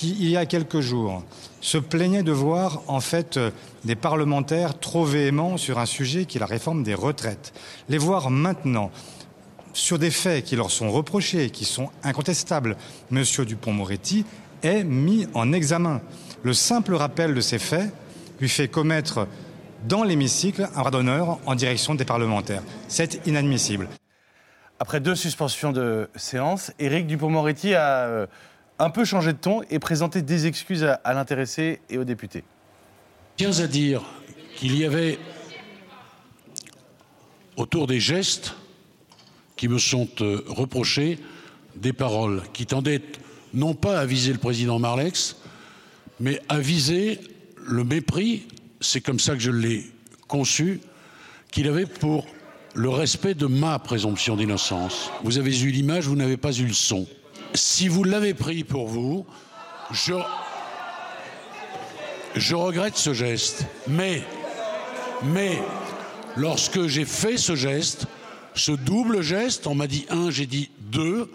qui, 0.03 0.17
il 0.19 0.31
y 0.31 0.37
a 0.37 0.47
quelques 0.47 0.81
jours, 0.81 1.23
se 1.61 1.79
plaignaient 1.79 2.25
de 2.25 2.33
voir 2.33 2.83
en 2.89 2.99
fait 2.99 3.39
des 3.85 3.95
parlementaires 3.95 4.77
trop 4.77 5.05
véhéments 5.05 5.57
sur 5.57 5.79
un 5.79 5.87
sujet 5.87 6.25
qui 6.25 6.39
est 6.39 6.41
la 6.41 6.47
réforme 6.47 6.83
des 6.83 6.95
retraites. 6.95 7.53
Les 7.89 7.99
voir 7.99 8.29
maintenant 8.29 8.91
sur 9.73 10.01
des 10.01 10.11
faits 10.11 10.45
qui 10.45 10.57
leur 10.57 10.73
sont 10.73 10.91
reprochés, 10.91 11.51
qui 11.51 11.65
sont 11.65 11.89
incontestables, 12.03 12.77
M. 13.13 13.23
Dupont-Moretti 13.47 14.27
est 14.65 14.83
mis 14.83 15.29
en 15.35 15.53
examen. 15.53 16.01
Le 16.43 16.53
simple 16.53 16.95
rappel 16.95 17.33
de 17.33 17.41
ces 17.41 17.61
faits 17.61 17.95
lui 18.41 18.49
fait 18.49 18.67
commettre 18.67 19.29
dans 19.87 20.03
l'hémicycle 20.03 20.69
un 20.75 20.81
bras 20.81 20.91
d'honneur 20.91 21.39
en 21.47 21.55
direction 21.55 21.95
des 21.95 22.05
parlementaires. 22.05 22.65
C'est 22.89 23.25
inadmissible. 23.25 23.89
Après 24.81 24.99
deux 24.99 25.15
suspensions 25.15 25.71
de 25.71 26.11
séance, 26.17 26.73
Éric 26.81 27.07
Dupont-Moretti 27.07 27.77
a 27.77 28.07
euh, 28.09 28.27
un 28.83 28.91
peu 28.91 29.05
changé 29.05 29.33
de 29.33 29.39
ton 29.39 29.62
et 29.70 29.78
présenté 29.78 30.22
des 30.22 30.47
excuses 30.47 30.83
à, 30.83 31.14
l'intéressé 31.14 31.80
et 31.89 31.99
aux 31.99 32.05
députés. 32.05 32.43
Tiens 33.37 33.61
à 33.61 33.68
dire 33.68 34.03
qu'il 34.57 34.76
y 34.76 34.85
avait 34.85 35.20
autour 37.57 37.87
des 37.87 38.01
gestes 38.01 38.57
qui 39.55 39.68
me 39.68 39.78
sont 39.78 40.09
euh, 40.20 40.43
reprochées 40.49 41.20
des 41.76 41.93
paroles 41.93 42.43
qui 42.53 42.66
tendaient 42.66 43.03
non 43.55 43.74
pas 43.74 44.01
à 44.01 44.05
viser 44.05 44.33
le 44.33 44.39
président 44.39 44.80
Marlex, 44.80 45.37
mais 46.18 46.41
à 46.49 46.59
viser 46.59 47.20
le 47.64 47.85
mépris, 47.85 48.49
c'est 48.80 49.01
comme 49.01 49.20
ça 49.20 49.35
que 49.35 49.41
je 49.41 49.53
l'ai 49.53 49.85
conçu, 50.26 50.80
qu'il 51.53 51.68
avait 51.68 51.87
pour 51.87 52.26
le 52.74 52.89
respect 52.89 53.35
de 53.35 53.47
ma 53.47 53.78
présomption 53.78 54.35
d'innocence. 54.35 55.12
Vous 55.22 55.39
avez 55.39 55.62
eu 55.62 55.70
l'image, 55.70 56.09
vous 56.09 56.16
n'avez 56.16 56.37
pas 56.37 56.53
eu 56.53 56.66
le 56.66 56.72
son. 56.72 57.07
Si 57.55 57.89
vous 57.89 58.05
l'avez 58.05 58.35
pris 58.35 58.65
pour 58.65 58.89
vous, 58.89 59.27
je, 59.91 60.15
regrette 62.55 62.97
ce 62.97 63.13
geste. 63.13 63.67
Mais, 63.89 64.23
mais, 65.25 65.59
lorsque 66.37 66.87
j'ai 66.87 67.05
fait 67.05 67.37
ce 67.37 67.55
geste, 67.55 68.07
ce 68.55 68.73
double 68.73 69.23
geste, 69.23 69.67
on 69.67 69.75
m'a 69.75 69.87
dit 69.87 70.07
un, 70.09 70.31
j'ai 70.31 70.47
dit 70.47 70.71
deux, 70.81 71.31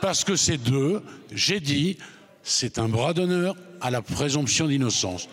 parce 0.00 0.24
que 0.24 0.34
c'est 0.36 0.56
deux, 0.56 1.02
j'ai 1.32 1.60
dit, 1.60 1.98
c'est 2.42 2.78
un 2.78 2.88
bras 2.88 3.12
d'honneur 3.12 3.54
à 3.80 3.90
la 3.90 4.02
présomption 4.02 4.66
d'innocence. 4.66 5.28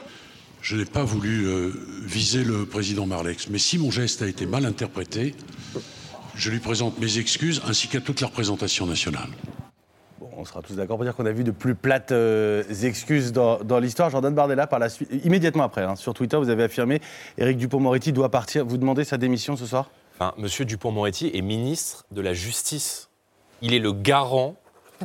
Je 0.62 0.76
n'ai 0.76 0.86
pas 0.86 1.04
voulu 1.04 1.48
euh, 1.48 1.72
viser 2.04 2.44
le 2.44 2.66
président 2.66 3.06
Marlex, 3.06 3.48
mais 3.50 3.60
si 3.60 3.78
mon 3.78 3.90
geste 3.90 4.22
a 4.22 4.28
été 4.28 4.46
mal 4.46 4.66
interprété, 4.66 5.34
je 6.36 6.52
lui 6.52 6.60
présente 6.60 7.00
mes 7.00 7.18
excuses 7.18 7.62
ainsi 7.68 7.88
qu'à 7.88 8.02
toute 8.02 8.22
la 8.22 8.28
représentation 8.28 8.86
nationale. 8.86 9.30
Bon, 10.20 10.30
on 10.36 10.46
sera 10.46 10.64
tous 10.64 10.74
d'accord 10.74 10.98
pour 10.98 11.04
dire 11.04 11.16
qu'on 11.16 11.28
a 11.28 11.32
vu 11.32 11.44
de 11.44 11.52
plus 11.52 11.76
plates 11.76 12.12
euh, 12.12 12.64
excuses 12.82 13.32
dans, 13.32 13.60
dans 13.60 13.78
l'histoire. 13.78 14.10
Jordan 14.10 14.34
Bardella, 14.34 14.66
par 14.66 14.80
la 14.80 14.90
suite, 14.90 15.10
immédiatement 15.24 15.64
après, 15.64 15.84
hein, 15.84 15.96
sur 15.96 16.16
Twitter, 16.16 16.38
vous 16.38 16.50
avez 16.50 16.64
affirmé 16.64 17.02
Éric 17.38 17.58
Dupont-Moretti 17.58 18.14
doit 18.14 18.30
partir. 18.30 18.66
Vous 18.66 18.78
demandez 18.78 19.04
sa 19.04 19.18
démission 19.18 19.56
ce 19.56 19.68
soir? 19.68 19.92
Enfin, 20.16 20.34
Monsieur 20.38 20.66
Dupont-Moretti 20.66 21.30
est 21.36 21.42
ministre 21.42 22.06
de 22.10 22.22
la 22.22 22.34
Justice. 22.34 23.10
Il 23.62 23.76
est 23.76 23.80
le 23.80 23.92
garant 23.92 24.56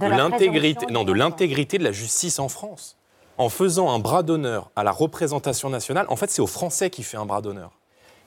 de, 0.01 0.07
l'intégrité, 0.07 0.87
non, 0.91 1.05
de 1.05 1.13
l'intégrité 1.13 1.77
de 1.77 1.85
la 1.85 1.93
justice 1.93 2.39
en 2.39 2.49
France. 2.49 2.97
En 3.37 3.49
faisant 3.49 3.91
un 3.91 3.99
bras 3.99 4.23
d'honneur 4.23 4.71
à 4.77 4.85
la 4.85 4.93
représentation 4.93 5.69
nationale, 5.69 6.07
en 6.09 6.17
fait, 6.17 6.31
c'est 6.31 6.43
aux 6.43 6.47
Français 6.47 6.91
qui 6.91 7.03
fait 7.03 7.17
un 7.17 7.27
bras 7.27 7.43
d'honneur. 7.43 7.73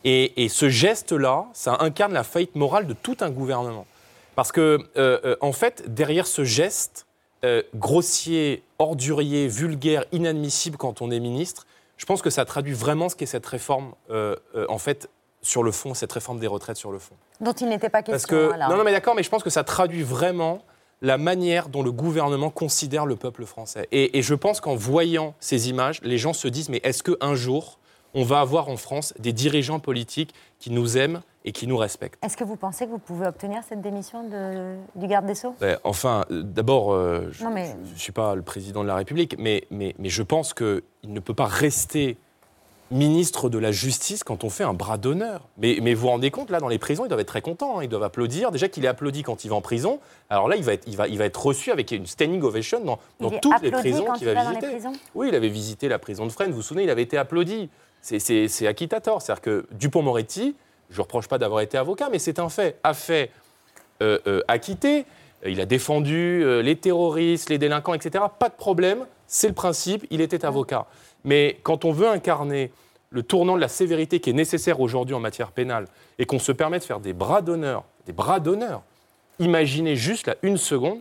Et, 0.04 0.44
et 0.44 0.50
ce 0.50 0.70
geste-là, 0.70 1.46
ça 1.54 1.78
incarne 1.80 2.14
la 2.14 2.24
faillite 2.24 2.56
morale 2.56 2.86
de 2.86 2.94
tout 2.94 3.18
un 3.22 3.32
gouvernement. 3.32 3.88
Parce 4.36 4.52
que, 4.52 4.80
euh, 4.98 5.20
euh, 5.24 5.36
en 5.42 5.52
fait, 5.52 5.94
derrière 5.94 6.28
ce 6.28 6.44
geste 6.44 7.08
euh, 7.44 7.62
grossier, 7.76 8.64
ordurier, 8.80 9.48
vulgaire, 9.48 10.06
inadmissible 10.12 10.78
quand 10.78 11.02
on 11.02 11.12
est 11.12 11.20
ministre, 11.20 11.66
je 11.98 12.06
pense 12.06 12.22
que 12.22 12.30
ça 12.30 12.44
traduit 12.44 12.74
vraiment 12.74 13.08
ce 13.08 13.16
qu'est 13.16 13.26
cette 13.26 13.46
réforme, 13.46 13.94
euh, 14.10 14.36
en 14.68 14.78
fait, 14.78 15.10
sur 15.42 15.64
le 15.64 15.72
fond, 15.72 15.94
cette 15.94 16.12
réforme 16.12 16.40
des 16.40 16.48
retraites 16.48 16.78
sur 16.78 16.92
le 16.92 17.00
fond. 17.00 17.16
Dont 17.40 17.54
il 17.54 17.70
n'était 17.70 17.90
pas 17.90 18.02
question. 18.02 18.12
Parce 18.14 18.26
que, 18.26 18.70
non, 18.70 18.78
non, 18.78 18.84
mais 18.84 18.92
d'accord, 18.92 19.16
mais 19.16 19.24
je 19.24 19.30
pense 19.30 19.44
que 19.44 19.50
ça 19.50 19.64
traduit 19.64 20.04
vraiment 20.04 20.62
la 21.02 21.18
manière 21.18 21.70
dont 21.70 21.84
le 21.84 21.92
gouvernement 21.92 22.50
considère 22.50 23.06
le 23.06 23.16
peuple 23.16 23.46
français. 23.46 23.88
Et, 23.92 24.18
et 24.18 24.22
je 24.22 24.34
pense 24.34 24.60
qu'en 24.60 24.76
voyant 24.76 25.36
ces 25.40 25.70
images, 25.70 26.00
les 26.02 26.18
gens 26.18 26.34
se 26.34 26.48
disent, 26.48 26.70
mais 26.70 26.82
est-ce 26.84 27.04
qu'un 27.04 27.36
jour, 27.36 27.80
on 28.14 28.24
va 28.24 28.40
avoir 28.40 28.70
en 28.70 28.78
France 28.78 29.14
des 29.20 29.34
dirigeants 29.34 29.80
politiques 29.80 30.34
qui 30.58 30.72
nous 30.72 30.98
aiment 30.98 31.22
et 31.46 31.52
qui 31.52 31.68
nous 31.68 31.78
respectent 31.78 32.18
Est-ce 32.26 32.36
que 32.36 32.44
vous 32.44 32.56
pensez 32.58 32.86
que 32.86 32.92
vous 32.92 32.98
pouvez 32.98 33.28
obtenir 33.28 33.62
cette 33.70 33.80
démission 33.82 34.28
de- 34.28 34.76
du 35.00 35.08
garde 35.08 35.26
des 35.28 35.36
Sceaux? 35.36 35.56
Ben, 35.62 35.78
Enfin, 35.84 36.26
euh, 36.32 36.42
d'abord, 36.44 36.92
euh, 36.94 37.30
je 37.32 37.46
mais- 37.46 37.76
ne 37.76 37.96
suis 37.98 38.12
pas 38.12 38.36
le 38.36 38.42
président 38.42 38.82
de 38.84 38.88
la 38.88 38.96
République, 38.96 39.36
mais, 39.40 39.66
mais, 39.72 39.96
mais 40.00 40.10
je 40.10 40.24
pense 40.24 40.54
qu'il 40.54 40.82
ne 41.06 41.20
peut 41.20 41.34
pas 41.36 41.46
rester 41.46 42.18
ministre 42.92 43.50
de 43.50 43.58
la 43.58 43.72
Justice 43.72 44.24
quand 44.24 44.44
on 44.44 44.50
fait 44.50 44.64
un 44.64 44.74
bras 44.74 44.98
d'honneur. 44.98 45.48
Mais, 45.58 45.80
mais 45.82 45.94
vous 45.96 46.02
vous 46.02 46.08
rendez 46.10 46.30
compte, 46.30 46.50
là, 46.52 46.60
dans 46.60 46.68
les 46.68 46.78
prisons, 46.78 47.06
ils 47.06 47.08
doivent 47.10 47.20
être 47.20 47.28
très 47.28 47.42
contents, 47.42 47.80
hein, 47.80 47.84
ils 47.84 47.90
doivent 47.90 48.04
applaudir. 48.04 48.52
Déjà 48.52 48.68
qu'il 48.68 48.86
est 48.86 48.88
applaudi 48.88 49.24
quand 49.24 49.44
il 49.44 49.50
va 49.50 49.56
en 49.56 49.62
prison, 49.62 50.00
alors 50.30 50.48
là, 50.48 50.56
il 50.56 50.64
va 50.64 50.74
être, 50.74 50.84
il 50.88 50.96
va, 50.96 51.08
il 51.08 51.18
va 51.18 51.26
être 51.26 51.44
reçu 51.44 51.72
avec 51.72 51.92
une 51.92 52.06
standing 52.06 52.42
ovation 52.44 52.80
dans, 53.20 53.30
toutes 53.40 53.62
les 53.64 53.72
prisons 53.72 54.06
qu'il 54.14 54.28
il 54.28 54.34
va 54.34 54.44
va 54.44 54.52
visiter. 54.52 54.78
Oui, 55.16 55.30
il 55.30 55.36
avait 55.36 55.50
visité 55.50 55.88
la 55.90 55.98
prison 56.00 56.26
de 56.28 56.32
Fresnes, 56.32 56.52
vous 56.52 56.58
vous 56.58 56.62
souvenez, 56.62 56.84
il 56.84 56.90
avait 56.90 57.02
été 57.04 57.18
applaudi. 57.18 57.70
C'est 58.02 58.68
acquittator. 58.68 59.20
C'est-à-dire 59.20 59.42
que 59.42 59.66
Dupont-Moretti, 59.72 60.56
je 60.90 60.98
ne 60.98 61.04
reproche 61.04 61.28
pas 61.28 61.38
d'avoir 61.38 61.62
été 61.62 61.78
avocat, 61.78 62.10
mais 62.12 62.20
c'est 62.20 62.40
un 62.40 62.50
fait, 62.50 62.80
a 62.84 62.94
fait 62.94 63.32
euh, 64.02 64.20
euh, 64.28 64.42
acquitté. 64.48 65.06
Euh, 65.46 65.50
Il 65.50 65.62
a 65.62 65.66
défendu 65.66 66.44
euh, 66.44 66.62
les 66.62 66.76
terroristes, 66.76 67.50
les 67.50 67.58
délinquants, 67.58 67.94
etc. 67.94 68.26
Pas 68.40 68.50
de 68.50 68.56
problème, 68.56 69.06
c'est 69.28 69.48
le 69.48 69.54
principe, 69.54 70.06
il 70.10 70.22
était 70.22 70.46
avocat. 70.46 70.86
Mais 71.24 71.60
quand 71.64 71.86
on 71.86 71.92
veut 71.92 72.08
incarner 72.08 72.72
le 73.10 73.24
tournant 73.24 73.56
de 73.56 73.62
la 73.62 73.68
sévérité 73.68 74.20
qui 74.20 74.30
est 74.30 74.34
nécessaire 74.34 74.80
aujourd'hui 74.80 75.16
en 75.16 75.20
matière 75.20 75.52
pénale 75.52 75.86
et 76.20 76.26
qu'on 76.26 76.40
se 76.40 76.52
permet 76.52 76.80
de 76.80 76.84
faire 76.84 77.00
des 77.00 77.14
bras 77.14 77.42
d'honneur, 77.42 77.84
des 78.06 78.14
bras 78.14 78.40
d'honneur, 78.40 78.84
imaginez 79.40 79.96
juste 79.96 80.28
là 80.28 80.36
une 80.44 80.58
seconde, 80.58 81.00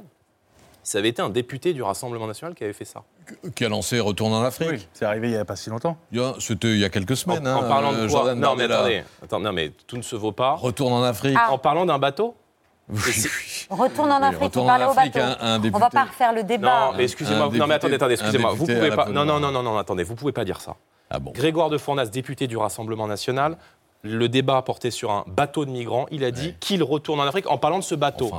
ça 0.82 0.98
avait 0.98 1.08
été 1.08 1.22
un 1.22 1.30
député 1.30 1.72
du 1.72 1.82
Rassemblement 1.82 2.26
national 2.26 2.54
qui 2.54 2.62
avait 2.62 2.72
fait 2.72 2.84
ça. 2.84 3.02
Qui 3.54 3.64
a 3.64 3.68
lancé 3.68 4.00
Retour 4.00 4.28
en 4.32 4.42
Afrique. 4.42 4.88
C'est 4.92 5.04
arrivé 5.04 5.28
il 5.28 5.32
n'y 5.32 5.36
a 5.36 5.44
pas 5.44 5.56
si 5.56 5.70
longtemps. 5.70 5.96
Il 6.12 6.18
y 6.18 6.22
a- 6.22 6.34
C'était 6.38 6.68
il 6.68 6.78
y 6.78 6.84
a 6.84 6.90
quelques 6.90 7.16
semaines. 7.16 7.46
En, 7.46 7.58
en 7.58 7.62
hein, 7.64 7.68
parlant 7.68 7.92
de 7.92 7.98
quoi 7.98 8.08
Jordan 8.08 8.38
Non, 8.38 8.54
mais 8.56 8.64
attendez, 8.64 9.02
attends, 9.22 9.40
non, 9.40 9.52
mais 9.52 9.70
tout 9.86 9.96
ne 9.96 10.02
se 10.02 10.16
vaut 10.16 10.32
pas. 10.32 10.54
Retourne 10.54 10.92
en 10.92 11.02
Afrique. 11.02 11.36
Ah. 11.40 11.52
En 11.52 11.58
parlant 11.58 11.86
d'un 11.86 11.98
bateau 11.98 12.34
Retourne 13.70 14.12
en 14.12 14.18
Oui, 14.20 14.24
Afrique, 14.26 14.42
retourne 14.42 14.64
il 14.66 14.68
parlait 14.68 14.84
en 14.84 14.90
au 14.92 14.94
bateau. 14.94 15.18
un- 15.20 15.36
un 15.54 15.62
On 15.72 15.78
va 15.78 15.88
pas 15.90 16.04
refaire 16.04 16.32
le 16.34 16.42
débat. 16.44 16.88
Non, 16.90 16.96
mais 16.96 17.04
excusez-moi. 17.04 17.48
Non, 17.52 17.66
mais 17.66 17.74
attendez, 17.74 17.94
attendez, 17.94 18.14
excusez-moi. 18.14 18.52
Vous 18.52 18.66
pouvez 18.66 18.90
pas. 18.90 19.06
Non, 19.06 19.24
non, 19.24 19.40
non, 19.40 19.50
non, 19.50 19.62
non, 19.62 19.78
attendez, 19.78 20.04
vous 20.04 20.14
pouvez 20.14 20.32
pas 20.32 20.44
dire 20.44 20.60
ça. 20.60 20.76
Ah 21.10 21.18
bon 21.18 21.32
Grégoire 21.32 21.70
de 21.70 21.78
Fournas, 21.78 22.06
député 22.06 22.46
du 22.46 22.56
Rassemblement 22.56 23.06
national, 23.06 23.56
le 24.06 24.28
débat 24.28 24.60
portait 24.62 24.90
sur 24.90 25.10
un 25.10 25.24
bateau 25.26 25.64
de 25.64 25.70
migrants. 25.70 26.04
Il 26.10 26.24
a 26.24 26.30
dit 26.30 26.54
qu'il 26.60 26.82
retourne 26.82 27.20
en 27.20 27.24
Afrique 27.24 27.50
en 27.50 27.56
parlant 27.58 27.78
de 27.78 27.84
ce 27.84 27.94
bateau. 27.94 28.30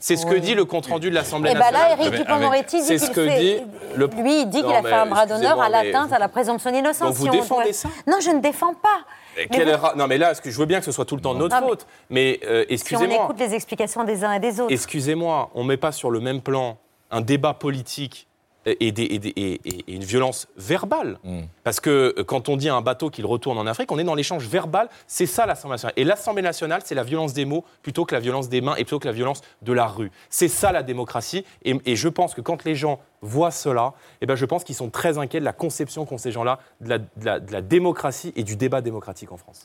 C'est 0.00 0.16
ce 0.16 0.26
que 0.26 0.34
Oui. 0.34 0.40
dit 0.40 0.54
le 0.54 0.64
compte-rendu 0.64 1.10
de 1.10 1.14
l'Assemblée 1.14 1.52
Et 1.52 1.54
bien 1.54 1.62
nationale. 1.62 1.96
là, 1.98 2.04
Éric 2.04 2.14
Dupond-Moretti 2.20 2.76
dit 2.80 2.82
C'est 2.82 2.96
qu'il 2.98 3.06
ce 3.06 3.10
que 3.12 3.26
fait- 3.26 3.38
dit 3.40 3.56
le. 3.94 4.06
Lui, 4.20 4.40
il 4.42 4.48
dit 4.50 4.62
qu'il 4.62 4.72
a 4.72 4.82
fait 4.82 4.92
un 4.92 5.06
bras 5.06 5.24
d'honneur 5.26 5.60
à 5.60 5.66
excusez-moi, 5.68 5.84
l'atteinte 5.84 6.12
à 6.12 6.18
la 6.18 6.28
présomption 6.28 6.72
d'innocence. 6.72 7.08
Donc 7.08 7.14
vous 7.14 7.24
si 7.26 7.30
défendez 7.30 7.72
ça 7.72 7.88
Non, 8.06 8.16
je 8.20 8.30
ne 8.30 8.40
défends 8.40 8.74
pas. 8.74 8.88
Mais 9.36 9.46
Mais 9.50 9.56
quel 9.58 9.70
vous- 9.70 9.80
ra- 9.82 9.92
Non, 9.96 10.06
mais 10.08 10.18
là, 10.18 10.34
que 10.34 10.50
je 10.50 10.58
veux 10.58 10.66
bien 10.66 10.80
que 10.80 10.84
ce 10.86 10.92
soit 10.92 11.04
tout 11.04 11.14
le 11.14 11.20
temps 11.22 11.34
de 11.34 11.38
notre 11.38 11.60
Non, 11.60 11.68
faute. 11.68 11.86
Mais 12.10 12.40
euh, 12.44 12.62
Si 12.62 12.66
on 12.70 12.74
excusez-moi. 12.74 13.24
écoute 13.26 13.38
les 13.38 13.54
explications 13.54 14.02
des 14.04 14.24
uns 14.24 14.32
et 14.32 14.40
des 14.40 14.60
autres. 14.60 14.72
Excusez-moi, 14.72 15.50
on 15.54 15.62
ne 15.62 15.68
met 15.68 15.76
pas 15.76 15.92
sur 15.92 16.10
le 16.10 16.20
même 16.20 16.40
plan 16.40 16.78
un 17.10 17.20
débat 17.20 17.54
politique 17.54 18.25
et, 18.66 18.92
des- 18.92 19.04
et 19.04 19.18
des- 19.18 19.60
une 19.88 20.04
violence 20.04 20.48
verbale. 20.56 21.18
Parce 21.64 21.80
que 21.80 22.14
euh, 22.18 22.24
quand 22.24 22.48
on 22.48 22.56
dit 22.56 22.68
à 22.68 22.74
un 22.74 22.82
bateau 22.82 23.10
qu'il 23.10 23.24
retourne 23.26 23.58
en 23.58 23.66
Afrique, 23.66 23.90
on 23.92 23.98
est 23.98 24.04
dans 24.04 24.14
l'échange 24.14 24.46
verbal. 24.46 24.88
C'est 25.06 25.26
ça 25.26 25.46
l'Assemblée 25.46 25.74
nationale. 25.74 25.94
Et 25.96 26.04
l'Assemblée 26.04 26.42
nationale, 26.42 26.82
c'est 26.84 26.94
la 26.94 27.04
violence 27.04 27.32
des 27.32 27.44
mots 27.44 27.64
plutôt 27.82 28.04
que 28.04 28.14
la 28.14 28.20
violence 28.20 28.48
des 28.48 28.60
mains 28.60 28.74
et 28.76 28.84
plutôt 28.84 28.98
que 28.98 29.06
la 29.06 29.12
violence 29.12 29.40
de 29.62 29.72
la 29.72 29.86
rue. 29.86 30.10
C'est 30.30 30.48
ça 30.48 30.72
la 30.72 30.82
démocratie. 30.82 31.44
Et, 31.64 31.76
et 31.86 31.96
je 31.96 32.08
pense 32.08 32.34
que 32.34 32.40
quand 32.40 32.64
les 32.64 32.74
gens 32.74 33.00
voient 33.22 33.50
cela, 33.50 33.94
eh 34.20 34.26
ben, 34.26 34.34
je 34.36 34.44
pense 34.44 34.64
qu'ils 34.64 34.74
sont 34.74 34.90
très 34.90 35.18
inquiets 35.18 35.40
de 35.40 35.44
la 35.44 35.52
conception 35.52 36.04
qu'ont 36.04 36.18
ces 36.18 36.32
gens-là 36.32 36.58
de 36.80 36.88
la, 36.90 36.98
de 36.98 37.04
la- 37.22 37.40
de 37.40 37.52
la 37.52 37.62
démocratie 37.62 38.32
et 38.36 38.42
du 38.44 38.56
débat 38.56 38.80
démocratique 38.80 39.32
en 39.32 39.36
France. 39.36 39.64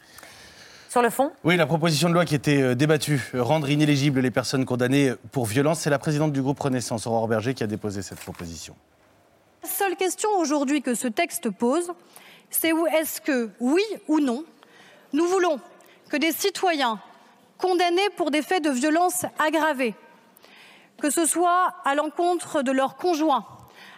Sur 0.92 1.02
le 1.02 1.10
fond 1.10 1.32
Oui, 1.46 1.56
la 1.56 1.66
proposition 1.66 2.10
de 2.10 2.14
loi 2.14 2.26
qui 2.26 2.36
était 2.36 2.62
euh, 2.62 2.76
débattue, 2.76 3.32
euh, 3.34 3.42
rendre 3.42 3.70
inéligibles 3.70 4.20
les 4.20 4.30
personnes 4.30 4.66
condamnées 4.66 5.14
pour 5.32 5.46
violence, 5.46 5.80
c'est 5.80 5.90
la 5.90 6.00
présidente 6.00 6.34
du 6.34 6.42
groupe 6.42 6.60
Renaissance, 6.60 7.08
Aurore 7.08 7.30
Berger, 7.30 7.54
qui 7.54 7.64
a 7.64 7.68
déposé 7.68 8.02
cette 8.02 8.20
proposition. 8.20 8.76
La 9.64 9.70
seule 9.70 9.96
question 9.96 10.30
aujourd'hui 10.38 10.82
que 10.82 10.94
ce 10.94 11.08
texte 11.08 11.50
pose, 11.50 11.94
c'est 12.50 12.74
où 12.74 12.88
est-ce 12.88 13.22
que, 13.22 13.52
oui 13.62 13.84
ou 14.10 14.20
non, 14.20 14.44
nous 15.14 15.26
voulons 15.28 15.62
que 16.10 16.18
des 16.18 16.34
citoyens 16.34 17.00
condamnés 17.58 18.10
pour 18.18 18.30
des 18.30 18.42
faits 18.42 18.62
de 18.62 18.72
violence 18.72 19.26
aggravée, 19.40 19.96
que 21.02 21.10
ce 21.10 21.26
soit 21.26 21.74
à 21.86 21.96
l'encontre 21.96 22.64
de 22.64 22.72
leurs 22.74 22.98
conjoints, 22.98 23.46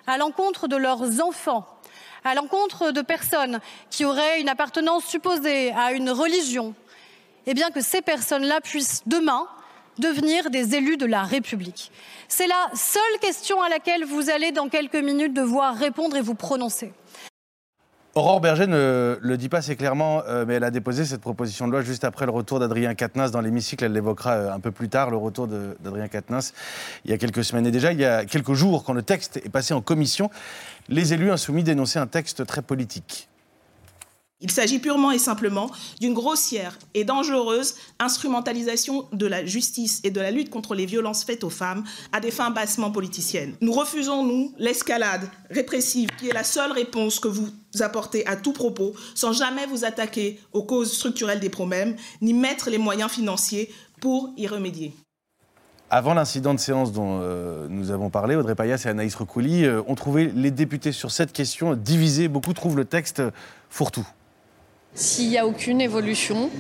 à 0.05 0.19
l'encontre 0.19 0.67
de 0.67 0.75
leurs 0.75 1.25
enfants, 1.25 1.65
à 2.23 2.35
l'encontre 2.35 2.91
de 2.91 3.01
personnes 3.01 3.61
qui 3.89 4.05
auraient 4.05 4.39
une 4.39 4.49
appartenance 4.49 5.05
supposée 5.05 5.71
à 5.73 5.91
une 5.91 6.11
religion, 6.11 6.75
eh 7.47 7.53
bien 7.53 7.69
que 7.71 7.81
ces 7.81 8.01
personnes-là 8.01 8.61
puissent 8.61 9.03
demain 9.05 9.47
devenir 9.99 10.49
des 10.49 10.75
élus 10.75 10.97
de 10.97 11.05
la 11.05 11.23
République. 11.23 11.91
C'est 12.27 12.47
la 12.47 12.69
seule 12.73 13.19
question 13.21 13.61
à 13.61 13.69
laquelle 13.69 14.05
vous 14.05 14.29
allez 14.29 14.51
dans 14.51 14.69
quelques 14.69 14.95
minutes 14.95 15.33
devoir 15.33 15.75
répondre 15.75 16.15
et 16.15 16.21
vous 16.21 16.35
prononcer. 16.35 16.93
Aurore 18.15 18.41
Berger 18.41 18.67
ne 18.67 19.17
le 19.19 19.37
dit 19.37 19.49
pas 19.49 19.57
assez 19.57 19.75
clairement, 19.75 20.21
euh, 20.27 20.45
mais 20.47 20.53
elle 20.53 20.63
a 20.63 20.69
déposé 20.69 21.03
cette 21.03 21.21
proposition 21.21 21.65
de 21.65 21.71
loi 21.71 21.81
juste 21.81 22.03
après 22.03 22.27
le 22.27 22.31
retour 22.31 22.59
d'Adrien 22.59 22.93
Quatennens 22.93 23.31
dans 23.31 23.41
l'hémicycle. 23.41 23.83
Elle 23.83 23.93
l'évoquera 23.93 24.33
euh, 24.33 24.53
un 24.53 24.59
peu 24.59 24.69
plus 24.69 24.87
tard, 24.87 25.09
le 25.09 25.17
retour 25.17 25.47
d'Adrien 25.47 26.07
Quatennens, 26.07 26.53
il 27.05 27.11
y 27.11 27.13
a 27.15 27.17
quelques 27.17 27.43
semaines. 27.43 27.65
Et 27.65 27.71
déjà, 27.71 27.91
il 27.91 27.99
y 27.99 28.05
a 28.05 28.23
quelques 28.25 28.53
jours, 28.53 28.83
quand 28.83 28.93
le 28.93 29.01
texte 29.01 29.37
est 29.37 29.49
passé 29.49 29.73
en 29.73 29.81
commission, 29.81 30.29
les 30.89 31.13
élus 31.13 31.31
insoumis 31.31 31.63
dénonçaient 31.63 31.97
un 31.97 32.05
texte 32.05 32.45
très 32.45 32.61
politique. 32.61 33.29
Il 34.43 34.51
s'agit 34.51 34.79
purement 34.79 35.11
et 35.11 35.19
simplement 35.19 35.71
d'une 36.01 36.13
grossière 36.13 36.77
et 36.93 37.05
dangereuse 37.05 37.75
instrumentalisation 37.99 39.07
de 39.13 39.25
la 39.25 39.45
justice 39.45 40.01
et 40.03 40.11
de 40.11 40.19
la 40.19 40.31
lutte 40.31 40.49
contre 40.49 40.75
les 40.75 40.85
violences 40.85 41.23
faites 41.23 41.45
aux 41.45 41.49
femmes 41.49 41.85
à 42.11 42.19
des 42.19 42.29
fins 42.29 42.49
bassement 42.49 42.91
politiciennes. 42.91 43.55
Nous 43.61 43.71
refusons, 43.71 44.25
nous, 44.25 44.53
l'escalade 44.57 45.29
répressive 45.49 46.09
qui 46.19 46.27
est 46.27 46.33
la 46.33 46.43
seule 46.43 46.73
réponse 46.73 47.21
que 47.21 47.29
vous 47.29 47.47
apportez 47.79 48.27
à 48.27 48.35
tout 48.35 48.51
propos 48.51 48.93
sans 49.15 49.31
jamais 49.31 49.65
vous 49.65 49.85
attaquer 49.85 50.41
aux 50.51 50.63
causes 50.63 50.91
structurelles 50.91 51.39
des 51.39 51.49
problèmes 51.49 51.95
ni 52.21 52.33
mettre 52.33 52.69
les 52.69 52.77
moyens 52.77 53.11
financiers 53.11 53.73
pour 54.01 54.33
y 54.35 54.45
remédier. 54.47 54.93
Avant 55.89 56.13
l'incident 56.13 56.53
de 56.53 56.59
séance 56.59 56.91
dont 56.91 57.19
euh, 57.21 57.67
nous 57.69 57.91
avons 57.91 58.09
parlé, 58.09 58.35
Audrey 58.35 58.55
Payas 58.55 58.81
et 58.83 58.89
Anaïs 58.89 59.15
Recouli 59.15 59.63
euh, 59.63 59.81
ont 59.87 59.95
trouvé 59.95 60.29
les 60.35 60.51
députés 60.51 60.91
sur 60.91 61.11
cette 61.11 61.31
question 61.31 61.75
divisés. 61.75 62.27
Beaucoup 62.27 62.51
trouvent 62.51 62.75
le 62.75 62.83
texte 62.83 63.21
fourre-tout. 63.69 64.05
S'il 64.95 65.29
n'y 65.29 65.37
a 65.37 65.47
aucune 65.47 65.81
évolution, 65.81 66.51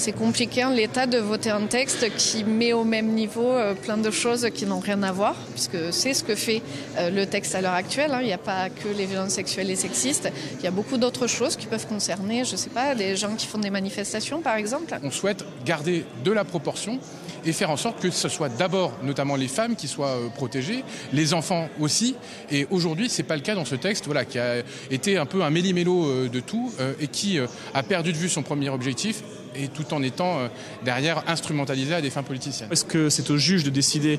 c'est 0.00 0.12
compliqué 0.12 0.64
en 0.64 0.70
l'état 0.70 1.06
de 1.06 1.18
voter 1.18 1.50
un 1.50 1.66
texte 1.66 2.06
qui 2.16 2.42
met 2.42 2.72
au 2.72 2.84
même 2.84 3.08
niveau 3.08 3.52
euh, 3.52 3.74
plein 3.74 3.98
de 3.98 4.10
choses 4.10 4.48
qui 4.54 4.64
n'ont 4.64 4.80
rien 4.80 5.02
à 5.02 5.12
voir, 5.12 5.34
puisque 5.52 5.92
c'est 5.92 6.14
ce 6.14 6.24
que 6.24 6.34
fait 6.34 6.62
euh, 6.96 7.10
le 7.10 7.26
texte 7.26 7.54
à 7.54 7.60
l'heure 7.60 7.74
actuelle. 7.74 8.12
hein. 8.12 8.20
Il 8.22 8.26
n'y 8.26 8.32
a 8.32 8.38
pas 8.38 8.70
que 8.70 8.88
les 8.96 9.04
violences 9.04 9.32
sexuelles 9.32 9.70
et 9.70 9.76
sexistes, 9.76 10.32
il 10.58 10.64
y 10.64 10.66
a 10.66 10.70
beaucoup 10.70 10.96
d'autres 10.96 11.26
choses 11.26 11.54
qui 11.54 11.66
peuvent 11.66 11.86
concerner, 11.86 12.46
je 12.46 12.52
ne 12.52 12.56
sais 12.56 12.70
pas, 12.70 12.94
les 12.94 13.14
gens 13.14 13.34
qui 13.36 13.46
font 13.46 13.58
des 13.58 13.68
manifestations 13.68 14.40
par 14.40 14.56
exemple. 14.56 14.98
On 15.02 15.10
souhaite 15.10 15.44
garder 15.66 16.06
de 16.24 16.32
la 16.32 16.44
proportion 16.44 16.98
et 17.44 17.52
faire 17.52 17.70
en 17.70 17.76
sorte 17.76 18.00
que 18.00 18.10
ce 18.10 18.28
soit 18.30 18.48
d'abord 18.48 18.92
notamment 19.02 19.36
les 19.36 19.48
femmes 19.48 19.76
qui 19.76 19.86
soient 19.86 20.16
euh, 20.16 20.28
protégées, 20.30 20.82
les 21.12 21.34
enfants 21.34 21.68
aussi. 21.78 22.14
Et 22.50 22.66
aujourd'hui, 22.70 23.10
c'est 23.10 23.22
pas 23.22 23.36
le 23.36 23.42
cas 23.42 23.54
dans 23.54 23.66
ce 23.66 23.74
texte, 23.74 24.06
voilà, 24.06 24.24
qui 24.24 24.38
a 24.38 24.62
été 24.90 25.18
un 25.18 25.26
peu 25.26 25.42
un 25.42 25.50
méli-mélo 25.50 26.28
de 26.28 26.40
tout 26.40 26.72
et 27.00 27.06
qui 27.06 27.38
a 27.74 27.82
perdu 27.82 28.12
de 28.12 28.16
vue 28.16 28.28
son 28.28 28.42
premier 28.42 28.70
objectif 28.70 29.22
et 29.54 29.68
tout 29.68 29.92
en 29.94 30.02
étant 30.02 30.38
euh, 30.40 30.48
derrière 30.84 31.22
instrumentalisé 31.28 31.94
à 31.94 32.00
des 32.00 32.10
fins 32.10 32.22
politiciennes. 32.22 32.68
Est-ce 32.70 32.84
que 32.84 33.08
c'est 33.08 33.30
au 33.30 33.36
juge 33.36 33.64
de 33.64 33.70
décider 33.70 34.18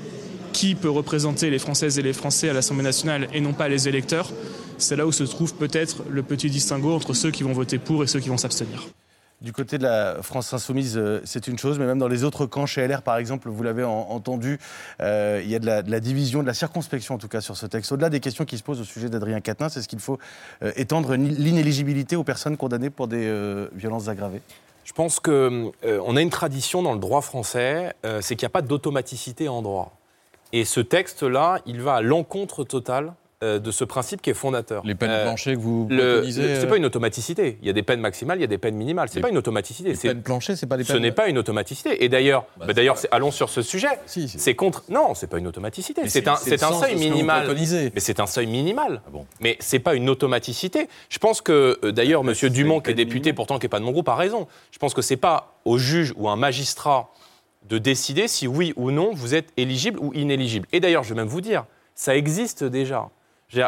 qui 0.54 0.76
peut 0.76 0.90
représenter 0.90 1.50
les 1.50 1.60
Françaises 1.60 1.98
et 1.98 2.02
les 2.02 2.14
Français 2.14 2.50
à 2.50 2.54
l'Assemblée 2.54 2.84
nationale 2.84 3.28
et 3.34 3.42
non 3.42 3.54
pas 3.54 3.68
les 3.70 3.88
électeurs? 3.88 4.32
C'est 4.78 4.96
là 4.96 5.06
où 5.06 5.12
se 5.12 5.24
trouve 5.24 5.54
peut-être 5.56 6.04
le 6.10 6.24
petit 6.24 6.50
distinguo 6.50 6.94
entre 6.94 7.14
ceux 7.14 7.32
qui 7.32 7.44
vont 7.44 7.54
voter 7.54 7.78
pour 7.78 8.04
et 8.04 8.08
ceux 8.08 8.20
qui 8.20 8.30
vont 8.30 8.38
s'abstenir. 8.38 8.88
Du 9.42 9.54
côté 9.54 9.80
de 9.80 9.84
la 9.84 10.18
France 10.22 10.54
insoumise, 10.54 10.98
euh, 10.98 11.20
c'est 11.24 11.48
une 11.48 11.58
chose, 11.58 11.80
mais 11.80 11.88
même 11.88 11.98
dans 11.98 12.08
les 12.08 12.24
autres 12.24 12.46
camps, 12.46 12.68
chez 12.68 12.86
LR 12.88 13.02
par 13.02 13.18
exemple, 13.18 13.50
vous 13.50 13.64
l'avez 13.64 13.84
en- 13.84 13.90
entendu, 14.12 14.60
euh, 15.02 15.42
il 15.44 15.50
y 15.50 15.56
a 15.56 15.60
de 15.60 15.66
la, 15.66 15.82
de 15.82 15.90
la 15.90 16.00
division, 16.00 16.44
de 16.44 16.48
la 16.48 16.54
circonspection 16.54 17.16
en 17.16 17.18
tout 17.18 17.28
cas 17.28 17.42
sur 17.42 17.58
ce 17.58 17.66
texte. 17.66 17.92
Au-delà 17.92 18.12
des 18.12 18.20
questions 18.20 18.46
qui 18.46 18.56
se 18.60 18.62
posent 18.62 18.80
au 18.80 18.84
sujet 18.84 19.10
d'Adrien 19.10 19.42
Quatennens, 19.42 19.76
est-ce 19.78 19.88
qu'il 19.88 19.98
faut 20.00 20.20
euh, 20.62 20.72
étendre 20.76 21.16
l'inéligibilité 21.16 22.16
aux 22.16 22.24
personnes 22.24 22.56
condamnées 22.56 22.92
pour 22.92 23.08
des 23.08 23.26
euh, 23.26 23.68
violences 23.74 24.10
aggravées 24.10 24.42
Je 24.84 24.94
pense 24.94 25.20
qu'on 25.20 25.72
a 25.82 26.22
une 26.22 26.30
tradition 26.30 26.82
dans 26.82 26.94
le 26.94 27.00
droit 27.00 27.22
français, 27.22 27.94
euh, 28.06 28.20
c'est 28.22 28.36
qu'il 28.36 28.46
n'y 28.46 28.52
a 28.52 28.54
pas 28.54 28.62
d'automaticité 28.62 29.48
en 29.48 29.62
droit. 29.62 29.94
Et 30.54 30.66
ce 30.66 30.82
texte-là, 30.82 31.60
il 31.66 31.82
va 31.82 31.96
à 31.96 32.02
l'encontre 32.02 32.64
totale 32.64 33.08
euh, 33.08 33.12
de 33.42 33.72
ce 33.72 33.84
principe 33.84 34.22
qui 34.22 34.30
est 34.30 34.36
fondateur. 34.36 34.84
Les 34.86 34.94
peines 34.96 35.24
planchées 35.24 35.56
que 35.56 35.60
vous 35.60 35.88
préconisez, 35.88 36.56
C'est 36.56 36.66
euh, 36.66 36.70
pas 36.70 36.78
une 36.78 36.86
automaticité. 36.86 37.58
Il 37.62 37.68
y 37.68 37.70
a 37.70 37.74
des 37.74 37.82
peines 37.84 38.00
maximales, 38.00 38.38
il 38.38 38.42
y 38.42 38.44
a 38.44 38.48
des 38.48 38.58
peines 38.58 38.76
minimales. 38.76 39.10
C'est 39.12 39.20
pas 39.20 39.30
une 39.30 39.38
automaticité. 39.38 39.92
Les 39.94 39.98
peines 39.98 40.22
planchées, 40.22 40.56
c'est 40.56 40.68
pas 40.68 40.78
des 40.78 40.84
Ce 40.84 40.94
peines. 40.94 41.02
n'est 41.02 41.12
pas 41.12 41.28
une 41.28 41.38
automaticité. 41.38 42.04
Et 42.04 42.10
d'ailleurs, 42.10 42.46
Bah, 42.58 42.66
bah, 42.68 42.74
d'ailleurs, 42.74 42.98
allons 43.12 43.32
sur 43.32 43.50
ce 43.50 43.62
sujet. 43.62 43.88
C'est 44.06 44.56
contre. 44.56 44.84
Non, 44.90 45.16
c'est 45.16 45.28
pas 45.28 45.40
une 45.40 45.48
automaticité. 45.48 46.08
C'est 46.08 46.28
un, 46.28 46.36
c'est 46.36 46.58
seuil 46.60 46.94
ce 46.94 47.00
minimal. 47.00 47.48
Mais 47.94 48.00
c'est 48.00 48.20
un 48.20 48.28
seuil 48.28 48.48
minimal. 48.48 49.02
Mais 49.40 49.58
c'est 49.60 49.80
pas 49.80 49.96
une 49.96 50.10
automaticité. 50.10 50.88
Je 51.10 51.18
pense 51.18 51.42
que 51.42 51.80
euh, 51.84 51.92
d'ailleurs, 51.92 52.24
Monsieur 52.24 52.50
Dumont, 52.50 52.80
qui 52.80 52.92
est 52.92 52.94
député, 52.96 53.34
pourtant 53.34 53.60
qui 53.60 53.66
est 53.66 53.70
pas 53.70 53.80
de 53.80 53.86
mon 53.86 53.92
groupe, 53.92 54.10
a 54.10 54.16
raison. 54.16 54.48
Je 54.72 54.78
pense 54.78 54.94
que 54.94 55.02
c'est 55.02 55.18
pas 55.18 55.56
au 55.66 55.78
juge 55.78 56.14
ou 56.16 56.28
à 56.30 56.32
un 56.32 56.36
magistrat 56.36 57.10
de 57.70 57.78
décider 57.78 58.28
si 58.28 58.48
oui 58.48 58.74
ou 58.76 58.92
non 58.92 59.12
vous 59.14 59.36
êtes 59.36 59.50
éligible 59.58 60.00
ou 60.00 60.14
inéligible. 60.14 60.68
Et 60.72 60.80
d'ailleurs, 60.80 61.04
je 61.04 61.10
vais 61.10 61.16
même 61.16 61.28
vous 61.28 61.42
dire, 61.42 61.66
ça 61.96 62.16
existe 62.16 62.64
déjà. 62.64 63.10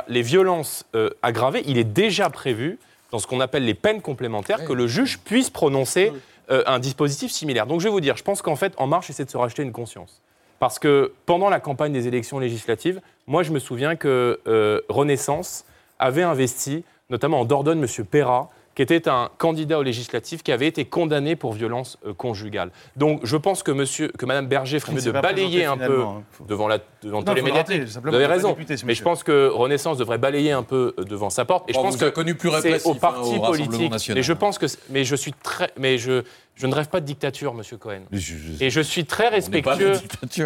Les 0.07 0.21
violences 0.21 0.85
euh, 0.95 1.09
aggravées, 1.21 1.63
il 1.65 1.77
est 1.77 1.83
déjà 1.83 2.29
prévu 2.29 2.79
dans 3.11 3.19
ce 3.19 3.27
qu'on 3.27 3.41
appelle 3.41 3.65
les 3.65 3.73
peines 3.73 4.01
complémentaires 4.01 4.63
que 4.65 4.73
le 4.73 4.87
juge 4.87 5.19
puisse 5.19 5.49
prononcer 5.49 6.11
euh, 6.51 6.63
un 6.65 6.79
dispositif 6.79 7.31
similaire. 7.31 7.67
Donc 7.67 7.79
je 7.79 7.85
vais 7.85 7.91
vous 7.91 8.01
dire, 8.01 8.17
je 8.17 8.23
pense 8.23 8.41
qu'en 8.41 8.55
fait, 8.55 8.73
En 8.77 8.87
Marche 8.87 9.09
essaie 9.09 9.25
de 9.25 9.29
se 9.29 9.37
racheter 9.37 9.61
une 9.61 9.71
conscience. 9.71 10.21
Parce 10.59 10.79
que 10.79 11.13
pendant 11.25 11.49
la 11.49 11.59
campagne 11.59 11.91
des 11.91 12.07
élections 12.07 12.39
législatives, 12.39 13.01
moi 13.27 13.43
je 13.43 13.51
me 13.51 13.59
souviens 13.59 13.95
que 13.95 14.39
euh, 14.47 14.81
Renaissance 14.87 15.65
avait 15.99 16.23
investi, 16.23 16.85
notamment 17.09 17.41
en 17.41 17.45
Dordogne, 17.45 17.83
M. 17.83 18.05
Perra, 18.05 18.49
qui 18.75 18.81
était 18.81 19.07
un 19.07 19.29
candidat 19.37 19.79
aux 19.79 19.83
législatives 19.83 20.41
qui 20.41 20.51
avait 20.51 20.67
été 20.67 20.85
condamné 20.85 21.35
pour 21.35 21.53
violence 21.53 21.97
euh, 22.05 22.13
conjugale. 22.13 22.71
Donc 22.95 23.21
je 23.23 23.37
pense 23.37 23.63
que, 23.63 23.71
monsieur, 23.71 24.09
que 24.09 24.25
Mme 24.25 24.47
Berger 24.47 24.79
ferait 24.79 24.93
mieux 24.93 25.01
de 25.01 25.11
balayer 25.11 25.65
un 25.65 25.77
peu 25.77 26.01
hein. 26.03 26.23
devant, 26.47 26.67
la, 26.67 26.79
devant 27.01 27.19
Non, 27.19 27.33
tous 27.35 27.45
les 27.45 27.51
rappeler, 27.51 27.85
Vous 27.85 28.15
avez 28.15 28.25
raison. 28.25 28.49
député, 28.49 28.75
mais 28.85 28.95
je 28.95 29.03
pense 29.03 29.23
que 29.23 29.47
Renaissance 29.47 29.97
devrait 29.97 30.17
balayer 30.17 30.51
un 30.51 30.63
peu 30.63 30.93
euh, 30.97 31.03
devant 31.03 31.29
sa 31.29 31.45
porte. 31.45 31.69
Et 31.69 31.73
je 31.73 31.79
pense 31.79 31.95
vous 31.95 32.05
que 32.05 32.09
connu 32.09 32.35
plus 32.35 32.49
c'est 32.49 32.55
répressif, 32.55 32.87
au 32.87 32.91
hein, 32.91 32.97
parti 32.99 33.35
au 33.35 33.41
politique. 33.41 34.09
Et 34.15 34.23
je 34.23 34.33
pense 34.33 34.57
que, 34.57 34.65
mais 34.89 35.03
je 35.03 35.15
suis 35.15 35.33
très, 35.33 35.71
mais 35.77 35.97
je, 35.97 36.23
je 36.55 36.67
ne 36.67 36.75
rêve 36.75 36.87
pas 36.87 36.99
de 36.99 37.05
dictature, 37.05 37.53
Monsieur 37.53 37.77
Cohen. 37.77 38.01
et 38.11 38.69
je 38.69 38.81
suis 38.81 39.05
très 39.05 39.25
pas 39.25 39.29
respectueux. 39.31 39.93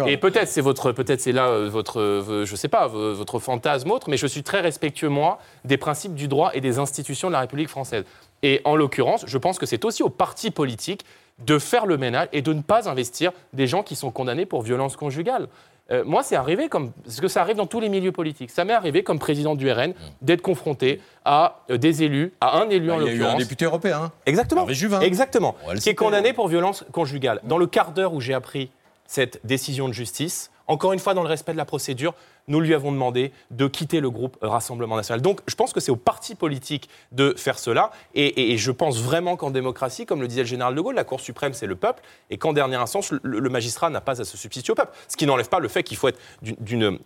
Et 0.06 0.16
peut-être 0.16 0.48
c'est 0.48 0.60
votre, 0.60 0.92
peut-être 0.92 1.20
c'est 1.20 1.32
là 1.32 1.48
euh, 1.48 1.68
votre, 1.68 2.00
euh, 2.00 2.44
je 2.46 2.56
sais 2.56 2.68
pas, 2.68 2.86
votre 2.86 3.38
fantasme 3.38 3.90
autre, 3.90 4.08
mais 4.08 4.16
je 4.16 4.26
suis 4.26 4.42
très 4.42 4.60
respectueux 4.60 5.08
moi 5.08 5.38
des 5.64 5.76
principes 5.76 6.14
du 6.14 6.28
droit 6.28 6.50
et 6.54 6.60
des 6.60 6.78
institutions 6.78 7.28
de 7.28 7.32
la 7.32 7.40
République 7.40 7.68
française. 7.68 8.04
Et 8.42 8.60
en 8.64 8.76
l'occurrence, 8.76 9.24
je 9.26 9.38
pense 9.38 9.58
que 9.58 9.66
c'est 9.66 9.84
aussi 9.84 10.02
au 10.02 10.08
parti 10.08 10.50
politique 10.50 11.04
de 11.44 11.58
faire 11.58 11.86
le 11.86 11.96
ménage 11.96 12.28
et 12.32 12.42
de 12.42 12.52
ne 12.52 12.62
pas 12.62 12.88
investir 12.88 13.32
des 13.52 13.66
gens 13.66 13.82
qui 13.82 13.94
sont 13.94 14.10
condamnés 14.10 14.46
pour 14.46 14.62
violence 14.62 14.96
conjugale. 14.96 15.48
Euh, 15.90 16.04
moi, 16.04 16.22
c'est 16.22 16.36
arrivé 16.36 16.68
comme. 16.68 16.92
Parce 17.04 17.20
que 17.20 17.28
ça 17.28 17.40
arrive 17.40 17.56
dans 17.56 17.66
tous 17.66 17.80
les 17.80 17.88
milieux 17.88 18.12
politiques. 18.12 18.50
Ça 18.50 18.64
m'est 18.64 18.74
arrivé 18.74 19.02
comme 19.02 19.18
président 19.18 19.54
du 19.54 19.70
RN 19.72 19.94
d'être 20.20 20.42
confronté 20.42 21.00
à 21.24 21.60
euh, 21.70 21.78
des 21.78 22.02
élus, 22.02 22.34
à 22.40 22.58
un 22.58 22.68
élu 22.68 22.90
en 22.92 22.98
Bah, 22.98 23.02
Il 23.04 23.06
y 23.06 23.10
a 23.10 23.12
eu 23.12 23.14
un 23.16 23.20
l'occurrence. 23.22 23.38
député 23.42 23.64
européen. 23.64 24.12
Exactement. 24.26 24.62
Hervé 24.62 24.74
Juvin. 24.74 25.00
Exactement. 25.00 25.56
Qui 25.80 25.88
est 25.88 25.94
condamné 25.94 26.32
pour 26.32 26.48
violence 26.48 26.84
conjugale. 26.92 27.40
Dans 27.44 27.58
le 27.58 27.66
quart 27.66 27.92
d'heure 27.92 28.12
où 28.12 28.20
j'ai 28.20 28.34
appris 28.34 28.70
cette 29.06 29.40
décision 29.44 29.88
de 29.88 29.94
justice, 29.94 30.50
encore 30.66 30.92
une 30.92 30.98
fois 30.98 31.14
dans 31.14 31.22
le 31.22 31.28
respect 31.28 31.52
de 31.52 31.56
la 31.56 31.64
procédure, 31.64 32.14
nous 32.48 32.60
lui 32.60 32.74
avons 32.74 32.90
demandé 32.92 33.32
de 33.50 33.66
quitter 33.68 34.00
le 34.00 34.10
groupe 34.10 34.36
Rassemblement 34.42 34.96
National. 34.96 35.20
Donc 35.22 35.40
je 35.46 35.54
pense 35.54 35.72
que 35.72 35.80
c'est 35.80 35.90
au 35.92 35.96
parti 35.96 36.34
politique 36.34 36.88
de 37.12 37.34
faire 37.36 37.58
cela. 37.58 37.90
Et, 38.14 38.26
et- 38.26 38.52
et 38.52 38.58
je 38.58 38.70
pense 38.72 39.00
vraiment 39.00 39.36
qu'en 39.36 39.50
démocratie, 39.50 40.06
comme 40.06 40.20
le 40.20 40.26
disait 40.28 40.42
le 40.42 40.46
général 40.48 40.74
de 40.74 40.80
Gaulle, 40.80 40.94
la 40.96 41.04
Cour 41.04 41.20
suprême, 41.20 41.52
c'est 41.52 41.66
le 41.66 41.76
peuple. 41.76 42.02
Et 42.30 42.38
qu'en 42.38 42.52
dernière 42.52 42.80
instance, 42.80 43.12
le, 43.12 43.20
le 43.38 43.48
magistrat 43.50 43.90
n'a 43.90 44.00
pas 44.00 44.20
à 44.20 44.24
se 44.24 44.36
substituer 44.36 44.72
au 44.72 44.76
peuple. 44.76 44.92
Ce 45.08 45.16
qui 45.16 45.26
n'enlève 45.26 45.48
pas 45.48 45.58
le 45.60 45.68
fait 45.68 45.82
qu'il 45.82 45.96
faut 45.96 46.08
être 46.08 46.18
d'une- 46.40 46.98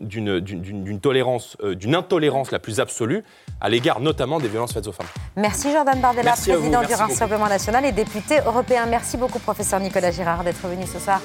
tolérance, 1.00 1.56
euh, 1.62 1.74
d'une 1.74 1.94
intolérance 1.94 2.50
la 2.50 2.58
plus 2.58 2.80
absolue 2.80 3.24
à 3.60 3.68
l'égard 3.68 4.00
notamment 4.00 4.38
des 4.40 4.48
violences 4.48 4.72
faites 4.72 4.86
aux 4.86 4.92
femmes. 4.92 5.06
Merci 5.36 5.72
Jordan 5.72 6.00
Bardella, 6.00 6.30
Merci 6.30 6.52
président 6.52 6.80
du. 6.82 6.92
Rassemblement 6.94 7.48
national 7.48 7.84
et 7.84 7.92
député 7.92 8.38
européen. 8.46 8.86
Merci 8.86 9.16
beaucoup, 9.16 9.38
professeur 9.38 9.80
Nicolas 9.80 10.10
Girard, 10.10 10.44
d'être 10.44 10.66
venu 10.68 10.86
ce 10.86 10.98
soir 10.98 11.20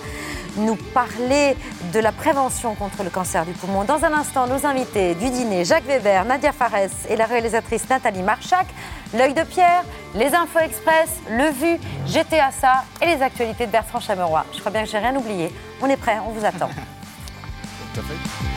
nous 0.58 0.76
parler 0.76 1.56
de 1.94 2.00
la 2.00 2.12
prévention 2.12 2.74
contre 2.76 3.04
le 3.04 3.10
cancer 3.12 3.46
du 3.46 3.52
poumon. 3.52 3.84
Dans 3.84 4.04
un 4.04 4.07
instant, 4.14 4.48
nos 4.48 4.66
invités 4.66 5.16
du 5.16 5.30
dîner, 5.30 5.66
Jacques 5.66 5.86
Weber, 5.86 6.26
Nadia 6.26 6.52
Fares 6.52 6.90
et 7.10 7.16
la 7.16 7.26
réalisatrice 7.26 7.90
Nathalie 7.90 8.22
Marchac, 8.22 8.68
l'œil 9.14 9.34
de 9.34 9.44
Pierre, 9.44 9.84
les 10.16 10.34
infos 10.34 10.60
express, 10.60 11.10
le 11.30 11.50
vu, 11.50 11.80
GTA 12.08 12.52
ça 12.52 12.84
et 13.02 13.06
les 13.06 13.22
actualités 13.22 13.66
de 13.66 13.72
Bertrand 13.72 14.00
Chameroy. 14.00 14.46
Je 14.54 14.60
crois 14.60 14.72
bien 14.72 14.84
que 14.84 14.90
j'ai 14.90 14.98
rien 14.98 15.16
oublié. 15.16 15.52
On 15.82 15.88
est 15.88 15.98
prêts, 15.98 16.18
on 16.26 16.32
vous 16.32 16.46
attend. 16.46 16.70
À. 17.98 18.57